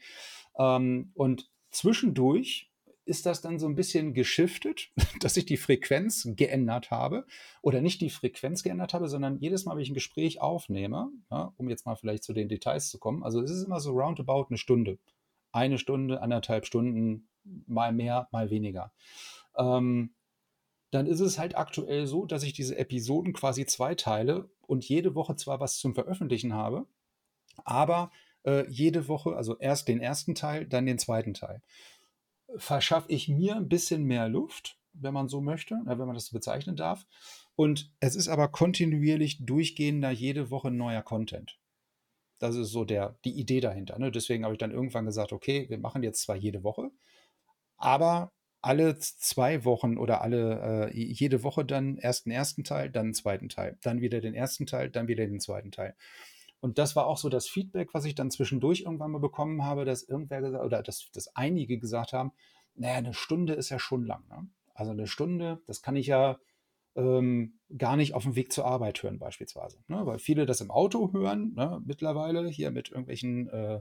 Ähm, 0.58 1.10
und 1.14 1.50
zwischendurch 1.70 2.70
ist 3.06 3.24
das 3.24 3.40
dann 3.40 3.58
so 3.58 3.66
ein 3.66 3.76
bisschen 3.76 4.12
geschiftet, 4.12 4.90
dass 5.20 5.36
ich 5.36 5.46
die 5.46 5.56
Frequenz 5.56 6.28
geändert 6.36 6.90
habe 6.90 7.24
oder 7.62 7.80
nicht 7.80 8.00
die 8.00 8.10
Frequenz 8.10 8.62
geändert 8.62 8.92
habe, 8.92 9.08
sondern 9.08 9.38
jedes 9.38 9.64
Mal, 9.64 9.76
wenn 9.76 9.82
ich 9.82 9.90
ein 9.90 9.94
Gespräch 9.94 10.40
aufnehme, 10.40 11.10
ja, 11.30 11.54
um 11.56 11.70
jetzt 11.70 11.86
mal 11.86 11.96
vielleicht 11.96 12.24
zu 12.24 12.34
den 12.34 12.48
Details 12.48 12.90
zu 12.90 12.98
kommen, 12.98 13.22
also 13.22 13.40
es 13.40 13.50
ist 13.50 13.64
immer 13.64 13.80
so 13.80 13.92
roundabout 13.92 14.46
eine 14.48 14.58
Stunde. 14.58 14.98
Eine 15.52 15.78
Stunde, 15.78 16.20
anderthalb 16.20 16.66
Stunden, 16.66 17.28
mal 17.66 17.92
mehr, 17.92 18.28
mal 18.32 18.50
weniger. 18.50 18.92
Ähm, 19.56 20.10
dann 20.96 21.06
ist 21.06 21.20
es 21.20 21.38
halt 21.38 21.58
aktuell 21.58 22.06
so, 22.06 22.24
dass 22.24 22.42
ich 22.42 22.54
diese 22.54 22.78
Episoden 22.78 23.34
quasi 23.34 23.66
zweiteile 23.66 24.48
und 24.62 24.88
jede 24.88 25.14
Woche 25.14 25.36
zwar 25.36 25.60
was 25.60 25.76
zum 25.76 25.94
Veröffentlichen 25.94 26.54
habe, 26.54 26.86
aber 27.64 28.10
äh, 28.44 28.66
jede 28.70 29.06
Woche, 29.06 29.36
also 29.36 29.58
erst 29.58 29.88
den 29.88 30.00
ersten 30.00 30.34
Teil, 30.34 30.64
dann 30.64 30.86
den 30.86 30.98
zweiten 30.98 31.34
Teil. 31.34 31.60
Verschaffe 32.56 33.12
ich 33.12 33.28
mir 33.28 33.56
ein 33.56 33.68
bisschen 33.68 34.04
mehr 34.04 34.30
Luft, 34.30 34.78
wenn 34.94 35.12
man 35.12 35.28
so 35.28 35.42
möchte, 35.42 35.78
wenn 35.84 35.98
man 35.98 36.14
das 36.14 36.28
so 36.28 36.34
bezeichnen 36.34 36.76
darf. 36.76 37.04
Und 37.56 37.92
es 38.00 38.16
ist 38.16 38.28
aber 38.28 38.48
kontinuierlich 38.48 39.44
durchgehender 39.44 40.10
jede 40.10 40.50
Woche 40.50 40.70
neuer 40.70 41.02
Content. 41.02 41.58
Das 42.38 42.56
ist 42.56 42.70
so 42.70 42.86
der, 42.86 43.18
die 43.26 43.38
Idee 43.38 43.60
dahinter. 43.60 43.98
Ne? 43.98 44.10
Deswegen 44.10 44.44
habe 44.44 44.54
ich 44.54 44.58
dann 44.58 44.70
irgendwann 44.70 45.04
gesagt, 45.04 45.34
okay, 45.34 45.68
wir 45.68 45.76
machen 45.76 46.02
jetzt 46.02 46.22
zwar 46.22 46.36
jede 46.36 46.62
Woche, 46.62 46.90
aber 47.76 48.32
alle 48.66 48.98
zwei 48.98 49.64
Wochen 49.64 49.96
oder 49.96 50.22
alle 50.22 50.90
äh, 50.90 50.96
jede 50.98 51.44
Woche 51.44 51.64
dann 51.64 51.98
erst 51.98 52.26
den 52.26 52.32
ersten 52.32 52.64
Teil, 52.64 52.90
dann 52.90 53.08
den 53.08 53.14
zweiten 53.14 53.48
Teil, 53.48 53.78
dann 53.82 54.00
wieder 54.00 54.20
den 54.20 54.34
ersten 54.34 54.66
Teil, 54.66 54.90
dann 54.90 55.06
wieder 55.06 55.24
den 55.24 55.38
zweiten 55.38 55.70
Teil. 55.70 55.94
Und 56.58 56.78
das 56.78 56.96
war 56.96 57.06
auch 57.06 57.16
so 57.16 57.28
das 57.28 57.46
Feedback, 57.46 57.94
was 57.94 58.04
ich 58.04 58.16
dann 58.16 58.30
zwischendurch 58.30 58.80
irgendwann 58.80 59.12
mal 59.12 59.20
bekommen 59.20 59.64
habe, 59.64 59.84
dass 59.84 60.02
irgendwer 60.02 60.40
gesagt 60.40 60.64
oder 60.64 60.82
dass, 60.82 61.08
dass 61.12 61.34
einige 61.36 61.78
gesagt 61.78 62.12
haben, 62.12 62.32
naja, 62.74 62.96
eine 62.96 63.14
Stunde 63.14 63.52
ist 63.52 63.70
ja 63.70 63.78
schon 63.78 64.04
lang. 64.04 64.26
Ne? 64.28 64.48
Also 64.74 64.90
eine 64.90 65.06
Stunde, 65.06 65.62
das 65.66 65.80
kann 65.80 65.94
ich 65.94 66.08
ja 66.08 66.38
ähm, 66.96 67.60
gar 67.78 67.96
nicht 67.96 68.14
auf 68.14 68.24
dem 68.24 68.34
Weg 68.34 68.52
zur 68.52 68.64
Arbeit 68.64 69.00
hören, 69.00 69.20
beispielsweise. 69.20 69.78
Ne? 69.86 70.04
Weil 70.06 70.18
viele 70.18 70.44
das 70.44 70.60
im 70.60 70.72
Auto 70.72 71.12
hören, 71.12 71.54
ne? 71.54 71.80
mittlerweile 71.84 72.48
hier 72.48 72.72
mit 72.72 72.90
irgendwelchen 72.90 73.48
äh, 73.48 73.80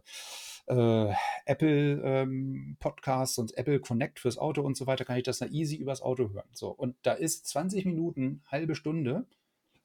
äh, 0.67 1.13
Apple 1.45 2.01
ähm, 2.03 2.77
Podcasts 2.79 3.37
und 3.37 3.57
Apple 3.57 3.79
Connect 3.79 4.19
fürs 4.19 4.37
Auto 4.37 4.61
und 4.61 4.75
so 4.77 4.87
weiter, 4.87 5.05
kann 5.05 5.17
ich 5.17 5.23
das 5.23 5.39
da 5.39 5.45
easy 5.47 5.75
übers 5.75 6.01
Auto 6.01 6.31
hören. 6.31 6.49
So, 6.53 6.69
und 6.69 6.95
da 7.03 7.13
ist 7.13 7.47
20 7.47 7.85
Minuten, 7.85 8.41
halbe 8.47 8.75
Stunde, 8.75 9.25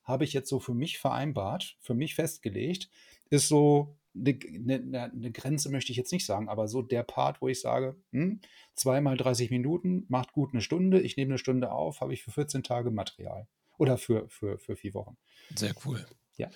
habe 0.05 0.25
ich 0.25 0.33
jetzt 0.33 0.49
so 0.49 0.59
für 0.59 0.75
mich 0.75 0.99
vereinbart, 0.99 1.77
für 1.81 1.95
mich 1.95 2.15
festgelegt, 2.15 2.91
ist 3.29 3.49
so 3.49 3.97
eine, 4.15 4.39
eine, 4.53 5.13
eine, 5.13 5.31
Grenze 5.31 5.71
möchte 5.71 5.93
ich 5.93 5.99
jetzt 5.99 6.13
nicht 6.13 6.27
sagen, 6.27 6.49
aber 6.49 6.67
so 6.67 6.83
der 6.83 7.05
Part, 7.05 7.41
wo 7.41 7.49
ich 7.49 7.61
sage, 7.61 7.97
hm, 8.13 8.41
zweimal 8.75 9.17
30 9.17 9.51
Minuten, 9.51 10.05
macht 10.09 10.33
gut 10.33 10.53
eine 10.53 10.63
Stunde, 10.63 11.01
ich 11.01 11.17
nehme 11.17 11.31
eine 11.31 11.39
Stunde 11.39 11.71
auf, 11.71 12.01
habe 12.01 12.13
ich 12.13 12.23
für 12.25 12.33
14 12.33 12.63
Tage 12.63 12.91
Material. 12.91 13.47
Oder 13.79 13.97
für, 13.97 14.29
für, 14.29 14.59
für 14.59 14.77
vier 14.77 14.93
Wochen. 14.95 15.17
Sehr 15.55 15.75
cool. 15.85 16.05
Ja. 16.37 16.51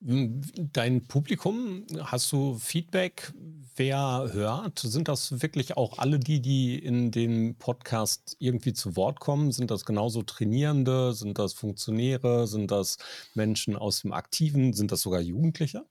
Dein 0.00 1.06
Publikum, 1.08 1.86
hast 1.98 2.30
du 2.30 2.56
Feedback? 2.58 3.32
Wer 3.76 4.28
hört? 4.32 4.78
Sind 4.78 5.08
das 5.08 5.40
wirklich 5.42 5.76
auch 5.76 5.98
alle 5.98 6.18
die, 6.18 6.40
die 6.40 6.78
in 6.78 7.10
dem 7.10 7.56
Podcast 7.56 8.36
irgendwie 8.38 8.74
zu 8.74 8.94
Wort 8.96 9.20
kommen? 9.20 9.52
Sind 9.52 9.70
das 9.70 9.86
genauso 9.86 10.22
Trainierende? 10.22 11.14
Sind 11.14 11.38
das 11.38 11.54
Funktionäre? 11.54 12.46
Sind 12.46 12.70
das 12.70 12.98
Menschen 13.34 13.74
aus 13.74 14.02
dem 14.02 14.12
Aktiven? 14.12 14.74
Sind 14.74 14.92
das 14.92 15.00
sogar 15.00 15.20
Jugendliche? 15.20 15.86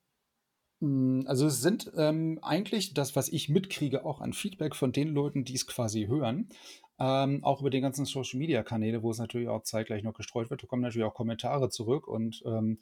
Hm, 0.81 1.25
also 1.27 1.47
es 1.47 1.61
sind 1.61 1.91
ähm, 1.97 2.39
eigentlich 2.43 2.93
das, 2.93 3.15
was 3.15 3.29
ich 3.29 3.49
mitkriege, 3.49 4.05
auch 4.05 4.21
an 4.21 4.33
Feedback 4.33 4.75
von 4.75 4.91
den 4.91 5.09
Leuten, 5.09 5.45
die 5.45 5.55
es 5.55 5.65
quasi 5.65 6.05
hören, 6.05 6.49
ähm, 6.99 7.43
auch 7.43 7.61
über 7.61 7.71
die 7.71 7.81
ganzen 7.81 8.05
Social-Media-Kanäle, 8.05 9.01
wo 9.01 9.11
es 9.11 9.17
natürlich 9.17 9.47
auch 9.47 9.63
zeitgleich 9.63 10.03
noch 10.03 10.13
gestreut 10.13 10.49
wird, 10.49 10.63
da 10.63 10.67
kommen 10.67 10.83
natürlich 10.83 11.07
auch 11.07 11.13
Kommentare 11.13 11.69
zurück 11.69 12.07
und 12.07 12.43
ähm, 12.45 12.79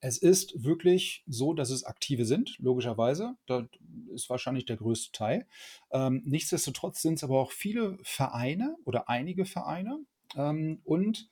es 0.00 0.18
ist 0.18 0.64
wirklich 0.64 1.24
so, 1.26 1.52
dass 1.54 1.70
es 1.70 1.84
aktive 1.84 2.24
sind, 2.24 2.58
logischerweise. 2.58 3.36
Das 3.46 3.64
ist 4.12 4.28
wahrscheinlich 4.28 4.66
der 4.66 4.76
größte 4.76 5.12
Teil. 5.12 5.46
Ähm, 5.90 6.22
nichtsdestotrotz 6.24 7.02
sind 7.02 7.14
es 7.14 7.24
aber 7.24 7.40
auch 7.40 7.52
viele 7.52 7.98
Vereine 8.02 8.76
oder 8.84 9.08
einige 9.08 9.46
Vereine. 9.46 10.00
Ähm, 10.36 10.80
und 10.84 11.30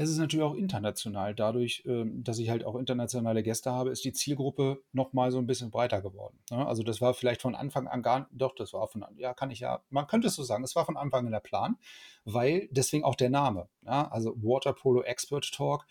es 0.00 0.10
ist 0.10 0.18
natürlich 0.18 0.44
auch 0.44 0.54
international. 0.54 1.34
Dadurch, 1.34 1.82
ähm, 1.84 2.22
dass 2.22 2.38
ich 2.38 2.50
halt 2.50 2.64
auch 2.64 2.76
internationale 2.76 3.42
Gäste 3.42 3.72
habe, 3.72 3.90
ist 3.90 4.04
die 4.04 4.12
Zielgruppe 4.12 4.80
nochmal 4.92 5.32
so 5.32 5.38
ein 5.38 5.46
bisschen 5.48 5.72
breiter 5.72 6.00
geworden. 6.00 6.38
Ne? 6.52 6.64
Also 6.64 6.84
das 6.84 7.00
war 7.00 7.14
vielleicht 7.14 7.42
von 7.42 7.56
Anfang 7.56 7.88
an 7.88 8.02
gar, 8.02 8.28
doch, 8.30 8.54
das 8.54 8.72
war 8.72 8.86
von, 8.86 9.04
ja, 9.16 9.34
kann 9.34 9.50
ich 9.50 9.58
ja, 9.58 9.82
man 9.90 10.06
könnte 10.06 10.28
es 10.28 10.36
so 10.36 10.44
sagen, 10.44 10.62
es 10.62 10.76
war 10.76 10.86
von 10.86 10.96
Anfang 10.96 11.26
an 11.26 11.32
der 11.32 11.40
Plan, 11.40 11.78
weil 12.24 12.68
deswegen 12.70 13.02
auch 13.02 13.16
der 13.16 13.28
Name. 13.28 13.68
Also 13.84 14.36
Water 14.36 14.72
Polo 14.72 15.02
Expert 15.02 15.52
Talk. 15.52 15.84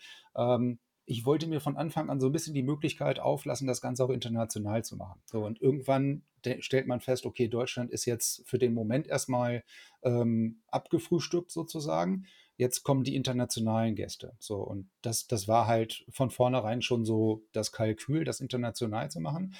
Ich 1.10 1.24
wollte 1.24 1.46
mir 1.46 1.60
von 1.60 1.78
Anfang 1.78 2.10
an 2.10 2.20
so 2.20 2.26
ein 2.26 2.32
bisschen 2.32 2.52
die 2.52 2.62
Möglichkeit 2.62 3.18
auflassen, 3.18 3.66
das 3.66 3.80
Ganze 3.80 4.04
auch 4.04 4.10
international 4.10 4.84
zu 4.84 4.96
machen. 4.96 5.22
So, 5.24 5.42
und 5.42 5.58
irgendwann 5.58 6.22
stellt 6.60 6.86
man 6.86 7.00
fest, 7.00 7.24
okay, 7.24 7.48
Deutschland 7.48 7.90
ist 7.90 8.04
jetzt 8.04 8.46
für 8.46 8.58
den 8.58 8.74
Moment 8.74 9.06
erstmal 9.06 9.64
ähm, 10.02 10.60
abgefrühstückt 10.66 11.50
sozusagen. 11.50 12.26
Jetzt 12.58 12.82
kommen 12.82 13.04
die 13.04 13.16
internationalen 13.16 13.94
Gäste. 13.94 14.36
So, 14.38 14.56
und 14.56 14.90
das, 15.00 15.26
das 15.26 15.48
war 15.48 15.66
halt 15.66 16.04
von 16.10 16.30
vornherein 16.30 16.82
schon 16.82 17.06
so 17.06 17.42
das 17.52 17.72
Kalkül, 17.72 18.24
das 18.24 18.40
international 18.40 19.10
zu 19.10 19.20
machen. 19.20 19.54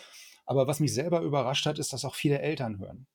Aber 0.44 0.66
was 0.66 0.80
mich 0.80 0.92
selber 0.92 1.22
überrascht 1.22 1.64
hat, 1.64 1.78
ist, 1.78 1.94
dass 1.94 2.05
auch 2.05 2.14
viele 2.14 2.40
Eltern 2.40 2.78
hören. 2.78 3.07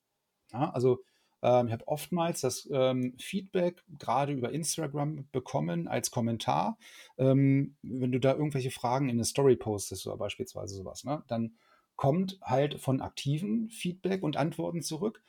Ja, 0.52 0.70
also 0.70 1.04
ähm, 1.44 1.66
ich 1.66 1.72
habe 1.74 1.86
oftmals 1.86 2.40
das 2.40 2.68
ähm, 2.72 3.14
Feedback 3.18 3.84
gerade 3.98 4.32
über 4.32 4.50
Instagram 4.50 5.28
bekommen 5.30 5.86
als 5.86 6.10
Kommentar. 6.10 6.78
Ähm, 7.18 7.76
wenn 7.82 8.10
du 8.10 8.18
da 8.18 8.32
irgendwelche 8.32 8.70
Fragen 8.70 9.10
in 9.10 9.16
eine 9.16 9.24
Story 9.24 9.54
postest 9.54 10.06
oder 10.06 10.16
beispielsweise 10.16 10.74
sowas, 10.74 11.04
ne, 11.04 11.22
dann 11.28 11.54
kommt 11.96 12.38
halt 12.42 12.80
von 12.80 13.02
Aktiven 13.02 13.68
Feedback 13.68 14.22
und 14.22 14.38
Antworten 14.38 14.80
zurück. 14.80 15.22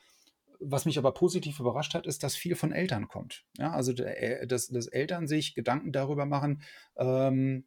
Was 0.58 0.86
mich 0.86 0.96
aber 0.96 1.12
positiv 1.12 1.60
überrascht 1.60 1.92
hat, 1.92 2.06
ist, 2.06 2.22
dass 2.22 2.34
viel 2.34 2.56
von 2.56 2.72
Eltern 2.72 3.08
kommt. 3.08 3.44
Ja, 3.58 3.72
also 3.72 3.92
äh, 3.92 4.46
dass, 4.46 4.68
dass 4.68 4.86
Eltern 4.86 5.28
sich 5.28 5.54
Gedanken 5.54 5.92
darüber 5.92 6.24
machen, 6.24 6.62
ähm, 6.96 7.66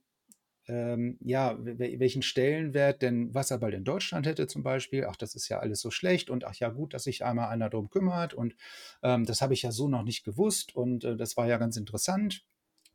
ähm, 0.69 1.17
ja, 1.21 1.57
welchen 1.59 2.21
Stellenwert 2.21 3.01
denn 3.01 3.33
Wasserball 3.33 3.73
in 3.73 3.83
Deutschland 3.83 4.27
hätte 4.27 4.47
zum 4.47 4.63
Beispiel. 4.63 5.05
Ach, 5.09 5.15
das 5.15 5.35
ist 5.35 5.49
ja 5.49 5.59
alles 5.59 5.81
so 5.81 5.89
schlecht 5.91 6.29
und 6.29 6.45
ach 6.45 6.55
ja, 6.55 6.69
gut, 6.69 6.93
dass 6.93 7.03
sich 7.03 7.25
einmal 7.25 7.49
einer 7.49 7.69
darum 7.69 7.89
kümmert 7.89 8.33
und 8.33 8.55
ähm, 9.03 9.25
das 9.25 9.41
habe 9.41 9.53
ich 9.53 9.63
ja 9.63 9.71
so 9.71 9.89
noch 9.89 10.03
nicht 10.03 10.23
gewusst 10.23 10.75
und 10.75 11.03
äh, 11.03 11.17
das 11.17 11.35
war 11.37 11.47
ja 11.47 11.57
ganz 11.57 11.75
interessant. 11.75 12.45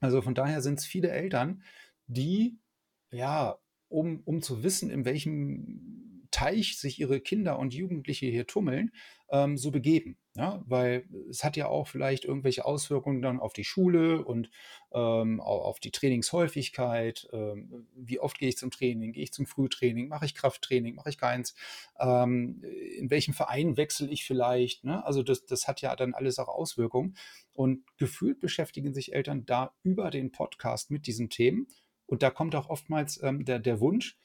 Also 0.01 0.23
von 0.23 0.35
daher 0.35 0.63
sind 0.63 0.79
es 0.79 0.87
viele 0.87 1.11
Eltern, 1.11 1.63
die 2.07 2.59
ja, 3.11 3.59
um, 3.89 4.21
um 4.25 4.43
zu 4.43 4.63
wissen, 4.63 4.91
in 4.91 5.05
welchem 5.05 6.04
Teich 6.35 6.79
sich 6.79 6.99
ihre 6.99 7.21
Kinder 7.21 7.61
und 7.61 7.75
Jugendliche 7.75 8.27
hier 8.27 8.49
tummeln, 8.49 8.91
ähm, 9.31 9.57
so 9.57 9.71
begeben. 9.71 10.17
Ja? 10.35 10.65
Weil 10.67 11.07
es 11.31 11.45
hat 11.45 11.57
ja 11.57 11.69
auch 11.69 11.87
vielleicht 11.87 12.25
irgendwelche 12.25 12.65
Auswirkungen 12.65 13.23
dann 13.23 13.39
auf 13.39 13.53
die 13.53 13.63
Schule 13.63 14.25
und 14.25 14.51
ähm, 14.93 15.41
auf 15.41 15.79
die 15.79 15.93
Trainingshäufigkeit. 15.93 17.29
Ähm, 17.33 17.87
wie 17.95 18.19
oft 18.19 18.41
gehe 18.41 18.49
ich 18.49 18.57
zum 18.57 18.73
Training? 18.73 19.13
Gehe 19.13 19.23
ich 19.23 19.33
zum 19.33 19.47
Frühtraining? 19.47 20.09
Mache 20.09 20.25
ich 20.25 20.35
Krafttraining? 20.35 20.97
Mache 20.97 21.11
ich 21.11 21.19
keins? 21.19 21.55
Ähm, 22.01 22.65
in 22.99 23.11
welchem 23.11 23.33
Verein 23.33 23.77
wechsle 23.77 24.09
ich 24.09 24.25
vielleicht? 24.25 24.83
Ne? 24.83 25.07
Also 25.07 25.23
das, 25.23 25.47
das 25.47 25.69
hat 25.69 25.83
ja 25.83 25.95
dann 25.95 26.15
alles 26.15 26.41
auch 26.41 26.49
Auswirkungen. 26.49 27.17
Und 27.53 27.85
gefühlt 27.97 28.41
beschäftigen 28.41 28.93
sich 28.93 29.15
Eltern 29.15 29.47
da 29.47 29.73
über 29.85 30.11
den 30.11 30.33
Podcast 30.33 30.91
mit 30.91 31.07
diesen 31.07 31.31
Themen. 31.31 31.69
Und 32.07 32.25
da 32.25 32.31
kommt 32.31 32.57
auch 32.57 32.69
oftmals 32.69 33.23
ähm, 33.23 33.45
der, 33.45 33.61
der 33.61 33.79
Wunsch, 33.79 34.19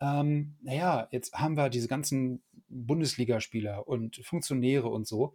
ähm, 0.00 0.56
naja, 0.62 1.08
jetzt 1.10 1.34
haben 1.34 1.56
wir 1.56 1.70
diese 1.70 1.88
ganzen 1.88 2.42
Bundesligaspieler 2.68 3.86
und 3.86 4.16
Funktionäre 4.16 4.88
und 4.88 5.06
so. 5.06 5.34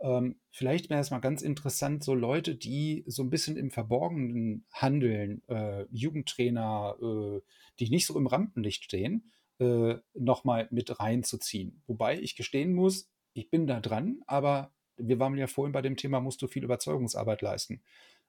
Ähm, 0.00 0.40
vielleicht 0.50 0.90
wäre 0.90 1.00
es 1.00 1.10
mal 1.10 1.20
ganz 1.20 1.42
interessant, 1.42 2.02
so 2.02 2.14
Leute, 2.14 2.56
die 2.56 3.04
so 3.06 3.22
ein 3.22 3.30
bisschen 3.30 3.56
im 3.56 3.70
Verborgenen 3.70 4.64
handeln, 4.72 5.42
äh, 5.48 5.86
Jugendtrainer, 5.92 6.96
äh, 7.00 7.40
die 7.78 7.88
nicht 7.88 8.06
so 8.06 8.18
im 8.18 8.26
Rampenlicht 8.26 8.84
stehen, 8.84 9.30
äh, 9.60 9.94
nochmal 10.14 10.66
mit 10.70 10.98
reinzuziehen. 10.98 11.82
Wobei 11.86 12.18
ich 12.18 12.34
gestehen 12.34 12.74
muss, 12.74 13.08
ich 13.32 13.48
bin 13.48 13.66
da 13.66 13.80
dran, 13.80 14.20
aber 14.26 14.72
wir 14.96 15.18
waren 15.20 15.38
ja 15.38 15.46
vorhin 15.46 15.72
bei 15.72 15.82
dem 15.82 15.96
Thema, 15.96 16.20
musst 16.20 16.42
du 16.42 16.48
viel 16.48 16.64
Überzeugungsarbeit 16.64 17.40
leisten. 17.40 17.80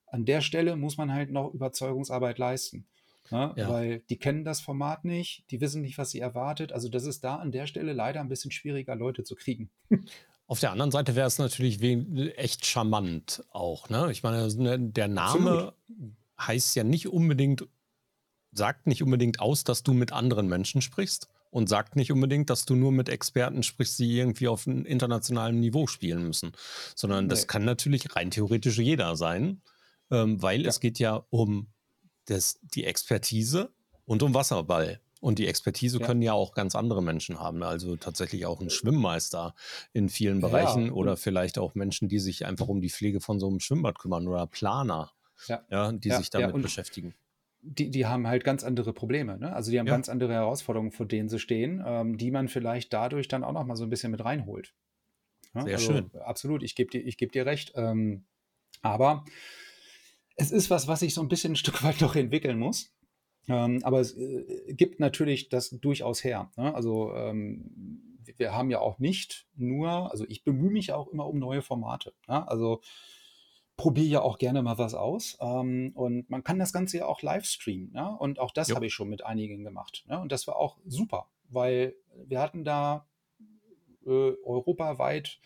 An 0.05 0.25
der 0.25 0.41
Stelle 0.41 0.75
muss 0.75 0.97
man 0.97 1.11
halt 1.11 1.31
noch 1.31 1.53
Überzeugungsarbeit 1.53 2.37
leisten. 2.37 2.87
Ne? 3.31 3.53
Ja. 3.55 3.69
Weil 3.69 3.99
die 4.09 4.17
kennen 4.17 4.43
das 4.43 4.61
Format 4.61 5.05
nicht, 5.05 5.49
die 5.51 5.61
wissen 5.61 5.81
nicht, 5.81 5.97
was 5.97 6.11
sie 6.11 6.19
erwartet. 6.19 6.71
Also 6.71 6.89
das 6.89 7.05
ist 7.05 7.23
da 7.23 7.37
an 7.37 7.51
der 7.51 7.67
Stelle 7.67 7.93
leider 7.93 8.19
ein 8.19 8.29
bisschen 8.29 8.51
schwieriger, 8.51 8.95
Leute 8.95 9.23
zu 9.23 9.35
kriegen. 9.35 9.69
Auf 10.45 10.59
der 10.59 10.71
anderen 10.71 10.91
Seite 10.91 11.15
wäre 11.15 11.27
es 11.27 11.39
natürlich 11.39 11.81
echt 12.37 12.65
charmant 12.65 13.43
auch. 13.49 13.89
Ne? 13.89 14.11
Ich 14.11 14.23
meine, 14.23 14.53
ne, 14.55 14.77
der 14.77 15.07
Name 15.07 15.49
Absolut. 15.49 15.73
heißt 16.39 16.75
ja 16.75 16.83
nicht 16.83 17.07
unbedingt, 17.07 17.65
sagt 18.51 18.85
nicht 18.85 19.01
unbedingt 19.01 19.39
aus, 19.39 19.63
dass 19.63 19.83
du 19.83 19.93
mit 19.93 20.11
anderen 20.11 20.47
Menschen 20.47 20.81
sprichst 20.81 21.29
und 21.49 21.69
sagt 21.69 21.95
nicht 21.95 22.11
unbedingt, 22.11 22.49
dass 22.49 22.65
du 22.65 22.75
nur 22.75 22.91
mit 22.91 23.09
Experten 23.09 23.63
sprichst, 23.63 23.99
die 23.99 24.17
irgendwie 24.17 24.47
auf 24.47 24.67
einem 24.67 24.85
internationalen 24.85 25.59
Niveau 25.59 25.87
spielen 25.87 26.27
müssen, 26.27 26.51
sondern 26.95 27.25
nee. 27.25 27.29
das 27.29 27.47
kann 27.47 27.63
natürlich 27.63 28.15
rein 28.15 28.29
theoretisch 28.31 28.77
jeder 28.79 29.15
sein, 29.15 29.61
ähm, 30.11 30.41
weil 30.41 30.63
ja. 30.63 30.69
es 30.69 30.81
geht 30.81 30.99
ja 30.99 31.25
um 31.29 31.72
das, 32.25 32.59
die 32.61 32.85
Expertise 32.85 33.71
und 34.05 34.23
um 34.23 34.33
Wasserball. 34.33 34.99
Und 35.19 35.39
die 35.39 35.47
Expertise 35.47 35.99
ja. 35.99 36.05
können 36.05 36.21
ja 36.21 36.33
auch 36.33 36.53
ganz 36.53 36.75
andere 36.75 37.01
Menschen 37.01 37.39
haben. 37.39 37.63
Also 37.63 37.95
tatsächlich 37.95 38.45
auch 38.45 38.59
ein 38.59 38.69
Schwimmmeister 38.69 39.55
in 39.93 40.09
vielen 40.09 40.41
Bereichen 40.41 40.87
ja, 40.87 40.91
oder 40.91 41.15
vielleicht 41.15 41.57
auch 41.57 41.75
Menschen, 41.75 42.09
die 42.09 42.19
sich 42.19 42.45
einfach 42.45 42.67
um 42.67 42.81
die 42.81 42.89
Pflege 42.89 43.21
von 43.21 43.39
so 43.39 43.47
einem 43.47 43.61
Schwimmbad 43.61 43.97
kümmern 43.97 44.27
oder 44.27 44.47
Planer, 44.47 45.13
ja. 45.47 45.93
die 45.93 46.11
sich 46.11 46.29
damit 46.29 46.61
beschäftigen. 46.61 47.15
Die, 47.61 47.89
die 47.89 48.05
haben 48.05 48.27
halt 48.27 48.43
ganz 48.43 48.65
andere 48.65 48.91
Probleme. 48.91 49.37
Ne? 49.37 49.53
Also 49.53 49.71
die 49.71 49.79
haben 49.79 49.85
ganz 49.85 50.09
andere 50.09 50.33
Herausforderungen, 50.33 50.91
vor 50.91 51.05
denen 51.05 51.29
sie 51.29 51.39
stehen, 51.39 51.81
ähm, 51.85 52.17
die 52.17 52.29
man 52.29 52.49
vielleicht 52.49 52.91
dadurch 52.91 53.29
dann 53.29 53.45
auch 53.45 53.53
noch 53.53 53.63
mal 53.65 53.77
so 53.77 53.85
ein 53.85 53.89
bisschen 53.89 54.11
mit 54.11 54.25
reinholt. 54.25 54.73
Sehr 55.53 55.75
also, 55.75 55.93
schön. 55.93 56.11
Absolut, 56.19 56.63
ich 56.63 56.75
gebe 56.75 56.91
dir, 56.91 57.03
geb 57.03 57.31
dir 57.31 57.45
recht. 57.45 57.71
Ähm, 57.75 58.25
aber 58.81 59.23
es 60.35 60.51
ist 60.51 60.69
was, 60.69 60.87
was 60.87 61.01
sich 61.01 61.13
so 61.13 61.21
ein 61.21 61.27
bisschen 61.27 61.53
ein 61.53 61.57
Stück 61.57 61.83
weit 61.83 62.01
noch 62.01 62.15
entwickeln 62.15 62.59
muss. 62.59 62.91
Ähm, 63.47 63.81
aber 63.83 63.99
es 63.99 64.15
äh, 64.15 64.73
gibt 64.73 64.99
natürlich 64.99 65.49
das 65.49 65.69
durchaus 65.69 66.23
her. 66.23 66.51
Ne? 66.55 66.73
Also 66.73 67.13
ähm, 67.13 68.19
wir 68.37 68.53
haben 68.53 68.69
ja 68.69 68.79
auch 68.79 68.99
nicht 68.99 69.47
nur, 69.55 70.11
also 70.11 70.25
ich 70.27 70.43
bemühe 70.43 70.71
mich 70.71 70.93
auch 70.93 71.07
immer 71.09 71.27
um 71.27 71.39
neue 71.39 71.61
Formate. 71.61 72.13
Ne? 72.27 72.47
Also 72.47 72.81
probiere 73.75 74.07
ja 74.07 74.21
auch 74.21 74.37
gerne 74.37 74.61
mal 74.61 74.77
was 74.77 74.93
aus. 74.93 75.37
Ähm, 75.41 75.91
und 75.93 76.29
man 76.29 76.43
kann 76.43 76.59
das 76.59 76.73
Ganze 76.73 76.99
ja 76.99 77.05
auch 77.05 77.21
live 77.21 77.45
streamen. 77.45 77.91
Ne? 77.91 78.15
Und 78.17 78.39
auch 78.39 78.51
das 78.51 78.73
habe 78.73 78.85
ich 78.85 78.93
schon 78.93 79.09
mit 79.09 79.25
einigen 79.25 79.63
gemacht. 79.63 80.05
Ne? 80.07 80.19
Und 80.19 80.31
das 80.31 80.47
war 80.47 80.55
auch 80.55 80.77
super, 80.85 81.27
weil 81.49 81.95
wir 82.25 82.39
hatten 82.39 82.63
da 82.63 83.07
äh, 84.05 84.09
europaweit 84.43 85.39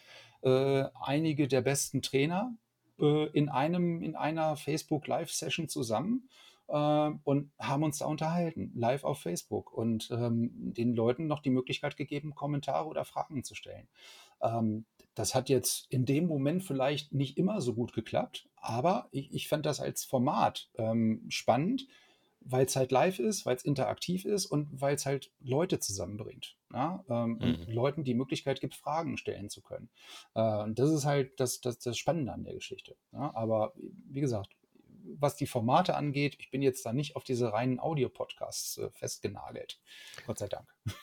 äh, 0.43 0.83
einige 1.01 1.47
der 1.47 1.61
besten 1.61 2.01
Trainer 2.01 2.55
äh, 2.99 3.27
in, 3.31 3.49
einem, 3.49 4.01
in 4.01 4.15
einer 4.15 4.55
Facebook 4.55 5.07
Live-Session 5.07 5.69
zusammen 5.69 6.29
äh, 6.67 7.09
und 7.23 7.51
haben 7.59 7.83
uns 7.83 7.99
da 7.99 8.05
unterhalten, 8.05 8.71
live 8.75 9.03
auf 9.03 9.19
Facebook 9.19 9.73
und 9.73 10.09
ähm, 10.11 10.51
den 10.73 10.95
Leuten 10.95 11.27
noch 11.27 11.41
die 11.41 11.49
Möglichkeit 11.49 11.97
gegeben, 11.97 12.35
Kommentare 12.35 12.87
oder 12.87 13.05
Fragen 13.05 13.43
zu 13.43 13.55
stellen. 13.55 13.87
Ähm, 14.41 14.85
das 15.15 15.33
hat 15.33 15.49
jetzt 15.49 15.91
in 15.91 16.05
dem 16.05 16.27
Moment 16.27 16.63
vielleicht 16.63 17.11
nicht 17.11 17.37
immer 17.37 17.59
so 17.61 17.73
gut 17.73 17.93
geklappt, 17.93 18.47
aber 18.55 19.07
ich, 19.11 19.33
ich 19.33 19.47
fand 19.47 19.65
das 19.65 19.79
als 19.79 20.03
Format 20.03 20.69
ähm, 20.75 21.25
spannend, 21.29 21.87
weil 22.49 22.65
es 22.65 22.75
halt 22.75 22.91
live 22.91 23.19
ist, 23.19 23.45
weil 23.45 23.55
es 23.55 23.63
interaktiv 23.63 24.25
ist 24.25 24.45
und 24.45 24.81
weil 24.81 24.95
es 24.95 25.05
halt 25.05 25.31
Leute 25.39 25.79
zusammenbringt. 25.79 26.55
Ja? 26.73 27.03
Ähm, 27.09 27.31
mhm. 27.31 27.41
Und 27.41 27.67
Leuten 27.67 28.03
die 28.03 28.13
Möglichkeit 28.13 28.61
gibt, 28.61 28.75
Fragen 28.75 29.17
stellen 29.17 29.49
zu 29.49 29.61
können. 29.61 29.89
Äh, 30.33 30.63
und 30.63 30.79
das 30.79 30.91
ist 30.91 31.05
halt 31.05 31.39
das, 31.39 31.61
das, 31.61 31.79
das 31.79 31.97
Spannende 31.97 32.33
an 32.33 32.43
der 32.43 32.53
Geschichte. 32.53 32.95
Ja? 33.11 33.31
Aber 33.35 33.73
wie 33.75 34.21
gesagt, 34.21 34.55
was 35.19 35.35
die 35.35 35.47
Formate 35.47 35.95
angeht, 35.95 36.35
ich 36.39 36.51
bin 36.51 36.61
jetzt 36.61 36.85
da 36.85 36.93
nicht 36.93 37.15
auf 37.15 37.23
diese 37.23 37.53
reinen 37.53 37.79
Audio-Podcasts 37.79 38.77
äh, 38.77 38.89
festgenagelt. 38.91 39.79
Gott 40.25 40.39
sei 40.39 40.47
Dank. 40.47 40.67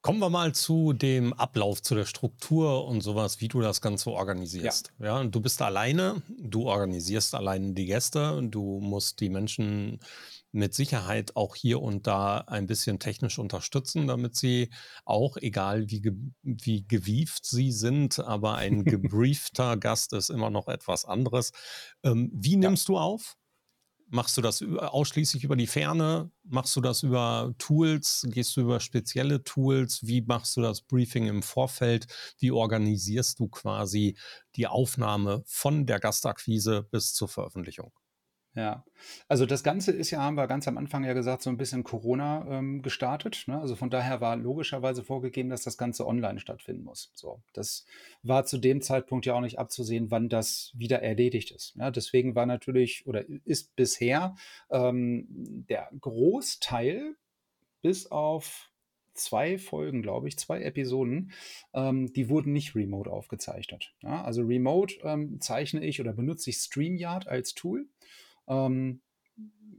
Kommen 0.00 0.20
wir 0.20 0.30
mal 0.30 0.54
zu 0.54 0.92
dem 0.92 1.32
Ablauf, 1.32 1.82
zu 1.82 1.94
der 1.94 2.06
Struktur 2.06 2.86
und 2.86 3.00
sowas, 3.00 3.40
wie 3.40 3.48
du 3.48 3.60
das 3.60 3.80
Ganze 3.80 4.10
organisierst. 4.12 4.92
Ja, 4.98 5.20
ja 5.20 5.24
du 5.24 5.40
bist 5.40 5.60
alleine, 5.60 6.22
du 6.28 6.68
organisierst 6.68 7.34
alleine 7.34 7.72
die 7.72 7.86
Gäste, 7.86 8.40
du 8.44 8.78
musst 8.80 9.20
die 9.20 9.28
Menschen 9.28 9.98
mit 10.56 10.74
Sicherheit 10.74 11.36
auch 11.36 11.54
hier 11.54 11.80
und 11.80 12.06
da 12.06 12.38
ein 12.38 12.66
bisschen 12.66 12.98
technisch 12.98 13.38
unterstützen, 13.38 14.06
damit 14.06 14.36
sie 14.36 14.70
auch, 15.04 15.36
egal 15.36 15.90
wie, 15.90 16.00
ge 16.00 16.12
wie 16.42 16.86
gewieft 16.86 17.46
sie 17.46 17.72
sind, 17.72 18.18
aber 18.18 18.56
ein 18.56 18.84
gebriefter 18.84 19.76
Gast 19.76 20.12
ist 20.12 20.30
immer 20.30 20.50
noch 20.50 20.68
etwas 20.68 21.04
anderes. 21.04 21.52
Ähm, 22.02 22.30
wie 22.32 22.56
nimmst 22.56 22.88
ja. 22.88 22.94
du 22.94 22.98
auf? 22.98 23.36
Machst 24.08 24.36
du 24.36 24.40
das 24.40 24.62
ausschließlich 24.62 25.42
über 25.42 25.56
die 25.56 25.66
Ferne? 25.66 26.30
Machst 26.44 26.76
du 26.76 26.80
das 26.80 27.02
über 27.02 27.52
Tools? 27.58 28.24
Gehst 28.30 28.56
du 28.56 28.60
über 28.60 28.78
spezielle 28.78 29.42
Tools? 29.42 30.06
Wie 30.06 30.22
machst 30.22 30.56
du 30.56 30.62
das 30.62 30.80
Briefing 30.80 31.26
im 31.26 31.42
Vorfeld? 31.42 32.06
Wie 32.38 32.52
organisierst 32.52 33.40
du 33.40 33.48
quasi 33.48 34.16
die 34.54 34.68
Aufnahme 34.68 35.42
von 35.46 35.86
der 35.86 35.98
Gastakquise 35.98 36.84
bis 36.84 37.14
zur 37.14 37.26
Veröffentlichung? 37.26 37.92
Ja, 38.56 38.86
also 39.28 39.44
das 39.44 39.62
Ganze 39.62 39.92
ist 39.92 40.10
ja, 40.10 40.22
haben 40.22 40.36
wir 40.38 40.46
ganz 40.46 40.66
am 40.66 40.78
Anfang 40.78 41.04
ja 41.04 41.12
gesagt, 41.12 41.42
so 41.42 41.50
ein 41.50 41.58
bisschen 41.58 41.84
Corona 41.84 42.46
ähm, 42.48 42.80
gestartet. 42.80 43.44
Ne? 43.48 43.60
Also 43.60 43.76
von 43.76 43.90
daher 43.90 44.22
war 44.22 44.34
logischerweise 44.34 45.04
vorgegeben, 45.04 45.50
dass 45.50 45.62
das 45.62 45.76
Ganze 45.76 46.06
online 46.06 46.40
stattfinden 46.40 46.82
muss. 46.82 47.12
So, 47.14 47.42
das 47.52 47.84
war 48.22 48.46
zu 48.46 48.56
dem 48.56 48.80
Zeitpunkt 48.80 49.26
ja 49.26 49.34
auch 49.34 49.42
nicht 49.42 49.58
abzusehen, 49.58 50.10
wann 50.10 50.30
das 50.30 50.72
wieder 50.74 51.02
erledigt 51.02 51.50
ist. 51.50 51.76
Ne? 51.76 51.92
Deswegen 51.92 52.34
war 52.34 52.46
natürlich 52.46 53.06
oder 53.06 53.24
ist 53.44 53.76
bisher 53.76 54.36
ähm, 54.70 55.26
der 55.68 55.90
Großteil 56.00 57.14
bis 57.82 58.10
auf 58.10 58.70
zwei 59.12 59.58
Folgen, 59.58 60.00
glaube 60.00 60.28
ich, 60.28 60.38
zwei 60.38 60.62
Episoden, 60.62 61.32
ähm, 61.74 62.10
die 62.14 62.30
wurden 62.30 62.54
nicht 62.54 62.74
remote 62.74 63.10
aufgezeichnet. 63.10 63.92
Ja? 64.00 64.24
Also 64.24 64.40
remote 64.40 64.94
ähm, 65.02 65.42
zeichne 65.42 65.84
ich 65.84 66.00
oder 66.00 66.14
benutze 66.14 66.48
ich 66.48 66.56
StreamYard 66.56 67.28
als 67.28 67.52
Tool. 67.52 67.86
Ähm, 68.48 69.00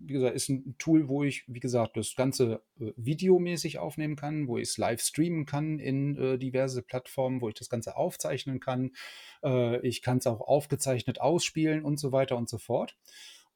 wie 0.07 0.13
gesagt, 0.13 0.35
ist 0.35 0.49
ein 0.49 0.75
Tool, 0.77 1.09
wo 1.09 1.23
ich, 1.23 1.43
wie 1.47 1.59
gesagt, 1.59 1.97
das 1.97 2.15
Ganze 2.15 2.61
äh, 2.79 2.93
videomäßig 2.95 3.79
aufnehmen 3.79 4.15
kann, 4.15 4.47
wo 4.47 4.57
ich 4.57 4.69
es 4.69 4.77
live 4.77 5.01
streamen 5.01 5.45
kann 5.45 5.79
in 5.79 6.17
äh, 6.17 6.37
diverse 6.37 6.81
Plattformen, 6.81 7.41
wo 7.41 7.49
ich 7.49 7.55
das 7.55 7.69
Ganze 7.69 7.97
aufzeichnen 7.97 8.59
kann. 8.59 8.91
Äh, 9.43 9.85
ich 9.85 10.01
kann 10.01 10.17
es 10.19 10.27
auch 10.27 10.41
aufgezeichnet 10.41 11.19
ausspielen 11.19 11.83
und 11.83 11.99
so 11.99 12.11
weiter 12.11 12.37
und 12.37 12.49
so 12.49 12.57
fort. 12.57 12.97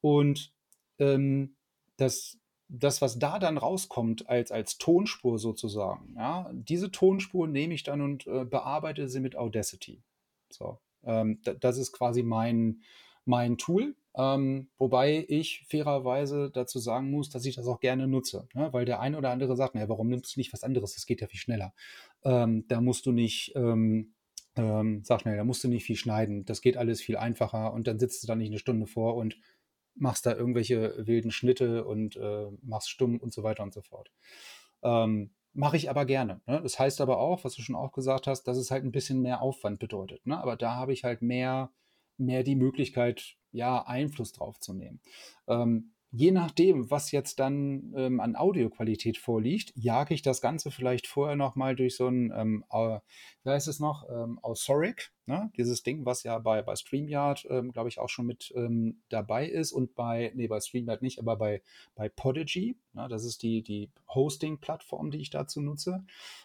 Und 0.01 0.53
ähm, 0.99 1.55
das, 1.97 2.37
das, 2.67 3.01
was 3.01 3.19
da 3.19 3.39
dann 3.39 3.57
rauskommt 3.57 4.27
als, 4.29 4.51
als 4.51 4.77
Tonspur 4.77 5.39
sozusagen, 5.39 6.15
ja, 6.17 6.49
diese 6.53 6.91
Tonspur 6.91 7.47
nehme 7.47 7.73
ich 7.73 7.83
dann 7.83 8.01
und 8.01 8.27
äh, 8.27 8.45
bearbeite 8.45 9.07
sie 9.07 9.19
mit 9.19 9.35
Audacity. 9.35 10.03
So, 10.49 10.79
ähm, 11.03 11.41
das 11.43 11.77
ist 11.77 11.91
quasi 11.91 12.23
mein, 12.23 12.81
mein 13.25 13.57
Tool, 13.57 13.95
ähm, 14.15 14.69
wobei 14.77 15.25
ich 15.27 15.65
fairerweise 15.69 16.51
dazu 16.51 16.79
sagen 16.79 17.11
muss, 17.11 17.29
dass 17.29 17.45
ich 17.45 17.55
das 17.55 17.67
auch 17.67 17.79
gerne 17.79 18.07
nutze, 18.07 18.47
ne? 18.53 18.73
weil 18.73 18.85
der 18.85 18.99
eine 18.99 19.17
oder 19.17 19.29
andere 19.31 19.55
sagt, 19.55 19.75
naja, 19.75 19.87
warum 19.89 20.09
nimmst 20.09 20.35
du 20.35 20.39
nicht 20.39 20.51
was 20.53 20.63
anderes? 20.63 20.95
Das 20.95 21.05
geht 21.05 21.21
ja 21.21 21.27
viel 21.27 21.39
schneller. 21.39 21.73
Ähm, 22.23 22.65
da 22.67 22.81
musst 22.81 23.05
du 23.05 23.11
nicht, 23.11 23.53
ähm, 23.55 24.13
ähm, 24.55 25.01
sag 25.03 25.21
schnell, 25.21 25.37
da 25.37 25.43
musst 25.43 25.63
du 25.63 25.69
nicht 25.69 25.85
viel 25.85 25.95
schneiden. 25.95 26.45
Das 26.45 26.61
geht 26.61 26.75
alles 26.77 27.01
viel 27.01 27.17
einfacher 27.17 27.73
und 27.73 27.87
dann 27.87 27.99
sitzt 27.99 28.23
du 28.23 28.27
da 28.27 28.35
nicht 28.35 28.49
eine 28.49 28.59
Stunde 28.59 28.85
vor 28.85 29.15
und 29.15 29.37
machst 29.95 30.25
da 30.25 30.35
irgendwelche 30.35 30.95
wilden 31.07 31.31
Schnitte 31.31 31.85
und 31.85 32.15
äh, 32.17 32.47
machst 32.61 32.89
stumm 32.89 33.17
und 33.17 33.33
so 33.33 33.43
weiter 33.43 33.63
und 33.63 33.73
so 33.73 33.81
fort. 33.81 34.11
Ähm, 34.83 35.31
Mache 35.53 35.75
ich 35.75 35.89
aber 35.89 36.05
gerne. 36.05 36.39
Ne? 36.47 36.61
Das 36.61 36.79
heißt 36.79 37.01
aber 37.01 37.19
auch, 37.19 37.43
was 37.43 37.55
du 37.55 37.61
schon 37.61 37.75
auch 37.75 37.91
gesagt 37.91 38.25
hast, 38.25 38.43
dass 38.43 38.57
es 38.57 38.71
halt 38.71 38.85
ein 38.85 38.93
bisschen 38.93 39.21
mehr 39.21 39.41
Aufwand 39.41 39.79
bedeutet. 39.79 40.25
Ne? 40.25 40.39
Aber 40.39 40.55
da 40.55 40.75
habe 40.75 40.93
ich 40.93 41.03
halt 41.03 41.21
mehr, 41.21 41.71
mehr 42.21 42.43
die 42.43 42.55
Möglichkeit, 42.55 43.35
ja, 43.51 43.85
Einfluss 43.85 44.31
drauf 44.31 44.59
zu 44.59 44.73
nehmen. 44.73 45.01
Ähm, 45.47 45.91
je 46.13 46.31
nachdem, 46.31 46.91
was 46.91 47.11
jetzt 47.11 47.39
dann 47.39 47.93
ähm, 47.95 48.19
an 48.19 48.35
Audioqualität 48.35 49.17
vorliegt, 49.17 49.71
jage 49.75 50.13
ich 50.13 50.21
das 50.21 50.41
Ganze 50.41 50.69
vielleicht 50.69 51.07
vorher 51.07 51.37
nochmal 51.37 51.75
durch 51.75 51.95
so 51.95 52.07
ein, 52.07 52.33
ähm, 52.35 52.65
äh, 52.69 52.99
wie 53.43 53.49
heißt 53.49 53.69
es 53.69 53.79
noch, 53.79 54.09
ähm, 54.09 54.37
Authoric, 54.41 55.13
ne? 55.25 55.51
dieses 55.55 55.83
Ding, 55.83 56.05
was 56.05 56.23
ja 56.23 56.37
bei, 56.39 56.61
bei 56.61 56.75
StreamYard, 56.75 57.47
ähm, 57.49 57.71
glaube 57.71 57.87
ich, 57.87 57.99
auch 57.99 58.09
schon 58.09 58.25
mit 58.25 58.51
ähm, 58.55 59.01
dabei 59.07 59.47
ist 59.47 59.71
und 59.71 59.95
bei, 59.95 60.33
nee, 60.35 60.47
bei 60.47 60.59
StreamYard 60.59 61.01
nicht, 61.01 61.17
aber 61.17 61.37
bei, 61.37 61.61
bei 61.95 62.09
Podigy, 62.09 62.77
ne? 62.91 63.07
das 63.07 63.23
ist 63.23 63.41
die, 63.41 63.63
die 63.63 63.89
Hosting-Plattform, 64.13 65.11
die 65.11 65.19
ich 65.19 65.29
dazu 65.29 65.61
nutze, 65.61 66.03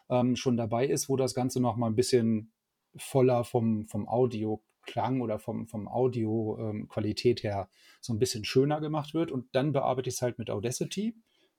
ähm, 0.08 0.36
schon 0.36 0.56
dabei 0.56 0.86
ist, 0.86 1.08
wo 1.08 1.16
das 1.16 1.34
Ganze 1.34 1.60
nochmal 1.60 1.90
ein 1.90 1.96
bisschen 1.96 2.52
voller 2.96 3.42
vom, 3.42 3.88
vom 3.88 4.08
Audio 4.08 4.62
Klang 4.86 5.20
oder 5.20 5.38
vom, 5.38 5.66
vom 5.66 5.88
Audio-Qualität 5.88 7.44
ähm, 7.44 7.50
her 7.50 7.68
so 8.00 8.12
ein 8.12 8.18
bisschen 8.18 8.44
schöner 8.44 8.80
gemacht 8.80 9.14
wird. 9.14 9.30
Und 9.30 9.46
dann 9.52 9.72
bearbeite 9.72 10.08
ich 10.08 10.14
es 10.16 10.22
halt 10.22 10.38
mit 10.38 10.50
Audacity. 10.50 11.14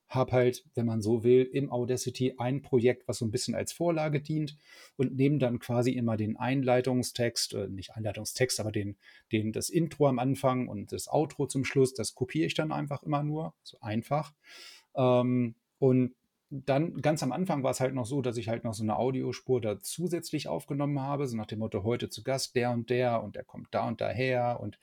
Habe 0.10 0.32
halt, 0.32 0.64
wenn 0.74 0.86
man 0.86 1.02
so 1.02 1.24
will, 1.24 1.44
im 1.44 1.70
Audacity 1.70 2.36
ein 2.38 2.62
Projekt, 2.62 3.08
was 3.10 3.18
so 3.18 3.26
ein 3.26 3.32
bisschen 3.32 3.56
als 3.56 3.74
Vorlage 3.74 4.22
dient 4.22 4.58
und 4.96 5.16
nehme 5.16 5.38
dann 5.38 5.60
quasi 5.60 5.92
immer 5.92 6.16
den 6.16 6.38
Einleitungstext, 6.38 7.54
äh, 7.54 7.68
nicht 7.68 7.92
Einleitungstext, 7.92 8.60
aber 8.62 8.72
den, 8.72 8.96
den, 9.34 9.52
das 9.52 9.70
Intro 9.70 10.08
am 10.08 10.18
Anfang 10.18 10.70
und 10.70 10.94
das 10.94 11.10
Outro 11.10 11.46
zum 11.46 11.66
Schluss, 11.66 11.94
das 11.94 12.16
kopiere 12.16 12.48
ich 12.48 12.54
dann 12.54 12.72
einfach 12.72 13.04
immer 13.04 13.22
nur, 13.22 13.54
so 13.64 13.78
einfach. 13.82 14.34
Ähm, 14.96 15.56
und 15.78 16.16
dann 16.50 17.02
ganz 17.02 17.24
am 17.24 17.32
Anfang 17.32 17.64
war 17.64 17.72
es 17.72 17.80
halt 17.80 17.94
noch 17.94 18.06
so, 18.06 18.22
dass 18.22 18.38
ich 18.38 18.48
halt 18.48 18.64
noch 18.64 18.74
so 18.74 18.84
eine 18.84 18.98
Audiospur 18.98 19.60
da 19.60 19.82
zusätzlich 19.82 20.48
aufgenommen 20.48 21.02
habe, 21.02 21.28
so 21.28 21.36
nach 21.36 21.46
dem 21.46 21.60
Motto, 21.60 21.84
heute 21.84 22.10
zu 22.10 22.24
Gast 22.24 22.56
der 22.56 22.72
und 22.72 22.90
der 22.90 23.24
und 23.24 23.36
der 23.36 23.44
kommt 23.44 23.68
da 23.72 23.88
und 23.88 24.00
daher 24.00 24.60
und 24.60 24.80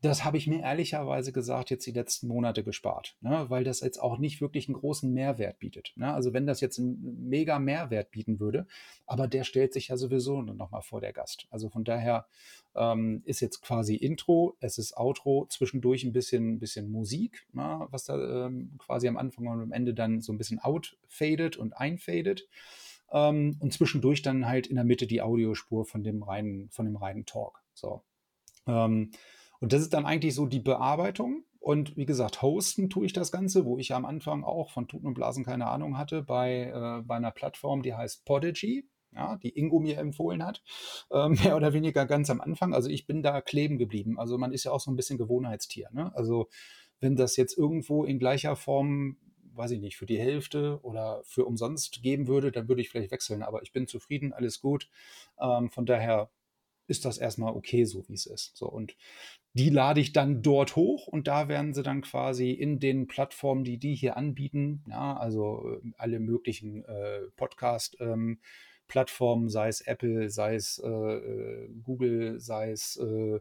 das 0.00 0.24
habe 0.24 0.36
ich 0.36 0.46
mir 0.46 0.60
ehrlicherweise 0.60 1.32
gesagt 1.32 1.70
jetzt 1.70 1.84
die 1.84 1.92
letzten 1.92 2.28
Monate 2.28 2.62
gespart, 2.62 3.16
ne? 3.20 3.46
weil 3.48 3.64
das 3.64 3.80
jetzt 3.80 3.98
auch 3.98 4.18
nicht 4.18 4.40
wirklich 4.40 4.68
einen 4.68 4.76
großen 4.76 5.12
Mehrwert 5.12 5.58
bietet. 5.58 5.92
Ne? 5.96 6.12
Also 6.12 6.32
wenn 6.32 6.46
das 6.46 6.60
jetzt 6.60 6.78
einen 6.78 7.28
mega 7.28 7.58
Mehrwert 7.58 8.12
bieten 8.12 8.38
würde, 8.38 8.66
aber 9.06 9.26
der 9.26 9.42
stellt 9.42 9.72
sich 9.72 9.88
ja 9.88 9.96
sowieso 9.96 10.42
nochmal 10.42 10.82
vor 10.82 11.00
der 11.00 11.12
Gast. 11.12 11.48
Also 11.50 11.68
von 11.68 11.82
daher 11.82 12.26
ähm, 12.76 13.22
ist 13.24 13.40
jetzt 13.40 13.60
quasi 13.60 13.96
Intro, 13.96 14.56
es 14.60 14.78
ist 14.78 14.96
Outro, 14.96 15.46
zwischendurch 15.50 16.04
ein 16.04 16.12
bisschen, 16.12 16.60
bisschen 16.60 16.92
Musik, 16.92 17.46
ne? 17.52 17.88
was 17.90 18.04
da 18.04 18.46
ähm, 18.46 18.76
quasi 18.78 19.08
am 19.08 19.16
Anfang 19.16 19.48
und 19.48 19.60
am 19.60 19.72
Ende 19.72 19.94
dann 19.94 20.20
so 20.20 20.32
ein 20.32 20.38
bisschen 20.38 20.60
outfadet 20.60 21.56
und 21.56 21.72
einfadet. 21.76 22.46
Ähm, 23.10 23.56
und 23.58 23.72
zwischendurch 23.72 24.22
dann 24.22 24.46
halt 24.46 24.68
in 24.68 24.76
der 24.76 24.84
Mitte 24.84 25.08
die 25.08 25.22
Audiospur 25.22 25.86
von 25.86 26.04
dem 26.04 26.22
reinen, 26.22 26.68
von 26.70 26.84
dem 26.84 26.96
reinen 26.96 27.26
Talk. 27.26 27.64
So. 27.74 28.04
Und 29.60 29.72
das 29.72 29.82
ist 29.82 29.92
dann 29.92 30.06
eigentlich 30.06 30.34
so 30.34 30.46
die 30.46 30.60
Bearbeitung. 30.60 31.44
Und 31.60 31.96
wie 31.96 32.06
gesagt, 32.06 32.40
hosten 32.42 32.88
tue 32.88 33.06
ich 33.06 33.12
das 33.12 33.32
Ganze, 33.32 33.64
wo 33.64 33.78
ich 33.78 33.88
ja 33.88 33.96
am 33.96 34.04
Anfang 34.04 34.44
auch 34.44 34.70
von 34.70 34.88
Tuten 34.88 35.06
und 35.06 35.14
Blasen 35.14 35.44
keine 35.44 35.66
Ahnung 35.66 35.98
hatte, 35.98 36.22
bei, 36.22 36.72
äh, 36.72 37.02
bei 37.02 37.16
einer 37.16 37.32
Plattform, 37.32 37.82
die 37.82 37.94
heißt 37.94 38.24
Podigy, 38.24 38.88
ja, 39.14 39.36
die 39.36 39.50
Ingo 39.58 39.80
mir 39.80 39.98
empfohlen 39.98 40.44
hat, 40.44 40.62
äh, 41.10 41.28
mehr 41.28 41.56
oder 41.56 41.72
weniger 41.72 42.06
ganz 42.06 42.30
am 42.30 42.40
Anfang. 42.40 42.72
Also 42.74 42.88
ich 42.88 43.06
bin 43.06 43.22
da 43.22 43.40
kleben 43.40 43.78
geblieben. 43.78 44.18
Also 44.18 44.38
man 44.38 44.52
ist 44.52 44.64
ja 44.64 44.72
auch 44.72 44.80
so 44.80 44.90
ein 44.90 44.96
bisschen 44.96 45.18
Gewohnheitstier. 45.18 45.88
Ne? 45.92 46.14
Also 46.14 46.48
wenn 47.00 47.16
das 47.16 47.36
jetzt 47.36 47.56
irgendwo 47.56 48.04
in 48.04 48.18
gleicher 48.18 48.56
Form, 48.56 49.18
weiß 49.54 49.72
ich 49.72 49.80
nicht, 49.80 49.96
für 49.96 50.06
die 50.06 50.18
Hälfte 50.18 50.78
oder 50.82 51.22
für 51.24 51.44
umsonst 51.44 52.02
geben 52.02 52.28
würde, 52.28 52.52
dann 52.52 52.68
würde 52.68 52.80
ich 52.80 52.90
vielleicht 52.90 53.10
wechseln. 53.10 53.42
Aber 53.42 53.62
ich 53.62 53.72
bin 53.72 53.86
zufrieden, 53.86 54.32
alles 54.32 54.60
gut. 54.60 54.88
Ähm, 55.40 55.70
von 55.70 55.86
daher 55.86 56.30
ist 56.86 57.04
das 57.04 57.18
erstmal 57.18 57.54
okay, 57.54 57.84
so 57.84 58.08
wie 58.08 58.14
es 58.14 58.26
ist. 58.26 58.56
So 58.56 58.68
und 58.68 58.96
die 59.54 59.70
lade 59.70 60.00
ich 60.00 60.12
dann 60.12 60.42
dort 60.42 60.76
hoch 60.76 61.06
und 61.06 61.26
da 61.26 61.48
werden 61.48 61.74
sie 61.74 61.82
dann 61.82 62.02
quasi 62.02 62.50
in 62.50 62.78
den 62.78 63.06
Plattformen, 63.06 63.64
die 63.64 63.78
die 63.78 63.94
hier 63.94 64.16
anbieten, 64.16 64.84
ja, 64.88 65.16
also 65.16 65.80
äh, 65.82 65.92
alle 65.96 66.20
möglichen 66.20 66.84
äh, 66.84 67.22
Podcast-Plattformen, 67.36 69.44
ähm, 69.44 69.48
sei 69.48 69.68
es 69.68 69.80
Apple, 69.80 70.30
sei 70.30 70.54
es 70.54 70.80
äh, 70.84 70.88
äh 70.88 71.68
Google, 71.82 72.40
sei 72.40 72.70
es 72.70 72.96
äh, 72.96 73.40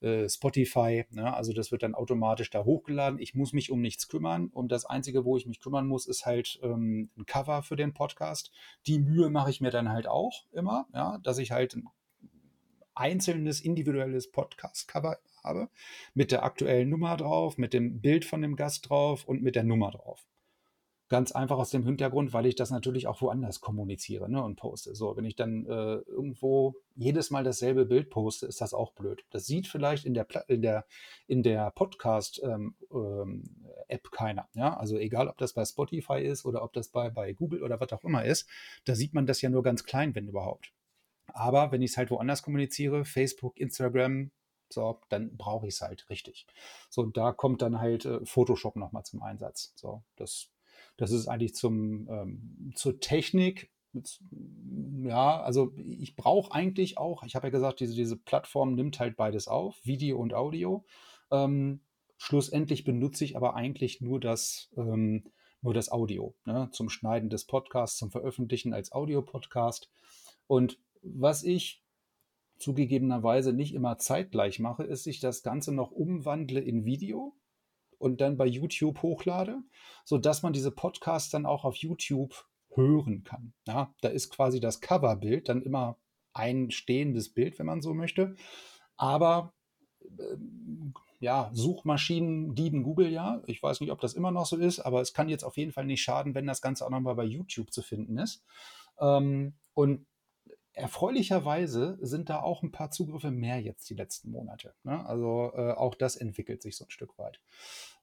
äh, 0.00 0.28
Spotify. 0.28 1.04
Ja, 1.12 1.34
also 1.34 1.52
das 1.52 1.72
wird 1.72 1.82
dann 1.82 1.94
automatisch 1.94 2.50
da 2.50 2.64
hochgeladen. 2.64 3.18
Ich 3.18 3.34
muss 3.34 3.52
mich 3.52 3.70
um 3.70 3.80
nichts 3.80 4.08
kümmern. 4.08 4.48
Und 4.48 4.70
das 4.70 4.84
Einzige, 4.84 5.24
wo 5.24 5.36
ich 5.36 5.46
mich 5.46 5.60
kümmern 5.60 5.86
muss, 5.86 6.06
ist 6.06 6.26
halt 6.26 6.58
ähm, 6.62 7.10
ein 7.16 7.26
Cover 7.26 7.62
für 7.62 7.76
den 7.76 7.94
Podcast. 7.94 8.50
Die 8.86 8.98
Mühe 8.98 9.30
mache 9.30 9.50
ich 9.50 9.60
mir 9.60 9.70
dann 9.70 9.88
halt 9.88 10.06
auch 10.06 10.44
immer, 10.52 10.86
ja, 10.92 11.18
dass 11.22 11.38
ich 11.38 11.50
halt 11.50 11.74
ein 11.74 11.88
einzelnes 12.94 13.60
individuelles 13.60 14.30
Podcast-Cover 14.30 15.18
habe, 15.46 15.70
mit 16.14 16.32
der 16.32 16.44
aktuellen 16.44 16.90
Nummer 16.90 17.16
drauf, 17.16 17.56
mit 17.56 17.72
dem 17.72 18.00
Bild 18.00 18.24
von 18.24 18.42
dem 18.42 18.56
Gast 18.56 18.90
drauf 18.90 19.24
und 19.24 19.42
mit 19.42 19.56
der 19.56 19.64
Nummer 19.64 19.90
drauf. 19.90 20.26
Ganz 21.08 21.30
einfach 21.30 21.58
aus 21.58 21.70
dem 21.70 21.84
Hintergrund, 21.84 22.32
weil 22.32 22.46
ich 22.46 22.56
das 22.56 22.72
natürlich 22.72 23.06
auch 23.06 23.22
woanders 23.22 23.60
kommuniziere 23.60 24.28
ne, 24.28 24.42
und 24.42 24.56
poste. 24.56 24.96
So, 24.96 25.16
wenn 25.16 25.24
ich 25.24 25.36
dann 25.36 25.64
äh, 25.64 25.98
irgendwo 25.98 26.74
jedes 26.96 27.30
Mal 27.30 27.44
dasselbe 27.44 27.86
Bild 27.86 28.10
poste, 28.10 28.46
ist 28.46 28.60
das 28.60 28.74
auch 28.74 28.92
blöd. 28.92 29.24
Das 29.30 29.46
sieht 29.46 29.68
vielleicht 29.68 30.04
in 30.04 30.14
der, 30.14 30.26
in 30.48 30.62
der, 30.62 30.84
in 31.28 31.44
der 31.44 31.70
Podcast-App 31.70 32.50
ähm, 32.50 32.74
ähm, 32.92 33.44
keiner. 34.10 34.48
Ja? 34.54 34.76
Also 34.76 34.98
egal, 34.98 35.28
ob 35.28 35.38
das 35.38 35.52
bei 35.52 35.64
Spotify 35.64 36.20
ist 36.20 36.44
oder 36.44 36.64
ob 36.64 36.72
das 36.72 36.88
bei, 36.88 37.08
bei 37.08 37.32
Google 37.34 37.62
oder 37.62 37.78
was 37.78 37.92
auch 37.92 38.02
immer 38.02 38.24
ist, 38.24 38.48
da 38.84 38.96
sieht 38.96 39.14
man 39.14 39.26
das 39.26 39.40
ja 39.42 39.48
nur 39.48 39.62
ganz 39.62 39.84
klein, 39.84 40.12
wenn 40.16 40.26
überhaupt. 40.26 40.72
Aber 41.28 41.70
wenn 41.70 41.82
ich 41.82 41.92
es 41.92 41.96
halt 41.96 42.10
woanders 42.10 42.42
kommuniziere, 42.42 43.04
Facebook, 43.04 43.56
Instagram, 43.58 44.30
so, 44.68 45.00
dann 45.08 45.36
brauche 45.36 45.66
ich 45.66 45.74
es 45.74 45.80
halt 45.80 46.08
richtig. 46.10 46.46
So, 46.90 47.02
und 47.02 47.16
da 47.16 47.32
kommt 47.32 47.62
dann 47.62 47.80
halt 47.80 48.04
äh, 48.04 48.24
Photoshop 48.24 48.76
nochmal 48.76 49.04
zum 49.04 49.22
Einsatz. 49.22 49.72
So, 49.76 50.02
das 50.16 50.50
das 50.96 51.10
ist 51.10 51.28
eigentlich 51.28 51.54
zum, 51.54 52.08
ähm, 52.08 52.72
zur 52.74 53.00
Technik. 53.00 53.70
Ja, 55.04 55.40
also 55.40 55.72
ich 55.76 56.16
brauche 56.16 56.52
eigentlich 56.52 56.98
auch, 56.98 57.22
ich 57.22 57.34
habe 57.34 57.46
ja 57.46 57.50
gesagt, 57.50 57.80
diese, 57.80 57.94
diese 57.94 58.16
Plattform 58.16 58.74
nimmt 58.74 58.98
halt 59.00 59.16
beides 59.16 59.48
auf, 59.48 59.78
Video 59.84 60.18
und 60.18 60.34
Audio. 60.34 60.84
Ähm, 61.30 61.80
schlussendlich 62.18 62.84
benutze 62.84 63.24
ich 63.24 63.36
aber 63.36 63.54
eigentlich 63.54 64.00
nur 64.00 64.20
das, 64.20 64.70
ähm, 64.76 65.24
nur 65.62 65.74
das 65.74 65.90
Audio 65.90 66.34
ne? 66.44 66.68
zum 66.72 66.90
Schneiden 66.90 67.30
des 67.30 67.44
Podcasts, 67.44 67.98
zum 67.98 68.10
Veröffentlichen 68.10 68.74
als 68.74 68.92
Audiopodcast. 68.92 69.90
Und 70.46 70.78
was 71.02 71.42
ich 71.42 71.82
zugegebenerweise 72.58 73.52
nicht 73.52 73.74
immer 73.74 73.98
zeitgleich 73.98 74.58
mache, 74.58 74.84
ist, 74.84 75.06
ich 75.06 75.20
das 75.20 75.42
Ganze 75.42 75.72
noch 75.72 75.90
umwandle 75.90 76.60
in 76.60 76.84
Video 76.84 77.36
und 77.98 78.20
dann 78.20 78.36
bei 78.36 78.46
YouTube 78.46 79.02
hochlade, 79.02 79.58
sodass 80.04 80.42
man 80.42 80.52
diese 80.52 80.70
Podcasts 80.70 81.30
dann 81.30 81.46
auch 81.46 81.64
auf 81.64 81.76
YouTube 81.76 82.46
hören 82.74 83.24
kann. 83.24 83.52
Ja, 83.66 83.94
da 84.00 84.08
ist 84.08 84.30
quasi 84.30 84.60
das 84.60 84.80
Coverbild 84.80 85.48
dann 85.48 85.62
immer 85.62 85.98
ein 86.32 86.70
stehendes 86.70 87.32
Bild, 87.32 87.58
wenn 87.58 87.66
man 87.66 87.80
so 87.80 87.94
möchte. 87.94 88.36
Aber 88.96 89.54
äh, 90.02 90.36
ja, 91.18 91.50
Suchmaschinen 91.54 92.54
dieben 92.54 92.82
Google 92.82 93.10
ja. 93.10 93.42
Ich 93.46 93.62
weiß 93.62 93.80
nicht, 93.80 93.90
ob 93.90 94.00
das 94.00 94.14
immer 94.14 94.30
noch 94.30 94.46
so 94.46 94.56
ist, 94.56 94.80
aber 94.80 95.00
es 95.00 95.14
kann 95.14 95.28
jetzt 95.28 95.44
auf 95.44 95.56
jeden 95.56 95.72
Fall 95.72 95.86
nicht 95.86 96.02
schaden, 96.02 96.34
wenn 96.34 96.46
das 96.46 96.60
Ganze 96.60 96.84
auch 96.84 96.90
nochmal 96.90 97.14
bei 97.14 97.24
YouTube 97.24 97.72
zu 97.72 97.82
finden 97.82 98.18
ist. 98.18 98.44
Ähm, 99.00 99.54
und 99.72 100.06
erfreulicherweise 100.76 101.98
sind 102.02 102.28
da 102.28 102.42
auch 102.42 102.62
ein 102.62 102.70
paar 102.70 102.90
Zugriffe 102.90 103.30
mehr 103.30 103.60
jetzt 103.60 103.88
die 103.88 103.94
letzten 103.94 104.30
Monate. 104.30 104.74
Ne? 104.84 105.04
Also 105.06 105.52
äh, 105.54 105.72
auch 105.72 105.94
das 105.94 106.16
entwickelt 106.16 106.62
sich 106.62 106.76
so 106.76 106.84
ein 106.84 106.90
Stück 106.90 107.18
weit. 107.18 107.40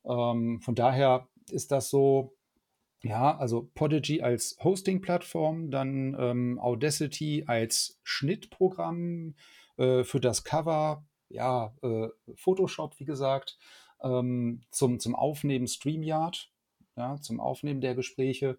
Ähm, 0.05 0.59
von 0.59 0.73
daher 0.73 1.29
ist 1.51 1.71
das 1.71 1.89
so, 1.89 2.35
ja, 3.03 3.37
also 3.37 3.69
Podigy 3.75 4.23
als 4.23 4.57
Hosting-Plattform, 4.63 5.69
dann 5.69 6.15
ähm, 6.19 6.59
Audacity 6.59 7.43
als 7.45 7.99
Schnittprogramm 8.01 9.35
äh, 9.77 10.03
für 10.03 10.19
das 10.19 10.43
Cover, 10.43 11.05
ja, 11.29 11.75
äh, 11.83 12.07
Photoshop, 12.35 12.99
wie 12.99 13.05
gesagt, 13.05 13.59
ähm, 14.01 14.61
zum, 14.71 14.99
zum 14.99 15.13
Aufnehmen 15.15 15.67
StreamYard, 15.67 16.51
ja, 16.95 17.21
zum 17.21 17.39
Aufnehmen 17.39 17.81
der 17.81 17.93
Gespräche. 17.93 18.57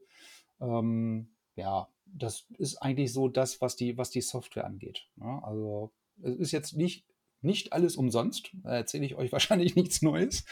Ähm, 0.61 1.35
ja, 1.57 1.89
das 2.07 2.47
ist 2.59 2.77
eigentlich 2.77 3.13
so 3.13 3.29
das, 3.29 3.61
was 3.61 3.77
die, 3.77 3.97
was 3.97 4.11
die 4.11 4.21
Software 4.21 4.67
angeht. 4.67 5.07
Ja, 5.17 5.37
ne? 5.37 5.45
also 5.45 5.93
es 6.23 6.37
ist 6.37 6.53
jetzt 6.53 6.77
nicht, 6.77 7.05
nicht 7.41 7.73
alles 7.73 7.97
umsonst, 7.97 8.51
da 8.63 8.77
erzähle 8.77 9.05
ich 9.05 9.17
euch 9.17 9.33
wahrscheinlich 9.33 9.77
nichts 9.77 10.03
Neues. 10.03 10.45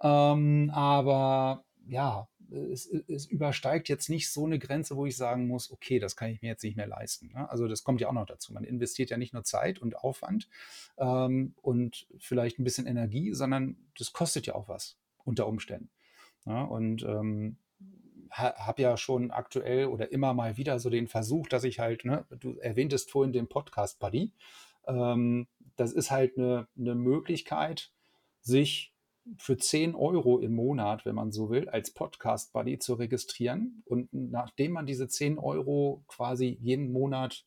Ähm, 0.00 0.70
aber 0.74 1.64
ja, 1.86 2.28
es, 2.50 2.86
es, 2.86 3.26
übersteigt 3.26 3.88
jetzt 3.88 4.08
nicht 4.08 4.30
so 4.30 4.44
eine 4.44 4.58
Grenze, 4.58 4.96
wo 4.96 5.06
ich 5.06 5.16
sagen 5.16 5.46
muss, 5.48 5.70
okay, 5.70 5.98
das 5.98 6.16
kann 6.16 6.30
ich 6.30 6.42
mir 6.42 6.48
jetzt 6.48 6.62
nicht 6.62 6.76
mehr 6.76 6.86
leisten. 6.86 7.32
Ne? 7.34 7.48
Also 7.50 7.66
das 7.66 7.82
kommt 7.82 8.00
ja 8.00 8.08
auch 8.08 8.12
noch 8.12 8.26
dazu. 8.26 8.52
Man 8.52 8.64
investiert 8.64 9.10
ja 9.10 9.16
nicht 9.16 9.32
nur 9.32 9.44
Zeit 9.44 9.80
und 9.80 9.96
Aufwand 9.96 10.48
ähm, 10.98 11.54
und 11.62 12.06
vielleicht 12.18 12.58
ein 12.58 12.64
bisschen 12.64 12.86
Energie, 12.86 13.32
sondern 13.32 13.76
das 13.98 14.12
kostet 14.12 14.46
ja 14.46 14.54
auch 14.54 14.68
was 14.68 14.96
unter 15.24 15.46
Umständen. 15.46 15.90
Ja? 16.44 16.62
Ne? 16.62 16.68
Und 16.68 17.02
ähm, 17.02 17.58
habe 18.36 18.82
ja 18.82 18.96
schon 18.96 19.30
aktuell 19.30 19.86
oder 19.86 20.12
immer 20.12 20.34
mal 20.34 20.56
wieder 20.56 20.78
so 20.78 20.90
den 20.90 21.08
Versuch, 21.08 21.48
dass 21.48 21.64
ich 21.64 21.78
halt, 21.78 22.04
ne, 22.04 22.26
du 22.40 22.58
erwähntest 22.58 23.10
vorhin 23.10 23.32
den 23.32 23.48
Podcast 23.48 23.98
Buddy. 23.98 24.32
Ähm, 24.86 25.46
das 25.76 25.92
ist 25.92 26.10
halt 26.10 26.36
eine, 26.36 26.68
eine 26.78 26.94
Möglichkeit, 26.94 27.92
sich 28.40 28.92
für 29.38 29.56
10 29.56 29.94
Euro 29.94 30.38
im 30.38 30.54
Monat, 30.54 31.04
wenn 31.04 31.14
man 31.14 31.32
so 31.32 31.50
will, 31.50 31.68
als 31.68 31.92
Podcast 31.92 32.52
Buddy 32.52 32.78
zu 32.78 32.94
registrieren. 32.94 33.82
Und 33.84 34.08
nachdem 34.12 34.72
man 34.72 34.86
diese 34.86 35.08
10 35.08 35.38
Euro 35.38 36.04
quasi 36.06 36.56
jeden 36.60 36.92
Monat 36.92 37.44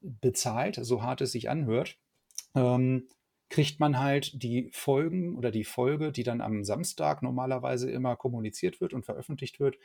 bezahlt, 0.00 0.78
so 0.80 1.02
hart 1.02 1.20
es 1.22 1.32
sich 1.32 1.50
anhört, 1.50 1.98
ähm, 2.54 3.08
kriegt 3.48 3.80
man 3.80 3.98
halt 3.98 4.42
die 4.42 4.70
Folgen 4.72 5.36
oder 5.36 5.50
die 5.50 5.64
Folge, 5.64 6.12
die 6.12 6.22
dann 6.22 6.40
am 6.40 6.64
Samstag 6.64 7.22
normalerweise 7.22 7.90
immer 7.90 8.14
kommuniziert 8.14 8.80
wird 8.80 8.92
und 8.92 9.04
veröffentlicht 9.04 9.58
wird, 9.58 9.76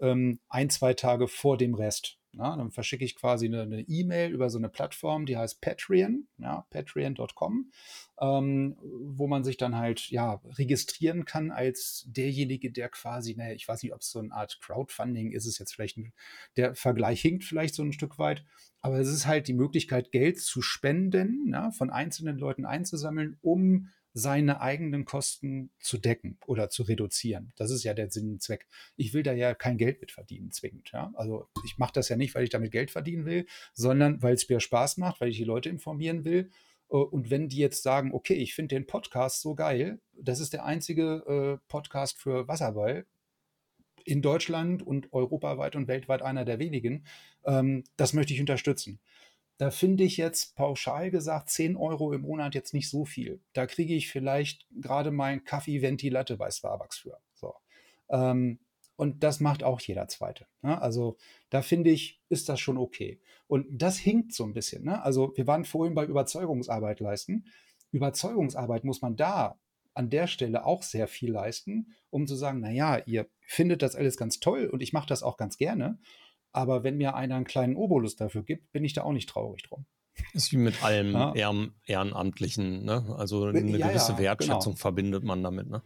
ähm, 0.00 0.40
ein, 0.48 0.70
zwei 0.70 0.94
Tage 0.94 1.28
vor 1.28 1.56
dem 1.56 1.74
Rest. 1.74 2.20
Ja, 2.32 2.56
dann 2.56 2.70
verschicke 2.70 3.04
ich 3.04 3.16
quasi 3.16 3.46
eine 3.46 3.80
E-Mail 3.88 4.30
über 4.30 4.50
so 4.50 4.58
eine 4.58 4.68
Plattform, 4.68 5.26
die 5.26 5.36
heißt 5.36 5.60
Patreon, 5.60 6.28
ja, 6.38 6.64
patreon.com, 6.70 7.72
ähm, 8.20 8.76
wo 8.80 9.26
man 9.26 9.42
sich 9.42 9.56
dann 9.56 9.76
halt 9.76 10.10
ja 10.10 10.40
registrieren 10.56 11.24
kann 11.24 11.50
als 11.50 12.04
derjenige, 12.06 12.70
der 12.70 12.88
quasi, 12.88 13.34
naja, 13.34 13.54
ich 13.54 13.66
weiß 13.66 13.82
nicht, 13.82 13.92
ob 13.92 14.02
es 14.02 14.12
so 14.12 14.20
eine 14.20 14.32
Art 14.32 14.60
Crowdfunding 14.60 15.32
ist, 15.32 15.44
es 15.44 15.58
jetzt 15.58 15.74
vielleicht 15.74 15.96
ein, 15.96 16.12
der 16.56 16.76
Vergleich 16.76 17.20
hinkt 17.20 17.42
vielleicht 17.42 17.74
so 17.74 17.82
ein 17.82 17.92
Stück 17.92 18.16
weit, 18.20 18.44
aber 18.80 19.00
es 19.00 19.08
ist 19.08 19.26
halt 19.26 19.48
die 19.48 19.52
Möglichkeit, 19.52 20.12
Geld 20.12 20.40
zu 20.40 20.62
spenden, 20.62 21.50
ja, 21.52 21.72
von 21.72 21.90
einzelnen 21.90 22.38
Leuten 22.38 22.64
einzusammeln, 22.64 23.38
um 23.40 23.88
seine 24.12 24.60
eigenen 24.60 25.04
Kosten 25.04 25.70
zu 25.78 25.98
decken 25.98 26.38
oder 26.46 26.68
zu 26.68 26.82
reduzieren. 26.82 27.52
Das 27.56 27.70
ist 27.70 27.84
ja 27.84 27.94
der 27.94 28.10
Sinn 28.10 28.32
und 28.32 28.42
Zweck. 28.42 28.66
Ich 28.96 29.14
will 29.14 29.22
da 29.22 29.32
ja 29.32 29.54
kein 29.54 29.78
Geld 29.78 30.00
mit 30.00 30.10
verdienen, 30.10 30.50
zwingend. 30.50 30.90
Ja? 30.92 31.12
Also 31.14 31.48
ich 31.64 31.78
mache 31.78 31.92
das 31.92 32.08
ja 32.08 32.16
nicht, 32.16 32.34
weil 32.34 32.44
ich 32.44 32.50
damit 32.50 32.72
Geld 32.72 32.90
verdienen 32.90 33.24
will, 33.24 33.46
sondern 33.72 34.22
weil 34.22 34.34
es 34.34 34.48
mir 34.48 34.60
Spaß 34.60 34.96
macht, 34.96 35.20
weil 35.20 35.30
ich 35.30 35.36
die 35.36 35.44
Leute 35.44 35.68
informieren 35.68 36.24
will. 36.24 36.50
Äh, 36.90 36.96
und 36.96 37.30
wenn 37.30 37.48
die 37.48 37.58
jetzt 37.58 37.82
sagen, 37.82 38.12
okay, 38.12 38.34
ich 38.34 38.54
finde 38.54 38.74
den 38.74 38.86
Podcast 38.86 39.40
so 39.40 39.54
geil, 39.54 40.00
das 40.12 40.40
ist 40.40 40.52
der 40.52 40.64
einzige 40.64 41.58
äh, 41.60 41.68
Podcast 41.68 42.18
für 42.18 42.48
Wasserball 42.48 43.06
in 44.04 44.22
Deutschland 44.22 44.82
und 44.82 45.12
europaweit 45.12 45.76
und 45.76 45.88
weltweit 45.88 46.22
einer 46.22 46.44
der 46.44 46.58
wenigen, 46.58 47.04
ähm, 47.44 47.84
das 47.96 48.12
möchte 48.12 48.32
ich 48.32 48.40
unterstützen. 48.40 48.98
Da 49.60 49.70
finde 49.70 50.04
ich 50.04 50.16
jetzt 50.16 50.56
pauschal 50.56 51.10
gesagt 51.10 51.50
10 51.50 51.76
Euro 51.76 52.14
im 52.14 52.22
Monat 52.22 52.54
jetzt 52.54 52.72
nicht 52.72 52.88
so 52.88 53.04
viel. 53.04 53.42
Da 53.52 53.66
kriege 53.66 53.94
ich 53.94 54.08
vielleicht 54.08 54.66
gerade 54.70 55.10
mein 55.10 55.44
Kaffee 55.44 55.82
Venti 55.82 56.08
Latte 56.08 56.38
bei 56.38 56.50
Starbucks 56.50 56.96
für. 56.96 57.18
So. 57.34 57.52
Ähm, 58.08 58.60
und 58.96 59.22
das 59.22 59.38
macht 59.38 59.62
auch 59.62 59.78
jeder 59.82 60.08
Zweite. 60.08 60.46
Ne? 60.62 60.80
Also 60.80 61.18
da 61.50 61.60
finde 61.60 61.90
ich, 61.90 62.22
ist 62.30 62.48
das 62.48 62.58
schon 62.58 62.78
okay. 62.78 63.20
Und 63.48 63.66
das 63.70 63.98
hinkt 63.98 64.32
so 64.32 64.44
ein 64.44 64.54
bisschen. 64.54 64.82
Ne? 64.82 65.02
Also 65.02 65.36
wir 65.36 65.46
waren 65.46 65.66
vorhin 65.66 65.94
bei 65.94 66.06
Überzeugungsarbeit 66.06 67.00
leisten. 67.00 67.44
Überzeugungsarbeit 67.92 68.84
muss 68.84 69.02
man 69.02 69.16
da 69.16 69.60
an 69.92 70.08
der 70.08 70.26
Stelle 70.26 70.64
auch 70.64 70.82
sehr 70.82 71.06
viel 71.06 71.32
leisten, 71.32 71.92
um 72.08 72.26
zu 72.26 72.34
sagen, 72.34 72.60
naja, 72.60 73.02
ihr 73.04 73.28
findet 73.40 73.82
das 73.82 73.94
alles 73.94 74.16
ganz 74.16 74.40
toll 74.40 74.68
und 74.72 74.82
ich 74.82 74.94
mache 74.94 75.08
das 75.08 75.22
auch 75.22 75.36
ganz 75.36 75.58
gerne. 75.58 75.98
Aber 76.52 76.82
wenn 76.82 76.96
mir 76.96 77.14
einer 77.14 77.36
einen 77.36 77.44
kleinen 77.44 77.76
Obolus 77.76 78.16
dafür 78.16 78.42
gibt, 78.42 78.72
bin 78.72 78.84
ich 78.84 78.92
da 78.92 79.02
auch 79.02 79.12
nicht 79.12 79.28
traurig 79.28 79.62
drum. 79.62 79.86
Ist 80.32 80.52
wie 80.52 80.56
mit 80.56 80.82
allem 80.82 81.12
ja. 81.12 81.54
Ehrenamtlichen, 81.86 82.84
ne? 82.84 83.14
Also 83.16 83.44
eine 83.44 83.78
ja, 83.78 83.88
gewisse 83.88 84.12
ja, 84.12 84.18
Wertschätzung 84.18 84.72
genau. 84.72 84.82
verbindet 84.82 85.24
man 85.24 85.42
damit, 85.42 85.68
ne? 85.68 85.82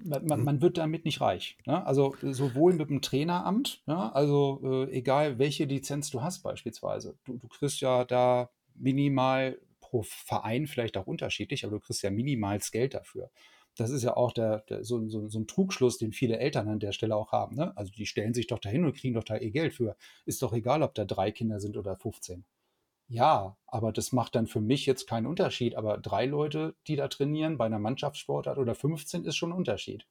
Man, 0.00 0.44
man, 0.44 0.60
wird 0.60 0.78
damit 0.78 1.04
nicht 1.04 1.20
reich. 1.20 1.58
Ne? 1.66 1.84
Also 1.84 2.14
sowohl 2.22 2.74
mit 2.74 2.88
dem 2.88 3.02
Traineramt, 3.02 3.82
ne? 3.86 4.14
also 4.14 4.60
äh, 4.62 4.92
egal 4.92 5.40
welche 5.40 5.64
Lizenz 5.64 6.08
du 6.10 6.22
hast 6.22 6.44
beispielsweise. 6.44 7.18
Du, 7.24 7.36
du 7.36 7.48
kriegst 7.48 7.80
ja 7.80 8.04
da 8.04 8.48
minimal 8.76 9.58
pro 9.80 10.02
Verein 10.04 10.68
vielleicht 10.68 10.96
auch 10.96 11.08
unterschiedlich, 11.08 11.64
aber 11.64 11.76
du 11.76 11.80
kriegst 11.80 12.02
ja 12.02 12.10
minimals 12.10 12.70
Geld 12.70 12.94
dafür 12.94 13.28
das 13.78 13.90
ist 13.90 14.02
ja 14.02 14.16
auch 14.16 14.32
der, 14.32 14.58
der 14.68 14.82
so, 14.82 15.08
so, 15.08 15.28
so, 15.28 15.38
ein 15.38 15.46
Trugschluss, 15.46 15.98
den 15.98 16.12
viele 16.12 16.38
Eltern 16.38 16.68
an 16.68 16.80
der 16.80 16.90
Stelle 16.90 17.14
auch 17.14 17.30
haben. 17.30 17.54
Ne? 17.54 17.76
Also 17.76 17.92
die 17.92 18.06
stellen 18.06 18.34
sich 18.34 18.48
doch 18.48 18.58
dahin 18.58 18.84
und 18.84 18.96
kriegen 18.96 19.14
doch 19.14 19.22
da 19.22 19.36
ihr 19.36 19.52
Geld 19.52 19.72
für. 19.72 19.96
Ist 20.26 20.42
doch 20.42 20.52
egal, 20.52 20.82
ob 20.82 20.94
da 20.94 21.04
drei 21.04 21.30
Kinder 21.30 21.60
sind 21.60 21.76
oder 21.76 21.96
15. 21.96 22.44
Ja, 23.06 23.56
aber 23.68 23.92
das 23.92 24.10
macht 24.12 24.34
dann 24.34 24.48
für 24.48 24.60
mich 24.60 24.84
jetzt 24.84 25.06
keinen 25.06 25.26
Unterschied. 25.26 25.76
Aber 25.76 25.96
drei 25.96 26.26
Leute, 26.26 26.74
die 26.88 26.96
da 26.96 27.06
trainieren, 27.06 27.56
bei 27.56 27.66
einer 27.66 27.78
Mannschaftssportart 27.78 28.58
oder 28.58 28.74
15, 28.74 29.24
ist 29.24 29.36
schon 29.36 29.52
ein 29.52 29.56
Unterschied. 29.56 30.06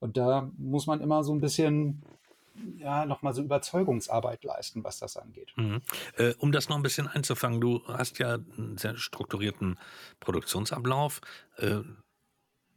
Und 0.00 0.16
da 0.16 0.50
muss 0.58 0.88
man 0.88 1.00
immer 1.00 1.22
so 1.22 1.32
ein 1.32 1.40
bisschen 1.40 2.02
ja, 2.76 3.06
nochmal 3.06 3.34
so 3.34 3.42
Überzeugungsarbeit 3.42 4.42
leisten, 4.42 4.82
was 4.82 4.98
das 4.98 5.16
angeht. 5.16 5.52
Mhm. 5.56 5.80
Äh, 6.16 6.34
um 6.38 6.50
das 6.50 6.68
noch 6.68 6.76
ein 6.76 6.82
bisschen 6.82 7.06
einzufangen, 7.06 7.60
du 7.60 7.82
hast 7.86 8.18
ja 8.18 8.34
einen 8.34 8.76
sehr 8.78 8.96
strukturierten 8.96 9.78
Produktionsablauf. 10.18 11.20
Äh, 11.56 11.82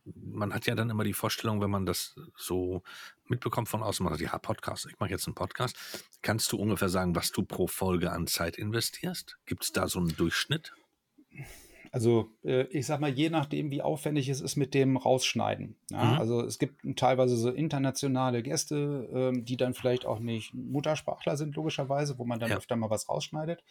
man 0.06 0.54
hat 0.54 0.66
ja 0.66 0.76
dann 0.76 0.90
immer 0.90 1.04
die 1.04 1.14
Vorstellung, 1.14 1.62
wenn 1.62 1.70
man 1.70 1.86
das 1.86 2.16
so 2.36 2.84
mitbekommt 3.28 3.70
von 3.70 3.84
außen, 3.84 4.04
man 4.04 4.14
sagt, 4.14 4.32
ja, 4.32 4.38
Podcast, 4.38 4.86
ich 4.86 5.00
mache 5.00 5.12
jetzt 5.12 5.28
einen 5.28 5.36
Podcast. 5.36 5.78
Kannst 6.22 6.52
du 6.52 6.58
ungefähr 6.58 6.90
sagen, 6.90 7.16
was 7.16 7.32
du 7.32 7.44
pro 7.44 7.68
Folge 7.68 8.12
an 8.12 8.28
Zeit 8.28 8.58
investierst? 8.58 9.38
Gibt 9.46 9.64
es 9.64 9.72
da 9.72 9.88
so 9.88 10.00
einen 10.00 10.16
Durchschnitt? 10.16 10.74
Also 11.94 12.32
äh, 12.44 12.64
ich 12.64 12.88
sag 12.88 13.00
mal, 13.00 13.12
je 13.12 13.30
nachdem, 13.30 13.70
wie 13.70 13.84
aufwendig 13.84 14.28
es 14.28 14.42
ist 14.42 14.56
mit 14.56 14.74
dem 14.74 14.98
Rausschneiden. 14.98 15.76
Ja? 15.92 16.04
Mhm. 16.04 16.20
Also 16.20 16.42
es 16.42 16.58
gibt 16.58 16.82
teilweise 16.98 17.38
so 17.38 17.52
internationale 17.52 18.42
Gäste, 18.42 19.10
ähm, 19.14 19.46
die 19.46 19.58
dann 19.58 19.76
vielleicht 19.76 20.06
auch 20.08 20.20
nicht 20.20 20.56
Muttersprachler 20.56 21.38
sind, 21.38 21.56
logischerweise, 21.56 22.18
wo 22.18 22.26
man 22.26 22.40
dann 22.40 22.50
ja. 22.50 22.58
öfter 22.58 22.76
mal 22.76 22.90
was 22.90 23.08
rausschneidet. 23.08 23.64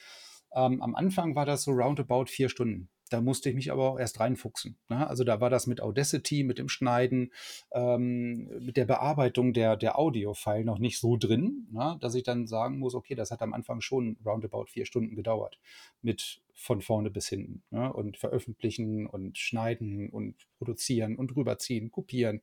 Ähm, 0.54 0.82
am 0.82 0.94
Anfang 0.94 1.34
war 1.34 1.46
das 1.46 1.64
so 1.64 1.72
roundabout 1.72 2.26
vier 2.26 2.48
Stunden. 2.48 2.88
Da 3.12 3.20
musste 3.20 3.50
ich 3.50 3.54
mich 3.54 3.70
aber 3.70 3.90
auch 3.90 3.98
erst 3.98 4.20
reinfuchsen. 4.20 4.78
Ne? 4.88 5.06
Also 5.06 5.22
da 5.22 5.40
war 5.40 5.50
das 5.50 5.66
mit 5.66 5.82
Audacity, 5.82 6.44
mit 6.44 6.58
dem 6.58 6.70
Schneiden, 6.70 7.30
ähm, 7.72 8.48
mit 8.60 8.78
der 8.78 8.86
Bearbeitung 8.86 9.52
der, 9.52 9.76
der 9.76 9.98
Audio-File 9.98 10.64
noch 10.64 10.78
nicht 10.78 10.98
so 10.98 11.16
drin, 11.18 11.68
ne? 11.70 11.98
dass 12.00 12.14
ich 12.14 12.22
dann 12.22 12.46
sagen 12.46 12.78
muss, 12.78 12.94
okay, 12.94 13.14
das 13.14 13.30
hat 13.30 13.42
am 13.42 13.52
Anfang 13.52 13.82
schon 13.82 14.16
roundabout 14.24 14.66
vier 14.66 14.86
Stunden 14.86 15.14
gedauert. 15.14 15.58
Mit 16.00 16.40
von 16.54 16.80
vorne 16.80 17.10
bis 17.10 17.28
hinten. 17.28 17.62
Ne? 17.70 17.92
Und 17.92 18.16
veröffentlichen 18.16 19.06
und 19.06 19.38
schneiden 19.38 20.08
und 20.10 20.36
produzieren 20.58 21.16
und 21.16 21.34
rüberziehen, 21.34 21.90
kopieren. 21.90 22.40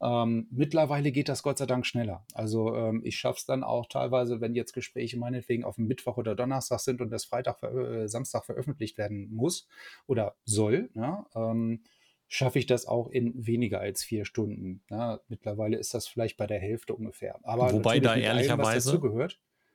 Ähm, 0.00 0.48
mittlerweile 0.50 1.12
geht 1.12 1.28
das 1.28 1.42
Gott 1.42 1.58
sei 1.58 1.66
Dank 1.66 1.86
schneller. 1.86 2.26
Also 2.34 2.74
ähm, 2.74 3.02
ich 3.04 3.18
schaffe 3.18 3.38
es 3.38 3.46
dann 3.46 3.62
auch 3.62 3.86
teilweise, 3.86 4.40
wenn 4.40 4.54
jetzt 4.54 4.72
Gespräche 4.72 5.18
meinetwegen 5.18 5.64
auf 5.64 5.76
dem 5.76 5.86
Mittwoch 5.86 6.16
oder 6.16 6.34
Donnerstag 6.34 6.80
sind 6.80 7.00
und 7.00 7.10
das 7.10 7.24
Freitag, 7.24 7.62
äh, 7.62 8.08
Samstag 8.08 8.44
veröffentlicht 8.44 8.98
werden 8.98 9.32
muss 9.32 9.68
oder 10.06 10.34
soll, 10.44 10.90
ja, 10.94 11.26
ähm, 11.34 11.82
schaffe 12.28 12.58
ich 12.58 12.66
das 12.66 12.86
auch 12.86 13.08
in 13.08 13.46
weniger 13.46 13.80
als 13.80 14.02
vier 14.02 14.24
Stunden. 14.24 14.82
Ja, 14.90 15.20
mittlerweile 15.28 15.76
ist 15.76 15.92
das 15.92 16.08
vielleicht 16.08 16.38
bei 16.38 16.46
der 16.46 16.58
Hälfte 16.58 16.94
ungefähr. 16.94 17.38
Aber 17.42 17.70
wobei 17.72 18.00
da 18.00 18.16
ehrlicherweise, 18.16 18.92
allem, 18.92 19.30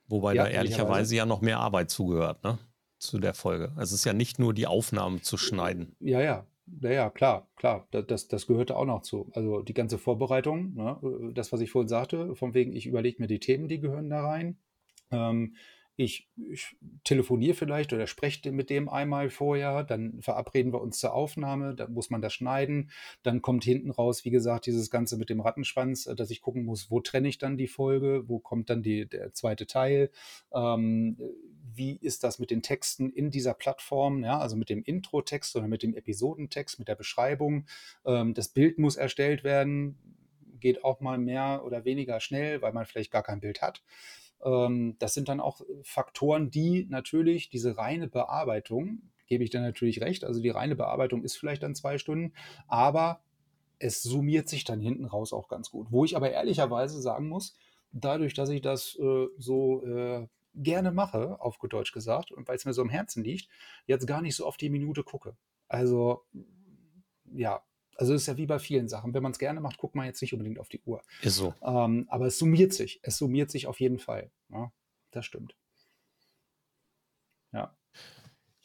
wobei 0.07 0.34
ja, 0.34 0.45
da 0.45 0.49
ehrlicherweise 0.49 1.15
ja 1.15 1.28
noch 1.28 1.41
mehr 1.41 1.59
Arbeit 1.59 1.91
zugehört, 1.91 2.43
ne? 2.43 2.57
Zu 2.99 3.19
der 3.19 3.33
Folge. 3.33 3.71
Also 3.75 3.93
es 3.93 4.01
ist 4.01 4.05
ja 4.05 4.13
nicht 4.13 4.39
nur 4.39 4.53
die 4.53 4.67
Aufnahmen 4.67 5.21
zu 5.21 5.37
schneiden. 5.37 5.95
Ja, 5.99 6.21
ja. 6.21 6.45
Ja, 6.81 6.91
ja, 6.91 7.09
klar, 7.09 7.47
klar. 7.55 7.87
Das, 7.91 8.27
das 8.27 8.45
gehörte 8.45 8.75
auch 8.75 8.85
noch 8.85 9.01
zu. 9.01 9.29
Also 9.33 9.61
die 9.61 9.73
ganze 9.73 9.97
Vorbereitung, 9.97 10.73
ne? 10.73 11.31
das, 11.33 11.53
was 11.53 11.61
ich 11.61 11.71
vorhin 11.71 11.87
sagte, 11.87 12.35
von 12.35 12.53
wegen, 12.53 12.73
ich 12.75 12.87
überlege 12.87 13.21
mir 13.21 13.27
die 13.27 13.39
Themen, 13.39 13.69
die 13.69 13.79
gehören 13.79 14.09
da 14.09 14.25
rein. 14.25 14.57
Ähm, 15.11 15.55
ich, 15.97 16.29
ich 16.51 16.77
telefoniere 17.03 17.55
vielleicht 17.55 17.91
oder 17.91 18.05
spreche 18.05 18.51
mit 18.51 18.69
dem 18.69 18.87
einmal 18.87 19.31
vorher, 19.31 19.83
dann 19.83 20.21
verabreden 20.21 20.71
wir 20.71 20.79
uns 20.79 20.99
zur 20.99 21.13
Aufnahme, 21.13 21.73
dann 21.73 21.91
muss 21.91 22.11
man 22.11 22.21
das 22.21 22.33
schneiden, 22.33 22.91
dann 23.23 23.41
kommt 23.41 23.63
hinten 23.63 23.89
raus, 23.89 24.23
wie 24.23 24.29
gesagt, 24.29 24.67
dieses 24.67 24.91
Ganze 24.91 25.17
mit 25.17 25.31
dem 25.31 25.41
Rattenschwanz, 25.41 26.05
äh, 26.05 26.15
dass 26.15 26.29
ich 26.29 26.41
gucken 26.41 26.65
muss, 26.65 26.91
wo 26.91 26.99
trenne 26.99 27.27
ich 27.27 27.39
dann 27.39 27.57
die 27.57 27.67
Folge, 27.67 28.23
wo 28.27 28.37
kommt 28.37 28.69
dann 28.69 28.83
die, 28.83 29.09
der 29.09 29.33
zweite 29.33 29.65
Teil, 29.65 30.11
ähm, 30.53 31.17
wie 31.73 31.95
ist 31.95 32.23
das 32.23 32.37
mit 32.37 32.51
den 32.51 32.61
Texten 32.61 33.09
in 33.09 33.31
dieser 33.31 33.55
Plattform, 33.55 34.23
ja, 34.23 34.37
also 34.37 34.55
mit 34.55 34.69
dem 34.69 34.83
Intro-Text 34.83 35.55
oder 35.55 35.67
mit 35.67 35.81
dem 35.81 35.95
Episodentext, 35.95 36.77
mit 36.77 36.87
der 36.87 36.95
Beschreibung. 36.95 37.65
Ähm, 38.05 38.35
das 38.35 38.49
Bild 38.49 38.77
muss 38.77 38.97
erstellt 38.97 39.43
werden, 39.43 39.97
geht 40.59 40.83
auch 40.83 41.01
mal 41.01 41.17
mehr 41.17 41.63
oder 41.65 41.85
weniger 41.85 42.19
schnell, 42.19 42.61
weil 42.61 42.73
man 42.73 42.85
vielleicht 42.85 43.11
gar 43.11 43.23
kein 43.23 43.39
Bild 43.39 43.63
hat. 43.63 43.81
Ähm, 44.43 44.95
das 44.99 45.13
sind 45.13 45.29
dann 45.29 45.39
auch 45.39 45.61
Faktoren, 45.83 46.51
die 46.51 46.85
natürlich 46.89 47.49
diese 47.49 47.77
reine 47.77 48.07
Bearbeitung, 48.07 49.01
gebe 49.27 49.43
ich 49.43 49.49
dann 49.49 49.61
natürlich 49.61 50.01
recht, 50.01 50.23
also 50.23 50.41
die 50.41 50.49
reine 50.49 50.75
Bearbeitung 50.75 51.23
ist 51.23 51.38
vielleicht 51.38 51.63
dann 51.63 51.75
zwei 51.75 51.97
Stunden, 51.97 52.33
aber 52.67 53.21
es 53.79 54.01
summiert 54.01 54.47
sich 54.49 54.63
dann 54.63 54.79
hinten 54.79 55.05
raus 55.05 55.33
auch 55.33 55.47
ganz 55.47 55.69
gut. 55.69 55.88
Wo 55.91 56.05
ich 56.05 56.15
aber 56.15 56.31
ehrlicherweise 56.31 57.01
sagen 57.01 57.27
muss, 57.27 57.55
dadurch, 57.91 58.33
dass 58.33 58.49
ich 58.49 58.61
das 58.61 58.97
äh, 58.99 59.27
so 59.38 59.83
äh, 59.85 60.27
gerne 60.55 60.91
mache, 60.91 61.39
auf 61.39 61.59
gut 61.59 61.73
Deutsch 61.73 61.91
gesagt, 61.91 62.31
und 62.31 62.47
weil 62.47 62.55
es 62.55 62.65
mir 62.65 62.73
so 62.73 62.81
am 62.81 62.89
Herzen 62.89 63.23
liegt, 63.23 63.49
jetzt 63.85 64.07
gar 64.07 64.21
nicht 64.21 64.35
so 64.35 64.45
auf 64.45 64.57
die 64.57 64.69
Minute 64.69 65.03
gucke. 65.03 65.38
Also, 65.67 66.23
ja, 67.25 67.61
also 67.97 68.13
es 68.13 68.21
ist 68.21 68.27
ja 68.27 68.37
wie 68.37 68.45
bei 68.45 68.59
vielen 68.59 68.87
Sachen. 68.87 69.13
Wenn 69.13 69.23
man 69.23 69.31
es 69.31 69.39
gerne 69.39 69.59
macht, 69.59 69.77
guckt 69.77 69.95
man 69.95 70.05
jetzt 70.05 70.21
nicht 70.21 70.33
unbedingt 70.33 70.59
auf 70.59 70.69
die 70.69 70.81
Uhr. 70.85 71.01
Ist 71.21 71.35
so. 71.35 71.53
Ähm, 71.61 72.05
aber 72.09 72.27
es 72.27 72.37
summiert 72.37 72.73
sich. 72.73 72.99
Es 73.03 73.17
summiert 73.17 73.51
sich 73.51 73.67
auf 73.67 73.79
jeden 73.79 73.99
Fall. 73.99 74.31
Ja, 74.49 74.71
das 75.11 75.25
stimmt. 75.25 75.55
Ja. 77.51 77.75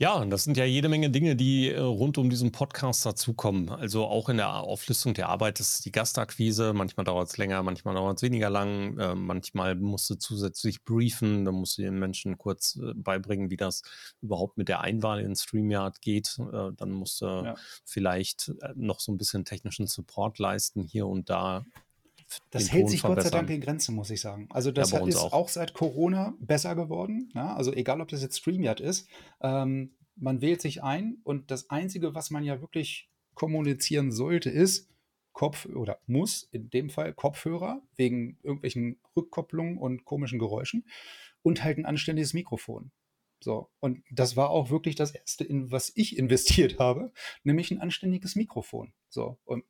Ja, 0.02 0.24
das 0.24 0.42
sind 0.42 0.56
ja 0.56 0.64
jede 0.64 0.88
Menge 0.88 1.10
Dinge, 1.10 1.36
die 1.36 1.68
äh, 1.68 1.78
rund 1.78 2.18
um 2.18 2.28
diesen 2.28 2.50
Podcast 2.50 3.06
dazukommen. 3.06 3.68
Also 3.68 4.04
auch 4.04 4.28
in 4.28 4.36
der 4.36 4.52
Auflistung 4.52 5.14
der 5.14 5.28
Arbeit 5.28 5.60
ist 5.60 5.84
die 5.84 5.92
Gastakquise. 5.92 6.72
Manchmal 6.72 7.04
dauert 7.04 7.28
es 7.28 7.36
länger, 7.36 7.62
manchmal 7.62 7.94
dauert 7.94 8.16
es 8.16 8.22
weniger 8.24 8.50
lang. 8.50 8.98
Äh, 8.98 9.14
manchmal 9.14 9.76
musst 9.76 10.10
du 10.10 10.16
zusätzlich 10.16 10.82
briefen. 10.82 11.44
Dann 11.44 11.54
musst 11.54 11.78
du 11.78 11.82
den 11.82 12.00
Menschen 12.00 12.36
kurz 12.36 12.80
äh, 12.82 12.94
beibringen, 12.96 13.48
wie 13.50 13.56
das 13.56 13.82
überhaupt 14.22 14.58
mit 14.58 14.68
der 14.68 14.80
Einwahl 14.80 15.20
in 15.20 15.36
StreamYard 15.36 16.00
geht. 16.00 16.36
Äh, 16.52 16.72
dann 16.76 16.90
musst 16.90 17.20
du 17.20 17.26
ja. 17.26 17.54
vielleicht 17.84 18.48
äh, 18.60 18.72
noch 18.74 18.98
so 18.98 19.12
ein 19.12 19.18
bisschen 19.18 19.44
technischen 19.44 19.86
Support 19.86 20.40
leisten 20.40 20.82
hier 20.82 21.06
und 21.06 21.30
da 21.30 21.64
das 22.50 22.72
hält 22.72 22.88
sich 22.88 23.02
Gott 23.02 23.22
sei 23.22 23.30
Dank 23.30 23.50
in 23.50 23.60
Grenzen, 23.60 23.94
muss 23.94 24.10
ich 24.10 24.20
sagen. 24.20 24.48
Also 24.50 24.70
das 24.70 24.90
ja, 24.90 25.06
ist 25.06 25.16
auch. 25.16 25.32
auch. 25.32 25.48
seit 25.48 25.74
Corona 25.74 26.34
besser 26.40 26.74
geworden. 26.74 27.30
Ja? 27.34 27.54
Also 27.54 27.72
egal, 27.72 28.00
ob 28.00 28.08
das 28.08 28.22
jetzt 28.22 28.38
StreamYard 28.38 28.80
ist, 28.80 29.08
ähm, 29.40 29.94
man 30.16 30.40
wählt 30.40 30.60
sich 30.60 30.82
ein 30.82 31.18
und 31.24 31.50
das 31.50 31.70
Einzige, 31.70 32.14
was 32.14 32.30
man 32.30 32.44
ja 32.44 32.60
wirklich 32.60 33.08
kommunizieren 33.34 34.12
sollte, 34.12 34.50
ist 34.50 34.88
Kopf 35.32 35.66
oder 35.66 35.98
muss 36.06 36.48
in 36.52 36.68
dem 36.70 36.90
Fall 36.90 37.14
Kopfhörer 37.14 37.80
wegen 37.96 38.38
irgendwelchen 38.42 38.98
Rückkopplungen 39.16 39.78
und 39.78 40.04
komischen 40.04 40.38
Geräuschen 40.38 40.84
und 41.42 41.64
halt 41.64 41.78
ein 41.78 41.86
anständiges 41.86 42.34
Mikrofon. 42.34 42.90
So, 43.42 43.70
und 43.80 44.02
das 44.10 44.36
war 44.36 44.50
auch 44.50 44.70
wirklich 44.70 44.94
das 44.94 45.12
Erste, 45.12 45.44
in 45.44 45.70
was 45.70 45.92
ich 45.94 46.16
investiert 46.18 46.78
habe, 46.78 47.12
nämlich 47.42 47.70
ein 47.70 47.80
anständiges 47.80 48.36
Mikrofon. 48.36 48.92
So, 49.08 49.38
und 49.44 49.64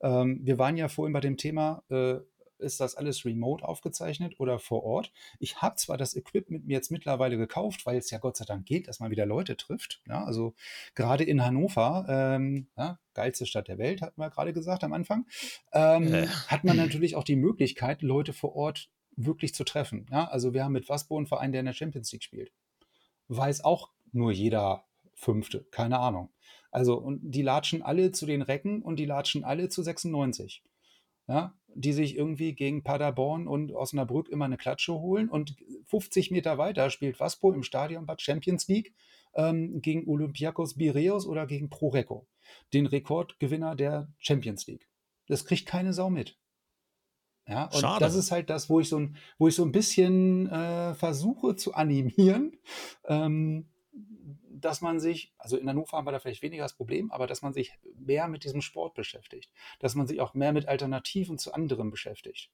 ähm, 0.00 0.40
wir 0.42 0.58
waren 0.58 0.76
ja 0.76 0.88
vorhin 0.88 1.12
bei 1.12 1.20
dem 1.20 1.36
Thema, 1.36 1.82
äh, 1.90 2.18
ist 2.58 2.80
das 2.80 2.96
alles 2.96 3.24
remote 3.24 3.64
aufgezeichnet 3.64 4.40
oder 4.40 4.58
vor 4.58 4.82
Ort? 4.82 5.12
Ich 5.38 5.62
habe 5.62 5.76
zwar 5.76 5.96
das 5.96 6.16
Equipment 6.16 6.66
mir 6.66 6.74
jetzt 6.74 6.90
mittlerweile 6.90 7.36
gekauft, 7.36 7.86
weil 7.86 7.98
es 7.98 8.10
ja 8.10 8.18
Gott 8.18 8.36
sei 8.36 8.44
Dank 8.44 8.66
geht, 8.66 8.88
dass 8.88 9.00
man 9.00 9.10
wieder 9.10 9.26
Leute 9.26 9.56
trifft. 9.56 10.02
Ja, 10.08 10.24
also 10.24 10.54
gerade 10.94 11.24
in 11.24 11.44
Hannover, 11.44 12.06
ähm, 12.08 12.68
ja, 12.76 12.98
geilste 13.14 13.46
Stadt 13.46 13.68
der 13.68 13.78
Welt, 13.78 14.02
hatten 14.02 14.20
wir 14.20 14.30
gerade 14.30 14.52
gesagt 14.52 14.84
am 14.84 14.92
Anfang, 14.92 15.26
ähm, 15.72 16.12
äh. 16.12 16.26
hat 16.48 16.64
man 16.64 16.76
natürlich 16.76 17.16
auch 17.16 17.24
die 17.24 17.36
Möglichkeit, 17.36 18.02
Leute 18.02 18.32
vor 18.32 18.56
Ort 18.56 18.90
wirklich 19.16 19.54
zu 19.54 19.64
treffen. 19.64 20.06
Ja, 20.10 20.28
also 20.28 20.54
wir 20.54 20.64
haben 20.64 20.72
mit 20.72 20.88
Waspo 20.88 21.16
einen 21.16 21.26
Verein, 21.26 21.52
der 21.52 21.60
in 21.60 21.66
der 21.66 21.72
Champions 21.72 22.12
League 22.12 22.22
spielt. 22.22 22.52
Weiß 23.28 23.64
auch 23.64 23.90
nur 24.12 24.32
jeder 24.32 24.84
Fünfte, 25.14 25.64
keine 25.70 25.98
Ahnung. 25.98 26.30
Also, 26.70 26.96
und 26.96 27.20
die 27.22 27.42
latschen 27.42 27.82
alle 27.82 28.12
zu 28.12 28.26
den 28.26 28.42
Recken 28.42 28.82
und 28.82 28.96
die 28.96 29.04
latschen 29.04 29.44
alle 29.44 29.68
zu 29.68 29.82
96. 29.82 30.62
Ja, 31.26 31.54
die 31.74 31.92
sich 31.92 32.16
irgendwie 32.16 32.54
gegen 32.54 32.82
Paderborn 32.82 33.46
und 33.46 33.72
Osnabrück 33.72 34.30
immer 34.30 34.46
eine 34.46 34.56
Klatsche 34.56 34.94
holen 34.94 35.28
und 35.28 35.56
50 35.86 36.30
Meter 36.30 36.56
weiter 36.56 36.88
spielt 36.88 37.20
Waspo 37.20 37.52
im 37.52 37.62
Stadion 37.62 38.06
Bad 38.06 38.22
Champions 38.22 38.66
League 38.66 38.94
ähm, 39.34 39.82
gegen 39.82 40.08
Olympiakos 40.08 40.74
Bireus 40.74 41.26
oder 41.26 41.46
gegen 41.46 41.68
Proreco, 41.68 42.26
den 42.72 42.86
Rekordgewinner 42.86 43.76
der 43.76 44.10
Champions 44.18 44.66
League. 44.66 44.88
Das 45.26 45.44
kriegt 45.44 45.66
keine 45.66 45.92
Sau 45.92 46.08
mit. 46.08 46.38
Ja, 47.48 47.64
und 47.64 47.80
Schade. 47.80 48.04
das 48.04 48.14
ist 48.14 48.30
halt 48.30 48.50
das, 48.50 48.68
wo 48.68 48.78
ich 48.78 48.88
so 48.90 48.98
ein, 48.98 49.16
wo 49.38 49.48
ich 49.48 49.54
so 49.54 49.64
ein 49.64 49.72
bisschen 49.72 50.48
äh, 50.50 50.94
versuche 50.94 51.56
zu 51.56 51.72
animieren, 51.72 52.58
ähm, 53.06 53.70
dass 54.50 54.82
man 54.82 55.00
sich, 55.00 55.32
also 55.38 55.56
in 55.56 55.68
Hannover 55.68 55.96
haben 55.96 56.06
wir 56.06 56.12
da 56.12 56.18
vielleicht 56.18 56.42
weniger 56.42 56.64
das 56.64 56.76
Problem, 56.76 57.10
aber 57.10 57.26
dass 57.26 57.40
man 57.40 57.54
sich 57.54 57.72
mehr 57.98 58.28
mit 58.28 58.44
diesem 58.44 58.60
Sport 58.60 58.94
beschäftigt, 58.94 59.50
dass 59.78 59.94
man 59.94 60.06
sich 60.06 60.20
auch 60.20 60.34
mehr 60.34 60.52
mit 60.52 60.68
Alternativen 60.68 61.38
zu 61.38 61.54
anderen 61.54 61.90
beschäftigt. 61.90 62.50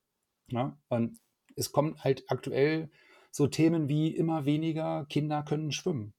Ja? 0.49 0.79
Und 0.89 1.19
es 1.57 1.73
kommen 1.73 2.03
halt 2.05 2.25
aktuell 2.29 2.91
so 3.31 3.49
Themen 3.49 3.89
wie 3.89 4.15
immer 4.15 4.45
weniger 4.45 5.07
Kinder 5.07 5.43
können 5.43 5.73
schwimmen. 5.73 6.15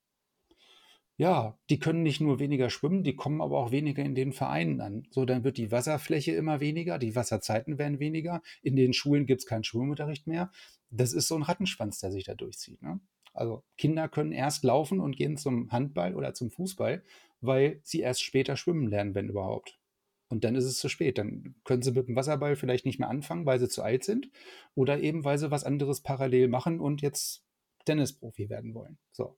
Ja, 1.18 1.58
die 1.70 1.80
können 1.80 2.04
nicht 2.04 2.20
nur 2.20 2.40
weniger 2.40 2.70
schwimmen, 2.70 3.04
die 3.04 3.16
kommen 3.16 3.42
aber 3.42 3.58
auch 3.58 3.72
weniger 3.72 4.04
in 4.04 4.16
den 4.16 4.34
Vereinen 4.34 4.82
an. 4.82 5.08
So, 5.12 5.24
dann 5.24 5.46
wird 5.46 5.58
die 5.58 5.72
Wasserfläche 5.72 6.34
immer 6.34 6.60
weniger, 6.60 7.00
die 7.00 7.16
Wasserzeiten 7.16 7.78
werden 7.78 8.00
weniger, 8.00 8.42
in 8.62 8.76
den 8.76 8.92
Schulen 8.92 9.26
gibt 9.26 9.42
es 9.42 9.48
keinen 9.48 9.64
Schwimmunterricht 9.64 10.28
mehr. 10.28 10.52
Das 10.90 11.14
ist 11.14 11.30
so 11.30 11.36
ein 11.36 11.44
Rattenschwanz, 11.44 12.00
der 12.00 12.12
sich 12.12 12.26
da 12.26 12.36
durchzieht. 12.36 12.82
Ne? 12.82 13.00
Also 13.34 13.64
Kinder 13.78 14.10
können 14.10 14.34
erst 14.34 14.64
laufen 14.64 15.00
und 15.00 15.16
gehen 15.16 15.38
zum 15.38 15.72
Handball 15.72 16.16
oder 16.16 16.34
zum 16.34 16.52
Fußball, 16.52 17.04
weil 17.40 17.80
sie 17.84 18.02
erst 18.02 18.22
später 18.22 18.58
schwimmen 18.58 18.88
lernen, 18.88 19.16
wenn 19.16 19.30
überhaupt. 19.30 19.80
Und 20.30 20.44
dann 20.44 20.56
ist 20.56 20.66
es 20.66 20.80
zu 20.80 20.90
spät. 20.90 21.18
Dann 21.18 21.56
können 21.64 21.82
sie 21.82 21.92
mit 21.92 22.08
dem 22.08 22.16
Wasserball 22.16 22.56
vielleicht 22.56 22.86
nicht 22.86 23.00
mehr 23.00 23.10
anfangen, 23.10 23.46
weil 23.46 23.60
sie 23.60 23.70
zu 23.70 23.84
alt 23.84 24.04
sind. 24.04 24.30
Oder 24.74 25.00
eben, 25.00 25.24
weil 25.24 25.38
sie 25.38 25.52
was 25.52 25.64
anderes 25.64 26.02
parallel 26.02 26.48
machen 26.48 26.80
und 26.80 27.02
jetzt 27.02 27.46
Tennisprofi 27.86 28.50
werden 28.50 28.74
wollen. 28.74 28.98
So. 29.12 29.38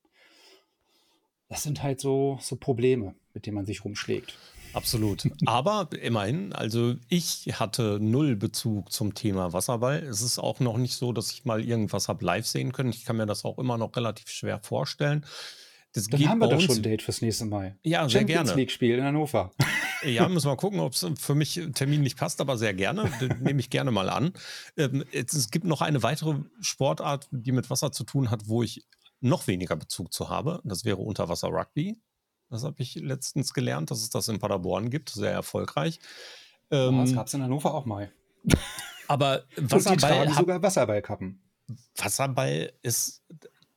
Das 1.50 1.64
sind 1.64 1.84
halt 1.84 2.00
so, 2.00 2.38
so 2.42 2.56
Probleme, 2.56 3.16
mit 3.34 3.46
denen 3.46 3.56
man 3.56 3.66
sich 3.66 3.86
rumschlägt. 3.86 4.38
Absolut. 4.74 5.24
Aber 5.46 5.90
immerhin, 6.02 6.54
also 6.54 6.96
ich 7.10 7.46
hatte 7.54 8.00
null 8.02 8.36
Bezug 8.36 8.92
zum 8.92 9.14
Thema 9.16 9.54
Wasserball. 9.54 10.04
Es 10.04 10.22
ist 10.22 10.40
auch 10.40 10.60
noch 10.60 10.78
nicht 10.78 10.96
so, 10.96 11.14
dass 11.14 11.32
ich 11.32 11.46
mal 11.46 11.64
irgendwas 11.64 12.10
habe 12.10 12.24
live 12.24 12.46
sehen 12.46 12.74
können. 12.74 12.90
Ich 12.90 13.06
kann 13.06 13.18
mir 13.18 13.26
das 13.26 13.46
auch 13.46 13.58
immer 13.58 13.78
noch 13.78 13.96
relativ 13.96 14.30
schwer 14.30 14.60
vorstellen. 14.62 15.26
Das 15.94 16.08
Dann 16.08 16.28
haben 16.28 16.40
wir 16.40 16.48
doch 16.48 16.62
schon 16.62 16.76
ein 16.76 16.84
Date 16.84 17.02
fürs 17.02 17.22
nächste 17.22 17.46
Mal. 17.46 17.76
Ja, 17.82 18.02
Champions 18.02 18.12
sehr 18.12 18.26
gerne. 18.26 18.54
League-Spiel 18.54 18.98
in 18.98 19.04
Hannover. 19.04 19.52
Ja, 20.04 20.30
müssen 20.30 20.48
wir 20.48 20.56
gucken, 20.58 20.80
ob 20.80 20.94
es 20.94 21.08
für 21.18 21.34
mich 21.34 21.60
terminlich 21.74 22.16
passt, 22.16 22.40
aber 22.40 22.56
sehr 22.56 22.76
gerne. 22.76 23.12
nehme 23.42 23.60
ich 23.60 23.72
gerne 23.72 23.90
mal 23.90 24.10
an. 24.10 24.32
Ähm, 24.78 25.04
es 25.12 25.50
gibt 25.50 25.66
noch 25.66 25.82
eine 25.82 26.04
weitere 26.04 26.36
Sportart, 26.62 27.28
die 27.32 27.52
mit 27.52 27.72
Wasser 27.72 27.92
zu 27.92 28.04
tun 28.04 28.30
hat, 28.30 28.48
wo 28.48 28.62
ich 28.62 28.86
noch 29.20 29.48
weniger 29.48 29.76
Bezug 29.76 30.14
zu 30.14 30.30
habe. 30.30 30.62
Das 30.64 30.86
wäre 30.86 30.98
Unterwasser-Rugby. 30.98 32.00
Das 32.50 32.64
habe 32.64 32.82
ich 32.82 32.96
letztens 32.96 33.54
gelernt, 33.54 33.92
dass 33.92 34.02
es 34.02 34.10
das 34.10 34.28
in 34.28 34.40
Paderborn 34.40 34.90
gibt. 34.90 35.10
Sehr 35.10 35.32
erfolgreich. 35.32 36.00
Ähm, 36.72 36.98
das 36.98 37.14
gab 37.14 37.28
es 37.28 37.34
in 37.34 37.44
Hannover 37.44 37.74
auch 37.74 37.86
mal. 37.86 38.12
Aber 39.08 39.44
Wasserball. 39.58 40.34
sogar 40.34 40.62
Wasserballkappen. 40.62 41.42
Wasserball 41.96 42.72
ist 42.82 43.24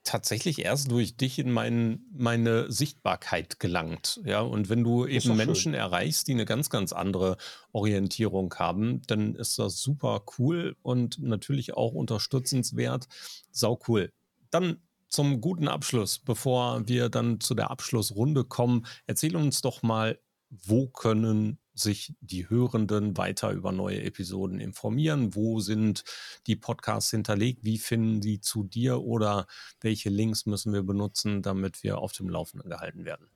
tatsächlich 0.05 0.65
erst 0.65 0.91
durch 0.91 1.17
dich 1.17 1.39
in 1.39 1.51
mein, 1.51 2.01
meine 2.13 2.71
Sichtbarkeit 2.71 3.61
gelangt. 3.61 4.21
Ja, 4.25 4.41
und 4.41 4.69
wenn 4.69 4.83
du 4.83 5.07
eben 5.07 5.37
Menschen 5.37 5.73
schön. 5.73 5.75
erreichst, 5.75 6.27
die 6.29 6.33
eine 6.33 6.47
ganz, 6.47 6.71
ganz 6.71 6.93
andere 6.93 7.37
Orientierung 7.73 8.53
haben, 8.55 9.03
dann 9.07 9.35
ist 9.35 9.59
das 9.59 9.81
super 9.81 10.25
cool 10.39 10.77
und 10.83 11.21
natürlich 11.21 11.75
auch 11.75 11.93
unterstützenswert. 11.93 13.09
Sau 13.51 13.79
cool. 13.89 14.11
Dann 14.51 14.79
zum 15.11 15.41
guten 15.41 15.69
Abschluss, 15.69 16.19
bevor 16.19 16.89
wir 16.89 17.09
dann 17.09 17.41
zu 17.41 17.55
der 17.55 17.71
Abschlussrunde 17.71 18.45
kommen, 18.45 18.87
erzähl 19.07 19.37
uns 19.37 19.61
doch 19.61 19.83
mal, 19.83 20.19
wo 20.51 20.89
können 20.89 21.59
sich 21.75 22.15
die 22.21 22.49
Hörenden 22.49 23.17
weiter 23.17 23.53
über 23.53 23.73
neue 23.73 24.03
Episoden 24.03 24.61
informieren? 24.61 25.35
Wo 25.35 25.61
sind 25.61 26.05
die 26.47 26.57
Podcasts 26.57 27.11
hinterlegt? 27.11 27.65
Wie 27.65 27.79
finden 27.79 28.23
sie 28.23 28.41
zu 28.41 28.65
dir 28.65 29.03
oder 29.03 29.47
welche 29.81 30.11
Links 30.11 30.47
müssen 30.47 30.73
wir 30.73 30.83
benutzen, 30.83 31.43
damit 31.43 31.83
wir 31.83 31.99
auf 31.99 32.13
dem 32.13 32.29
Laufenden 32.29 32.69
gehalten 32.69 33.05
werden? 33.05 33.29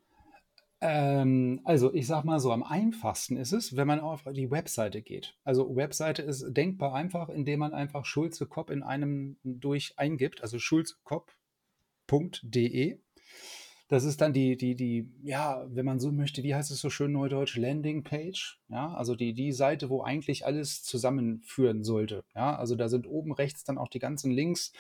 Ähm, 0.81 1.61
also 1.64 1.95
ich 1.95 2.07
sag 2.07 2.25
mal 2.25 2.41
so, 2.41 2.53
am 2.53 2.62
einfachsten 2.62 3.37
ist 3.37 3.53
es, 3.53 3.77
wenn 3.77 3.87
man 3.87 4.01
auf 4.01 4.25
die 4.33 4.51
Webseite 4.51 5.01
geht. 5.01 5.35
Also 5.45 5.75
Webseite 5.75 6.22
ist 6.22 6.45
denkbar 6.53 6.95
einfach, 6.95 7.29
indem 7.29 7.61
man 7.61 7.72
einfach 7.72 8.05
Schulze 8.05 8.47
Kopp 8.47 8.70
in 8.70 8.83
einem 8.83 9.39
durch 9.45 9.95
eingibt, 9.97 10.43
also 10.43 10.59
schulzekopp.de 12.09 12.98
das 13.88 14.05
ist 14.05 14.22
dann 14.22 14.32
die, 14.32 14.57
die, 14.57 14.74
die, 14.74 15.12
ja, 15.22 15.66
wenn 15.68 15.84
man 15.84 16.00
so 16.00 16.11
möchte, 16.11 16.42
wie 16.42 16.55
heißt 16.55 16.70
es 16.70 16.80
so 16.80 16.88
schön 16.88 17.12
neudeutsch, 17.12 17.57
Landingpage. 17.57 18.59
Ja, 18.68 18.94
also 18.94 19.14
die, 19.14 19.34
die 19.34 19.52
Seite, 19.52 19.90
wo 19.90 20.02
eigentlich 20.02 20.46
alles 20.46 20.82
zusammenführen 20.82 21.84
sollte. 21.84 22.24
Ja, 22.34 22.57
also 22.57 22.76
da 22.76 22.88
sind 22.88 23.07
oben 23.07 23.32
rechts 23.32 23.62
dann 23.62 23.76
auch 23.76 23.88
die 23.88 23.98
ganzen 23.98 24.32
Links 24.32 24.72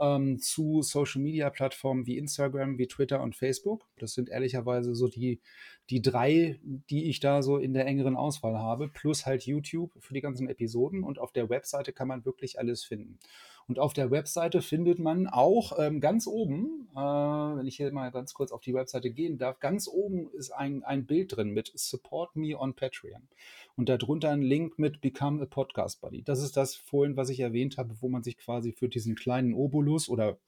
ähm, 0.00 0.38
zu 0.38 0.80
Social 0.82 1.20
Media 1.20 1.50
Plattformen 1.50 2.06
wie 2.06 2.16
Instagram, 2.16 2.78
wie 2.78 2.86
Twitter 2.86 3.20
und 3.20 3.34
Facebook. 3.34 3.90
Das 3.98 4.14
sind 4.14 4.28
ehrlicherweise 4.28 4.94
so 4.94 5.08
die, 5.08 5.40
die 5.90 6.00
drei, 6.00 6.60
die 6.62 7.10
ich 7.10 7.18
da 7.18 7.42
so 7.42 7.58
in 7.58 7.74
der 7.74 7.86
engeren 7.86 8.16
Auswahl 8.16 8.58
habe, 8.58 8.88
plus 8.88 9.26
halt 9.26 9.44
YouTube 9.44 9.92
für 9.98 10.14
die 10.14 10.20
ganzen 10.20 10.48
Episoden. 10.48 11.02
Und 11.02 11.18
auf 11.18 11.32
der 11.32 11.50
Webseite 11.50 11.92
kann 11.92 12.06
man 12.06 12.24
wirklich 12.24 12.60
alles 12.60 12.84
finden. 12.84 13.18
Und 13.68 13.78
auf 13.78 13.92
der 13.92 14.10
Webseite 14.10 14.62
findet 14.62 14.98
man 14.98 15.26
auch 15.26 15.78
ähm, 15.78 16.00
ganz 16.00 16.26
oben, 16.26 16.88
äh, 16.92 16.98
wenn 16.98 17.66
ich 17.66 17.76
hier 17.76 17.92
mal 17.92 18.10
ganz 18.10 18.34
kurz 18.34 18.52
auf 18.52 18.60
die 18.60 18.74
Webseite 18.74 19.10
gehen 19.10 19.38
darf, 19.38 19.60
ganz 19.60 19.88
oben 19.88 20.30
ist 20.32 20.50
ein, 20.50 20.82
ein 20.82 21.06
Bild 21.06 21.36
drin 21.36 21.50
mit 21.50 21.72
Support 21.74 22.36
Me 22.36 22.58
on 22.58 22.74
Patreon. 22.74 23.28
Und 23.76 23.88
darunter 23.88 24.30
ein 24.30 24.42
Link 24.42 24.78
mit 24.78 25.00
Become 25.00 25.42
a 25.42 25.46
Podcast 25.46 26.00
Buddy. 26.00 26.22
Das 26.22 26.42
ist 26.42 26.56
das 26.56 26.74
vorhin, 26.74 27.16
was 27.16 27.30
ich 27.30 27.40
erwähnt 27.40 27.78
habe, 27.78 27.94
wo 28.00 28.08
man 28.08 28.22
sich 28.22 28.36
quasi 28.36 28.72
für 28.72 28.88
diesen 28.88 29.14
kleinen 29.14 29.54
Obolus 29.54 30.08
oder 30.08 30.38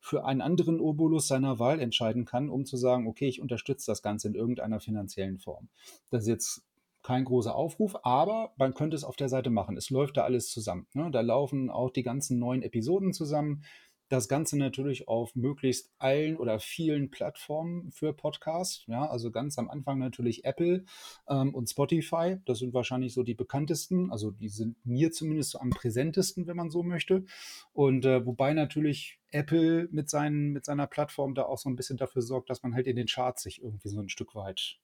für 0.00 0.24
einen 0.24 0.40
anderen 0.40 0.80
Obolus 0.80 1.26
seiner 1.26 1.58
Wahl 1.58 1.80
entscheiden 1.80 2.24
kann, 2.24 2.48
um 2.48 2.64
zu 2.64 2.76
sagen, 2.76 3.06
okay, 3.06 3.26
ich 3.26 3.40
unterstütze 3.40 3.90
das 3.90 4.02
Ganze 4.02 4.28
in 4.28 4.34
irgendeiner 4.34 4.80
finanziellen 4.80 5.38
Form. 5.38 5.68
Das 6.10 6.22
ist 6.22 6.28
jetzt 6.28 6.67
kein 7.08 7.24
großer 7.24 7.54
Aufruf, 7.54 7.96
aber 8.02 8.52
man 8.58 8.74
könnte 8.74 8.94
es 8.94 9.02
auf 9.02 9.16
der 9.16 9.30
Seite 9.30 9.48
machen. 9.48 9.78
Es 9.78 9.88
läuft 9.88 10.18
da 10.18 10.24
alles 10.24 10.50
zusammen. 10.50 10.86
Ne? 10.92 11.10
Da 11.10 11.22
laufen 11.22 11.70
auch 11.70 11.88
die 11.88 12.02
ganzen 12.02 12.38
neuen 12.38 12.60
Episoden 12.60 13.14
zusammen. 13.14 13.64
Das 14.10 14.28
Ganze 14.28 14.58
natürlich 14.58 15.08
auf 15.08 15.34
möglichst 15.34 15.90
allen 15.98 16.36
oder 16.36 16.60
vielen 16.60 17.10
Plattformen 17.10 17.90
für 17.92 18.12
Podcasts. 18.12 18.84
Ja, 18.88 19.06
also 19.06 19.30
ganz 19.30 19.56
am 19.58 19.70
Anfang 19.70 19.98
natürlich 19.98 20.44
Apple 20.44 20.84
ähm, 21.30 21.54
und 21.54 21.70
Spotify. 21.70 22.36
Das 22.44 22.58
sind 22.58 22.74
wahrscheinlich 22.74 23.14
so 23.14 23.22
die 23.22 23.34
bekanntesten. 23.34 24.12
Also 24.12 24.30
die 24.30 24.50
sind 24.50 24.76
mir 24.84 25.10
zumindest 25.10 25.52
so 25.52 25.60
am 25.60 25.70
präsentesten, 25.70 26.46
wenn 26.46 26.58
man 26.58 26.68
so 26.68 26.82
möchte. 26.82 27.24
Und 27.72 28.04
äh, 28.04 28.26
wobei 28.26 28.52
natürlich 28.52 29.18
Apple 29.30 29.88
mit, 29.92 30.10
seinen, 30.10 30.50
mit 30.50 30.66
seiner 30.66 30.86
Plattform 30.86 31.34
da 31.34 31.44
auch 31.44 31.56
so 31.56 31.70
ein 31.70 31.76
bisschen 31.76 31.96
dafür 31.96 32.20
sorgt, 32.20 32.50
dass 32.50 32.62
man 32.62 32.74
halt 32.74 32.86
in 32.86 32.96
den 32.96 33.06
Charts 33.06 33.44
sich 33.44 33.62
irgendwie 33.62 33.88
so 33.88 33.98
ein 33.98 34.10
Stück 34.10 34.34
weit 34.34 34.78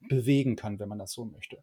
bewegen 0.00 0.56
kann, 0.56 0.78
wenn 0.78 0.88
man 0.88 0.98
das 0.98 1.12
so 1.12 1.24
möchte. 1.24 1.62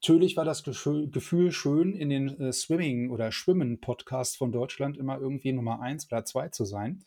Natürlich 0.00 0.36
war 0.36 0.44
das 0.44 0.62
Gefühl 0.62 1.50
schön, 1.50 1.92
in 1.92 2.08
den 2.08 2.40
äh, 2.40 2.52
Swimming- 2.52 3.10
oder 3.10 3.32
Schwimmen-Podcasts 3.32 4.36
von 4.36 4.52
Deutschland 4.52 4.96
immer 4.96 5.18
irgendwie 5.18 5.52
Nummer 5.52 5.80
eins 5.80 6.06
oder 6.10 6.24
zwei 6.24 6.50
zu 6.50 6.64
sein. 6.64 7.04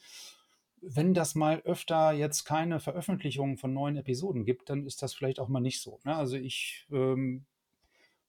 Wenn 0.82 1.14
das 1.14 1.36
mal 1.36 1.62
öfter 1.62 2.12
jetzt 2.12 2.44
keine 2.44 2.80
Veröffentlichungen 2.80 3.58
von 3.58 3.74
neuen 3.74 3.96
Episoden 3.96 4.46
gibt, 4.46 4.70
dann 4.70 4.86
ist 4.86 5.02
das 5.02 5.14
vielleicht 5.14 5.40
auch 5.40 5.48
mal 5.48 5.62
nicht 5.62 5.82
so. 5.82 6.00
Ne? 6.04 6.16
Also 6.16 6.36
ich, 6.36 6.86
ähm, 6.92 7.46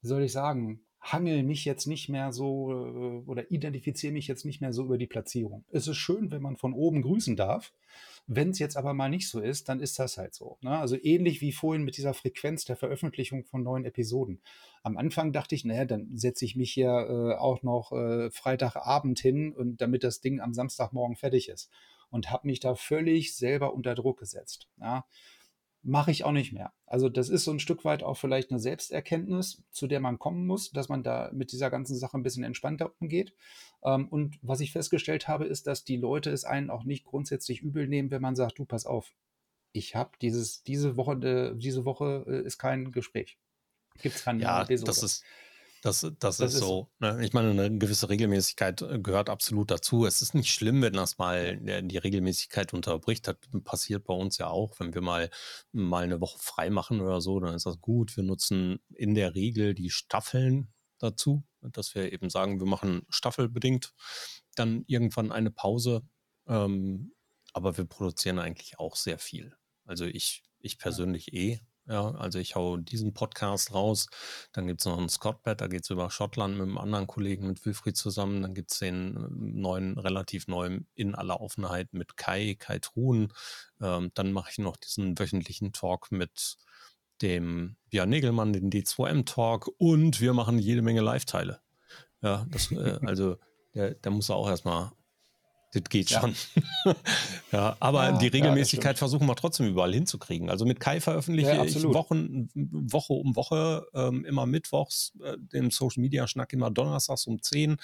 wie 0.00 0.06
soll 0.06 0.22
ich 0.22 0.32
sagen, 0.32 0.84
hangel 1.02 1.42
mich 1.42 1.64
jetzt 1.64 1.86
nicht 1.86 2.08
mehr 2.08 2.32
so 2.32 2.70
äh, 2.70 3.28
oder 3.28 3.50
identifiziere 3.50 4.12
mich 4.12 4.28
jetzt 4.28 4.44
nicht 4.44 4.60
mehr 4.60 4.72
so 4.72 4.84
über 4.84 4.98
die 4.98 5.08
Platzierung. 5.08 5.64
Es 5.70 5.88
ist 5.88 5.96
schön, 5.96 6.30
wenn 6.30 6.40
man 6.40 6.56
von 6.56 6.72
oben 6.72 7.02
grüßen 7.02 7.34
darf. 7.34 7.72
Wenn 8.28 8.50
es 8.50 8.60
jetzt 8.60 8.76
aber 8.76 8.94
mal 8.94 9.08
nicht 9.08 9.28
so 9.28 9.40
ist, 9.40 9.68
dann 9.68 9.80
ist 9.80 9.98
das 9.98 10.16
halt 10.16 10.32
so. 10.32 10.58
Ne? 10.60 10.78
Also 10.78 10.96
ähnlich 11.02 11.40
wie 11.40 11.50
vorhin 11.50 11.82
mit 11.82 11.96
dieser 11.96 12.14
Frequenz 12.14 12.64
der 12.64 12.76
Veröffentlichung 12.76 13.44
von 13.44 13.64
neuen 13.64 13.84
Episoden. 13.84 14.40
Am 14.84 14.96
Anfang 14.96 15.32
dachte 15.32 15.56
ich, 15.56 15.64
naja, 15.64 15.84
dann 15.84 16.16
setze 16.16 16.44
ich 16.44 16.54
mich 16.54 16.72
hier 16.72 16.90
äh, 16.90 17.34
auch 17.34 17.64
noch 17.64 17.90
äh, 17.90 18.30
Freitagabend 18.30 19.18
hin 19.18 19.52
und 19.52 19.80
damit 19.80 20.04
das 20.04 20.20
Ding 20.20 20.40
am 20.40 20.54
Samstagmorgen 20.54 21.16
fertig 21.16 21.48
ist. 21.48 21.68
Und 22.10 22.30
habe 22.30 22.46
mich 22.46 22.60
da 22.60 22.74
völlig 22.74 23.34
selber 23.34 23.74
unter 23.74 23.94
Druck 23.94 24.20
gesetzt. 24.20 24.68
Ja? 24.78 25.04
Mache 25.82 26.10
ich 26.10 26.24
auch 26.24 26.32
nicht 26.32 26.52
mehr. 26.52 26.72
Also 26.86 27.08
das 27.08 27.28
ist 27.28 27.44
so 27.44 27.50
ein 27.50 27.58
Stück 27.58 27.84
weit 27.84 28.02
auch 28.02 28.16
vielleicht 28.16 28.50
eine 28.50 28.60
Selbsterkenntnis, 28.60 29.62
zu 29.70 29.86
der 29.86 30.00
man 30.00 30.18
kommen 30.18 30.46
muss, 30.46 30.70
dass 30.70 30.88
man 30.88 31.02
da 31.02 31.30
mit 31.32 31.52
dieser 31.52 31.70
ganzen 31.70 31.96
Sache 31.96 32.16
ein 32.16 32.22
bisschen 32.22 32.44
entspannter 32.44 32.92
umgeht. 33.00 33.34
Ähm, 33.82 34.08
und 34.08 34.38
was 34.42 34.60
ich 34.60 34.72
festgestellt 34.72 35.28
habe, 35.28 35.44
ist, 35.46 35.66
dass 35.66 35.84
die 35.84 35.96
Leute 35.96 36.30
es 36.30 36.44
einen 36.44 36.70
auch 36.70 36.84
nicht 36.84 37.04
grundsätzlich 37.04 37.62
übel 37.62 37.88
nehmen, 37.88 38.10
wenn 38.10 38.22
man 38.22 38.36
sagt, 38.36 38.58
du 38.58 38.64
pass 38.64 38.86
auf, 38.86 39.12
ich 39.72 39.96
habe 39.96 40.10
dieses 40.20 40.62
diese 40.62 40.96
Woche 40.96 41.12
äh, 41.12 41.56
diese 41.56 41.84
Woche 41.84 42.24
äh, 42.28 42.46
ist 42.46 42.58
kein 42.58 42.92
Gespräch. 42.92 43.38
Gibt 44.00 44.16
es 44.16 44.24
keine 44.24 44.42
Ja, 44.42 44.64
das 44.64 45.02
ist 45.02 45.24
das, 45.82 46.00
das, 46.20 46.36
das 46.36 46.54
ist, 46.54 46.60
so. 46.60 46.88
Ne? 47.00 47.24
Ich 47.24 47.32
meine, 47.32 47.50
eine 47.50 47.76
gewisse 47.76 48.08
Regelmäßigkeit 48.08 48.82
äh, 48.82 49.00
gehört 49.00 49.28
absolut 49.28 49.70
dazu. 49.70 50.06
Es 50.06 50.22
ist 50.22 50.32
nicht 50.32 50.54
schlimm, 50.54 50.80
wenn 50.80 50.92
das 50.92 51.18
mal 51.18 51.58
die 51.58 51.98
Regelmäßigkeit 51.98 52.72
unterbricht. 52.72 53.26
Das 53.26 53.36
passiert 53.64 54.04
bei 54.04 54.14
uns 54.14 54.38
ja 54.38 54.46
auch, 54.46 54.78
wenn 54.78 54.94
wir 54.94 55.00
mal, 55.00 55.28
mal 55.72 56.04
eine 56.04 56.20
Woche 56.20 56.38
frei 56.38 56.70
machen 56.70 57.00
oder 57.00 57.20
so, 57.20 57.40
dann 57.40 57.54
ist 57.54 57.66
das 57.66 57.80
gut. 57.80 58.16
Wir 58.16 58.22
nutzen 58.22 58.78
in 58.94 59.16
der 59.16 59.34
Regel 59.34 59.74
die 59.74 59.90
Staffeln 59.90 60.72
dazu, 60.98 61.42
dass 61.60 61.96
wir 61.96 62.12
eben 62.12 62.30
sagen, 62.30 62.60
wir 62.60 62.68
machen 62.68 63.02
staffelbedingt 63.08 63.92
dann 64.54 64.84
irgendwann 64.86 65.32
eine 65.32 65.50
Pause. 65.50 66.02
Ähm, 66.46 67.12
aber 67.52 67.76
wir 67.76 67.86
produzieren 67.86 68.38
eigentlich 68.38 68.78
auch 68.78 68.94
sehr 68.94 69.18
viel. 69.18 69.56
Also 69.84 70.04
ich, 70.04 70.44
ich 70.60 70.78
persönlich 70.78 71.32
eh. 71.32 71.60
Ja, 71.86 72.12
also 72.12 72.38
ich 72.38 72.54
hau 72.54 72.76
diesen 72.76 73.12
Podcast 73.12 73.74
raus. 73.74 74.06
Dann 74.52 74.68
gibt 74.68 74.80
es 74.80 74.86
noch 74.86 74.98
einen 74.98 75.08
Scottbed, 75.08 75.60
da 75.60 75.66
geht 75.66 75.82
es 75.82 75.90
über 75.90 76.10
Schottland 76.10 76.54
mit 76.54 76.62
einem 76.62 76.78
anderen 76.78 77.08
Kollegen, 77.08 77.48
mit 77.48 77.64
Wilfried 77.66 77.96
zusammen. 77.96 78.42
Dann 78.42 78.54
gibt 78.54 78.70
es 78.72 78.78
den 78.78 79.16
ähm, 79.16 79.60
neuen, 79.60 79.98
relativ 79.98 80.46
neuen 80.46 80.86
In 80.94 81.14
aller 81.14 81.40
Offenheit 81.40 81.92
mit 81.92 82.16
Kai, 82.16 82.56
Kai 82.58 82.78
Truhen. 82.78 83.32
Ähm, 83.80 84.12
dann 84.14 84.32
mache 84.32 84.50
ich 84.52 84.58
noch 84.58 84.76
diesen 84.76 85.18
wöchentlichen 85.18 85.72
Talk 85.72 86.12
mit 86.12 86.56
dem 87.20 87.76
Björn 87.90 88.10
Negelmann, 88.10 88.52
den 88.52 88.70
D2M-Talk 88.70 89.70
und 89.78 90.20
wir 90.20 90.34
machen 90.34 90.58
jede 90.58 90.82
Menge 90.82 91.00
Live-Teile. 91.00 91.60
Ja, 92.20 92.46
das, 92.50 92.70
äh, 92.70 92.98
also 93.06 93.38
der, 93.74 93.94
der 93.94 94.12
muss 94.12 94.30
auch 94.30 94.48
erstmal 94.48 94.92
das 95.72 95.84
geht 95.84 96.10
ja. 96.10 96.20
schon. 96.20 96.34
ja, 97.52 97.76
aber 97.80 98.10
ja, 98.10 98.18
die 98.18 98.28
Regelmäßigkeit 98.28 98.96
ja, 98.96 98.98
versuchen 98.98 99.26
wir 99.26 99.34
trotzdem 99.34 99.66
überall 99.66 99.92
hinzukriegen. 99.92 100.50
Also 100.50 100.66
mit 100.66 100.80
Kai 100.80 101.00
veröffentliche 101.00 101.64
ich 101.64 101.82
Wochen, 101.82 102.48
Woche 102.54 103.14
um 103.14 103.34
Woche 103.36 103.86
ähm, 103.94 104.24
immer 104.26 104.44
mittwochs 104.44 105.12
äh, 105.22 105.36
den 105.38 105.70
Social 105.70 106.02
Media 106.02 106.26
Schnack 106.28 106.52
immer 106.52 106.70
donnerstags 106.70 107.26
um 107.26 107.40
10, 107.40 107.78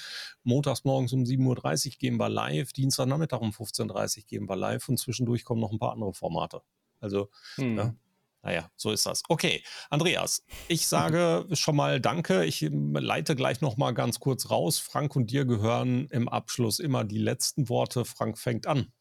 montags 0.45 0.85
morgens 0.85 1.13
um 1.15 1.23
7.30 1.23 1.87
Uhr 1.87 1.93
gehen 1.99 2.17
wir 2.19 2.29
live, 2.29 2.73
Dienstagnachmittag 2.73 3.41
um 3.41 3.51
15.30 3.51 4.19
Uhr 4.19 4.25
gehen 4.27 4.49
wir 4.49 4.57
live 4.57 4.89
und 4.89 4.99
zwischendurch 4.99 5.45
kommen 5.45 5.61
noch 5.61 5.73
ein 5.73 5.79
paar 5.79 5.93
andere 5.93 6.13
Formate. 6.13 6.61
Also 7.01 7.31
hm. 7.57 7.97
Naja, 8.43 8.71
so 8.77 8.93
ist 8.93 9.05
das. 9.05 9.23
Okay, 9.29 9.63
Andreas, 9.91 10.45
ich 10.69 10.87
sage 10.87 11.47
schon 11.53 11.77
mal 11.77 12.01
Danke. 12.01 12.45
Ich 12.45 12.63
ähm, 12.63 12.95
leite 12.95 13.35
gleich 13.35 13.61
noch 13.61 13.77
mal 13.77 13.93
ganz 13.93 14.21
kurz 14.21 14.51
raus. 14.51 14.79
Frank 14.79 15.17
und 15.17 15.31
dir 15.31 15.45
gehören 15.45 16.07
im 16.11 16.29
Abschluss 16.29 16.79
immer 16.79 17.05
die 17.05 17.19
letzten 17.19 17.69
Worte. 17.69 18.05
Frank 18.05 18.39
fängt 18.39 18.67
an. 18.67 18.93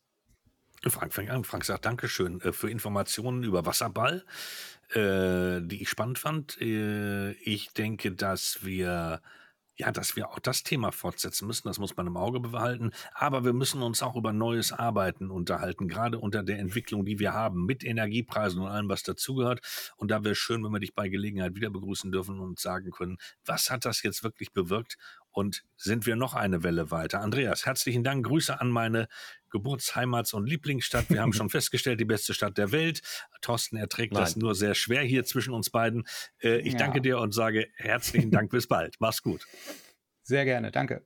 Frank 0.85 1.13
fängt 1.13 1.29
an. 1.29 1.43
Frank 1.43 1.65
sagt 1.65 1.85
Dankeschön 1.85 2.41
äh, 2.41 2.51
für 2.51 2.69
Informationen 2.69 3.43
über 3.43 3.65
Wasserball, 3.65 4.25
äh, 4.89 5.61
die 5.61 5.81
ich 5.81 5.89
spannend 5.89 6.19
fand. 6.19 6.59
Äh, 6.59 7.31
ich 7.33 7.69
denke, 7.73 8.11
dass 8.11 8.65
wir 8.65 9.21
ja, 9.77 9.91
dass 9.91 10.15
wir 10.15 10.29
auch 10.29 10.39
das 10.39 10.63
Thema 10.63 10.91
fortsetzen 10.91 11.45
müssen, 11.45 11.67
das 11.67 11.77
muss 11.77 11.95
man 11.95 12.07
im 12.07 12.17
Auge 12.17 12.39
behalten. 12.39 12.91
Aber 13.13 13.45
wir 13.45 13.53
müssen 13.53 13.83
uns 13.83 14.01
auch 14.01 14.15
über 14.15 14.33
neues 14.33 14.71
Arbeiten 14.71 15.29
unterhalten, 15.29 15.87
gerade 15.87 16.19
unter 16.19 16.41
der 16.43 16.57
Entwicklung, 16.59 17.05
die 17.05 17.19
wir 17.19 17.33
haben, 17.33 17.65
mit 17.65 17.83
Energiepreisen 17.83 18.59
und 18.61 18.67
allem, 18.67 18.89
was 18.89 19.03
dazugehört. 19.03 19.61
Und 19.95 20.09
da 20.09 20.23
wäre 20.23 20.31
es 20.31 20.39
schön, 20.39 20.63
wenn 20.63 20.71
wir 20.71 20.79
dich 20.79 20.95
bei 20.95 21.09
Gelegenheit 21.09 21.55
wieder 21.55 21.69
begrüßen 21.69 22.11
dürfen 22.11 22.39
und 22.39 22.59
sagen 22.59 22.89
können, 22.91 23.17
was 23.45 23.69
hat 23.69 23.85
das 23.85 24.01
jetzt 24.01 24.23
wirklich 24.23 24.51
bewirkt 24.51 24.97
und 25.37 25.63
sind 25.75 26.07
wir 26.07 26.15
noch 26.15 26.33
eine 26.33 26.63
Welle 26.63 26.89
weiter? 26.89 27.21
Andreas, 27.21 27.67
herzlichen 27.67 28.03
Dank. 28.03 28.25
Grüße 28.25 28.59
an 28.59 28.71
meine 28.71 29.07
Geburtsheimats- 29.51 30.33
und 30.33 30.47
Lieblingsstadt. 30.47 31.11
Wir 31.11 31.21
haben 31.21 31.31
schon 31.31 31.49
festgestellt, 31.51 31.99
die 31.99 32.05
beste 32.05 32.33
Stadt 32.33 32.57
der 32.57 32.71
Welt. 32.71 33.03
Thorsten 33.41 33.77
erträgt 33.77 34.13
Nein. 34.13 34.23
das 34.23 34.35
nur 34.35 34.55
sehr 34.55 34.73
schwer 34.73 35.03
hier 35.03 35.25
zwischen 35.25 35.53
uns 35.53 35.69
beiden. 35.69 36.07
Äh, 36.41 36.61
ich 36.61 36.73
ja. 36.73 36.79
danke 36.79 37.01
dir 37.01 37.19
und 37.19 37.35
sage 37.35 37.67
herzlichen 37.75 38.31
Dank. 38.31 38.49
Bis 38.49 38.65
bald. 38.65 38.95
Mach's 38.97 39.21
gut. 39.21 39.45
Sehr 40.23 40.43
gerne. 40.43 40.71
Danke. 40.71 41.05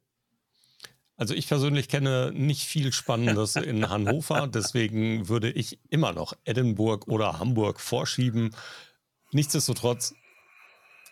Also 1.18 1.34
ich 1.34 1.50
persönlich 1.50 1.90
kenne 1.90 2.32
nicht 2.34 2.64
viel 2.64 2.94
Spannendes 2.94 3.58
in 3.58 3.90
Hannover, 3.90 4.48
deswegen 4.48 5.28
würde 5.28 5.52
ich 5.52 5.82
immer 5.90 6.14
noch 6.14 6.38
Edinburgh 6.46 7.06
oder 7.12 7.38
Hamburg 7.38 7.82
vorschieben. 7.82 8.56
Nichtsdestotrotz 9.34 10.14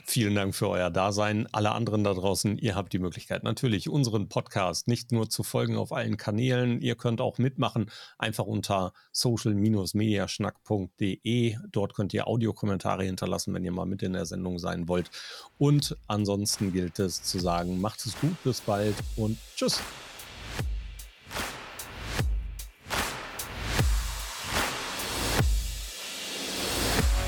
Vielen 0.10 0.34
Dank 0.34 0.56
für 0.56 0.70
euer 0.70 0.90
Dasein. 0.90 1.48
Alle 1.52 1.72
anderen 1.72 2.04
da 2.04 2.16
draußen, 2.16 2.58
ihr 2.58 2.74
habt 2.74 2.94
die 2.94 2.98
Möglichkeit, 2.98 3.44
natürlich 3.44 3.90
unseren 3.90 4.28
Podcast 4.28 4.88
nicht 4.88 5.12
nur 5.12 5.30
zu 5.30 5.44
folgen 5.44 5.78
auf 5.78 5.92
allen 5.92 6.18
Kanälen, 6.18 6.82
ihr 6.82 6.96
könnt 6.96 7.22
auch 7.22 7.38
mitmachen, 7.38 7.92
einfach 8.18 8.46
unter 8.46 8.92
social-mediaschnack.de. 9.12 11.58
Dort 11.72 11.94
könnt 11.94 12.12
ihr 12.16 12.26
Audiokommentare 12.26 13.04
hinterlassen, 13.04 13.54
wenn 13.54 13.64
ihr 13.64 13.72
mal 13.72 13.86
mit 13.86 14.02
in 14.02 14.14
der 14.14 14.26
Sendung 14.26 14.58
sein 14.58 14.88
wollt. 14.88 15.12
Und 15.60 15.96
ansonsten 16.08 16.74
gilt 16.74 16.98
es 16.98 17.22
zu 17.22 17.38
sagen, 17.38 17.80
macht 17.80 18.04
es 18.04 18.20
gut, 18.20 18.44
bis 18.44 18.62
bald 18.62 18.96
und 19.16 19.38
tschüss. 19.56 19.80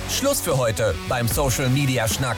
Schluss 0.09 0.41
für 0.41 0.57
heute 0.57 0.95
beim 1.07 1.27
Social 1.27 1.69
Media 1.69 2.07
Schnack. 2.07 2.37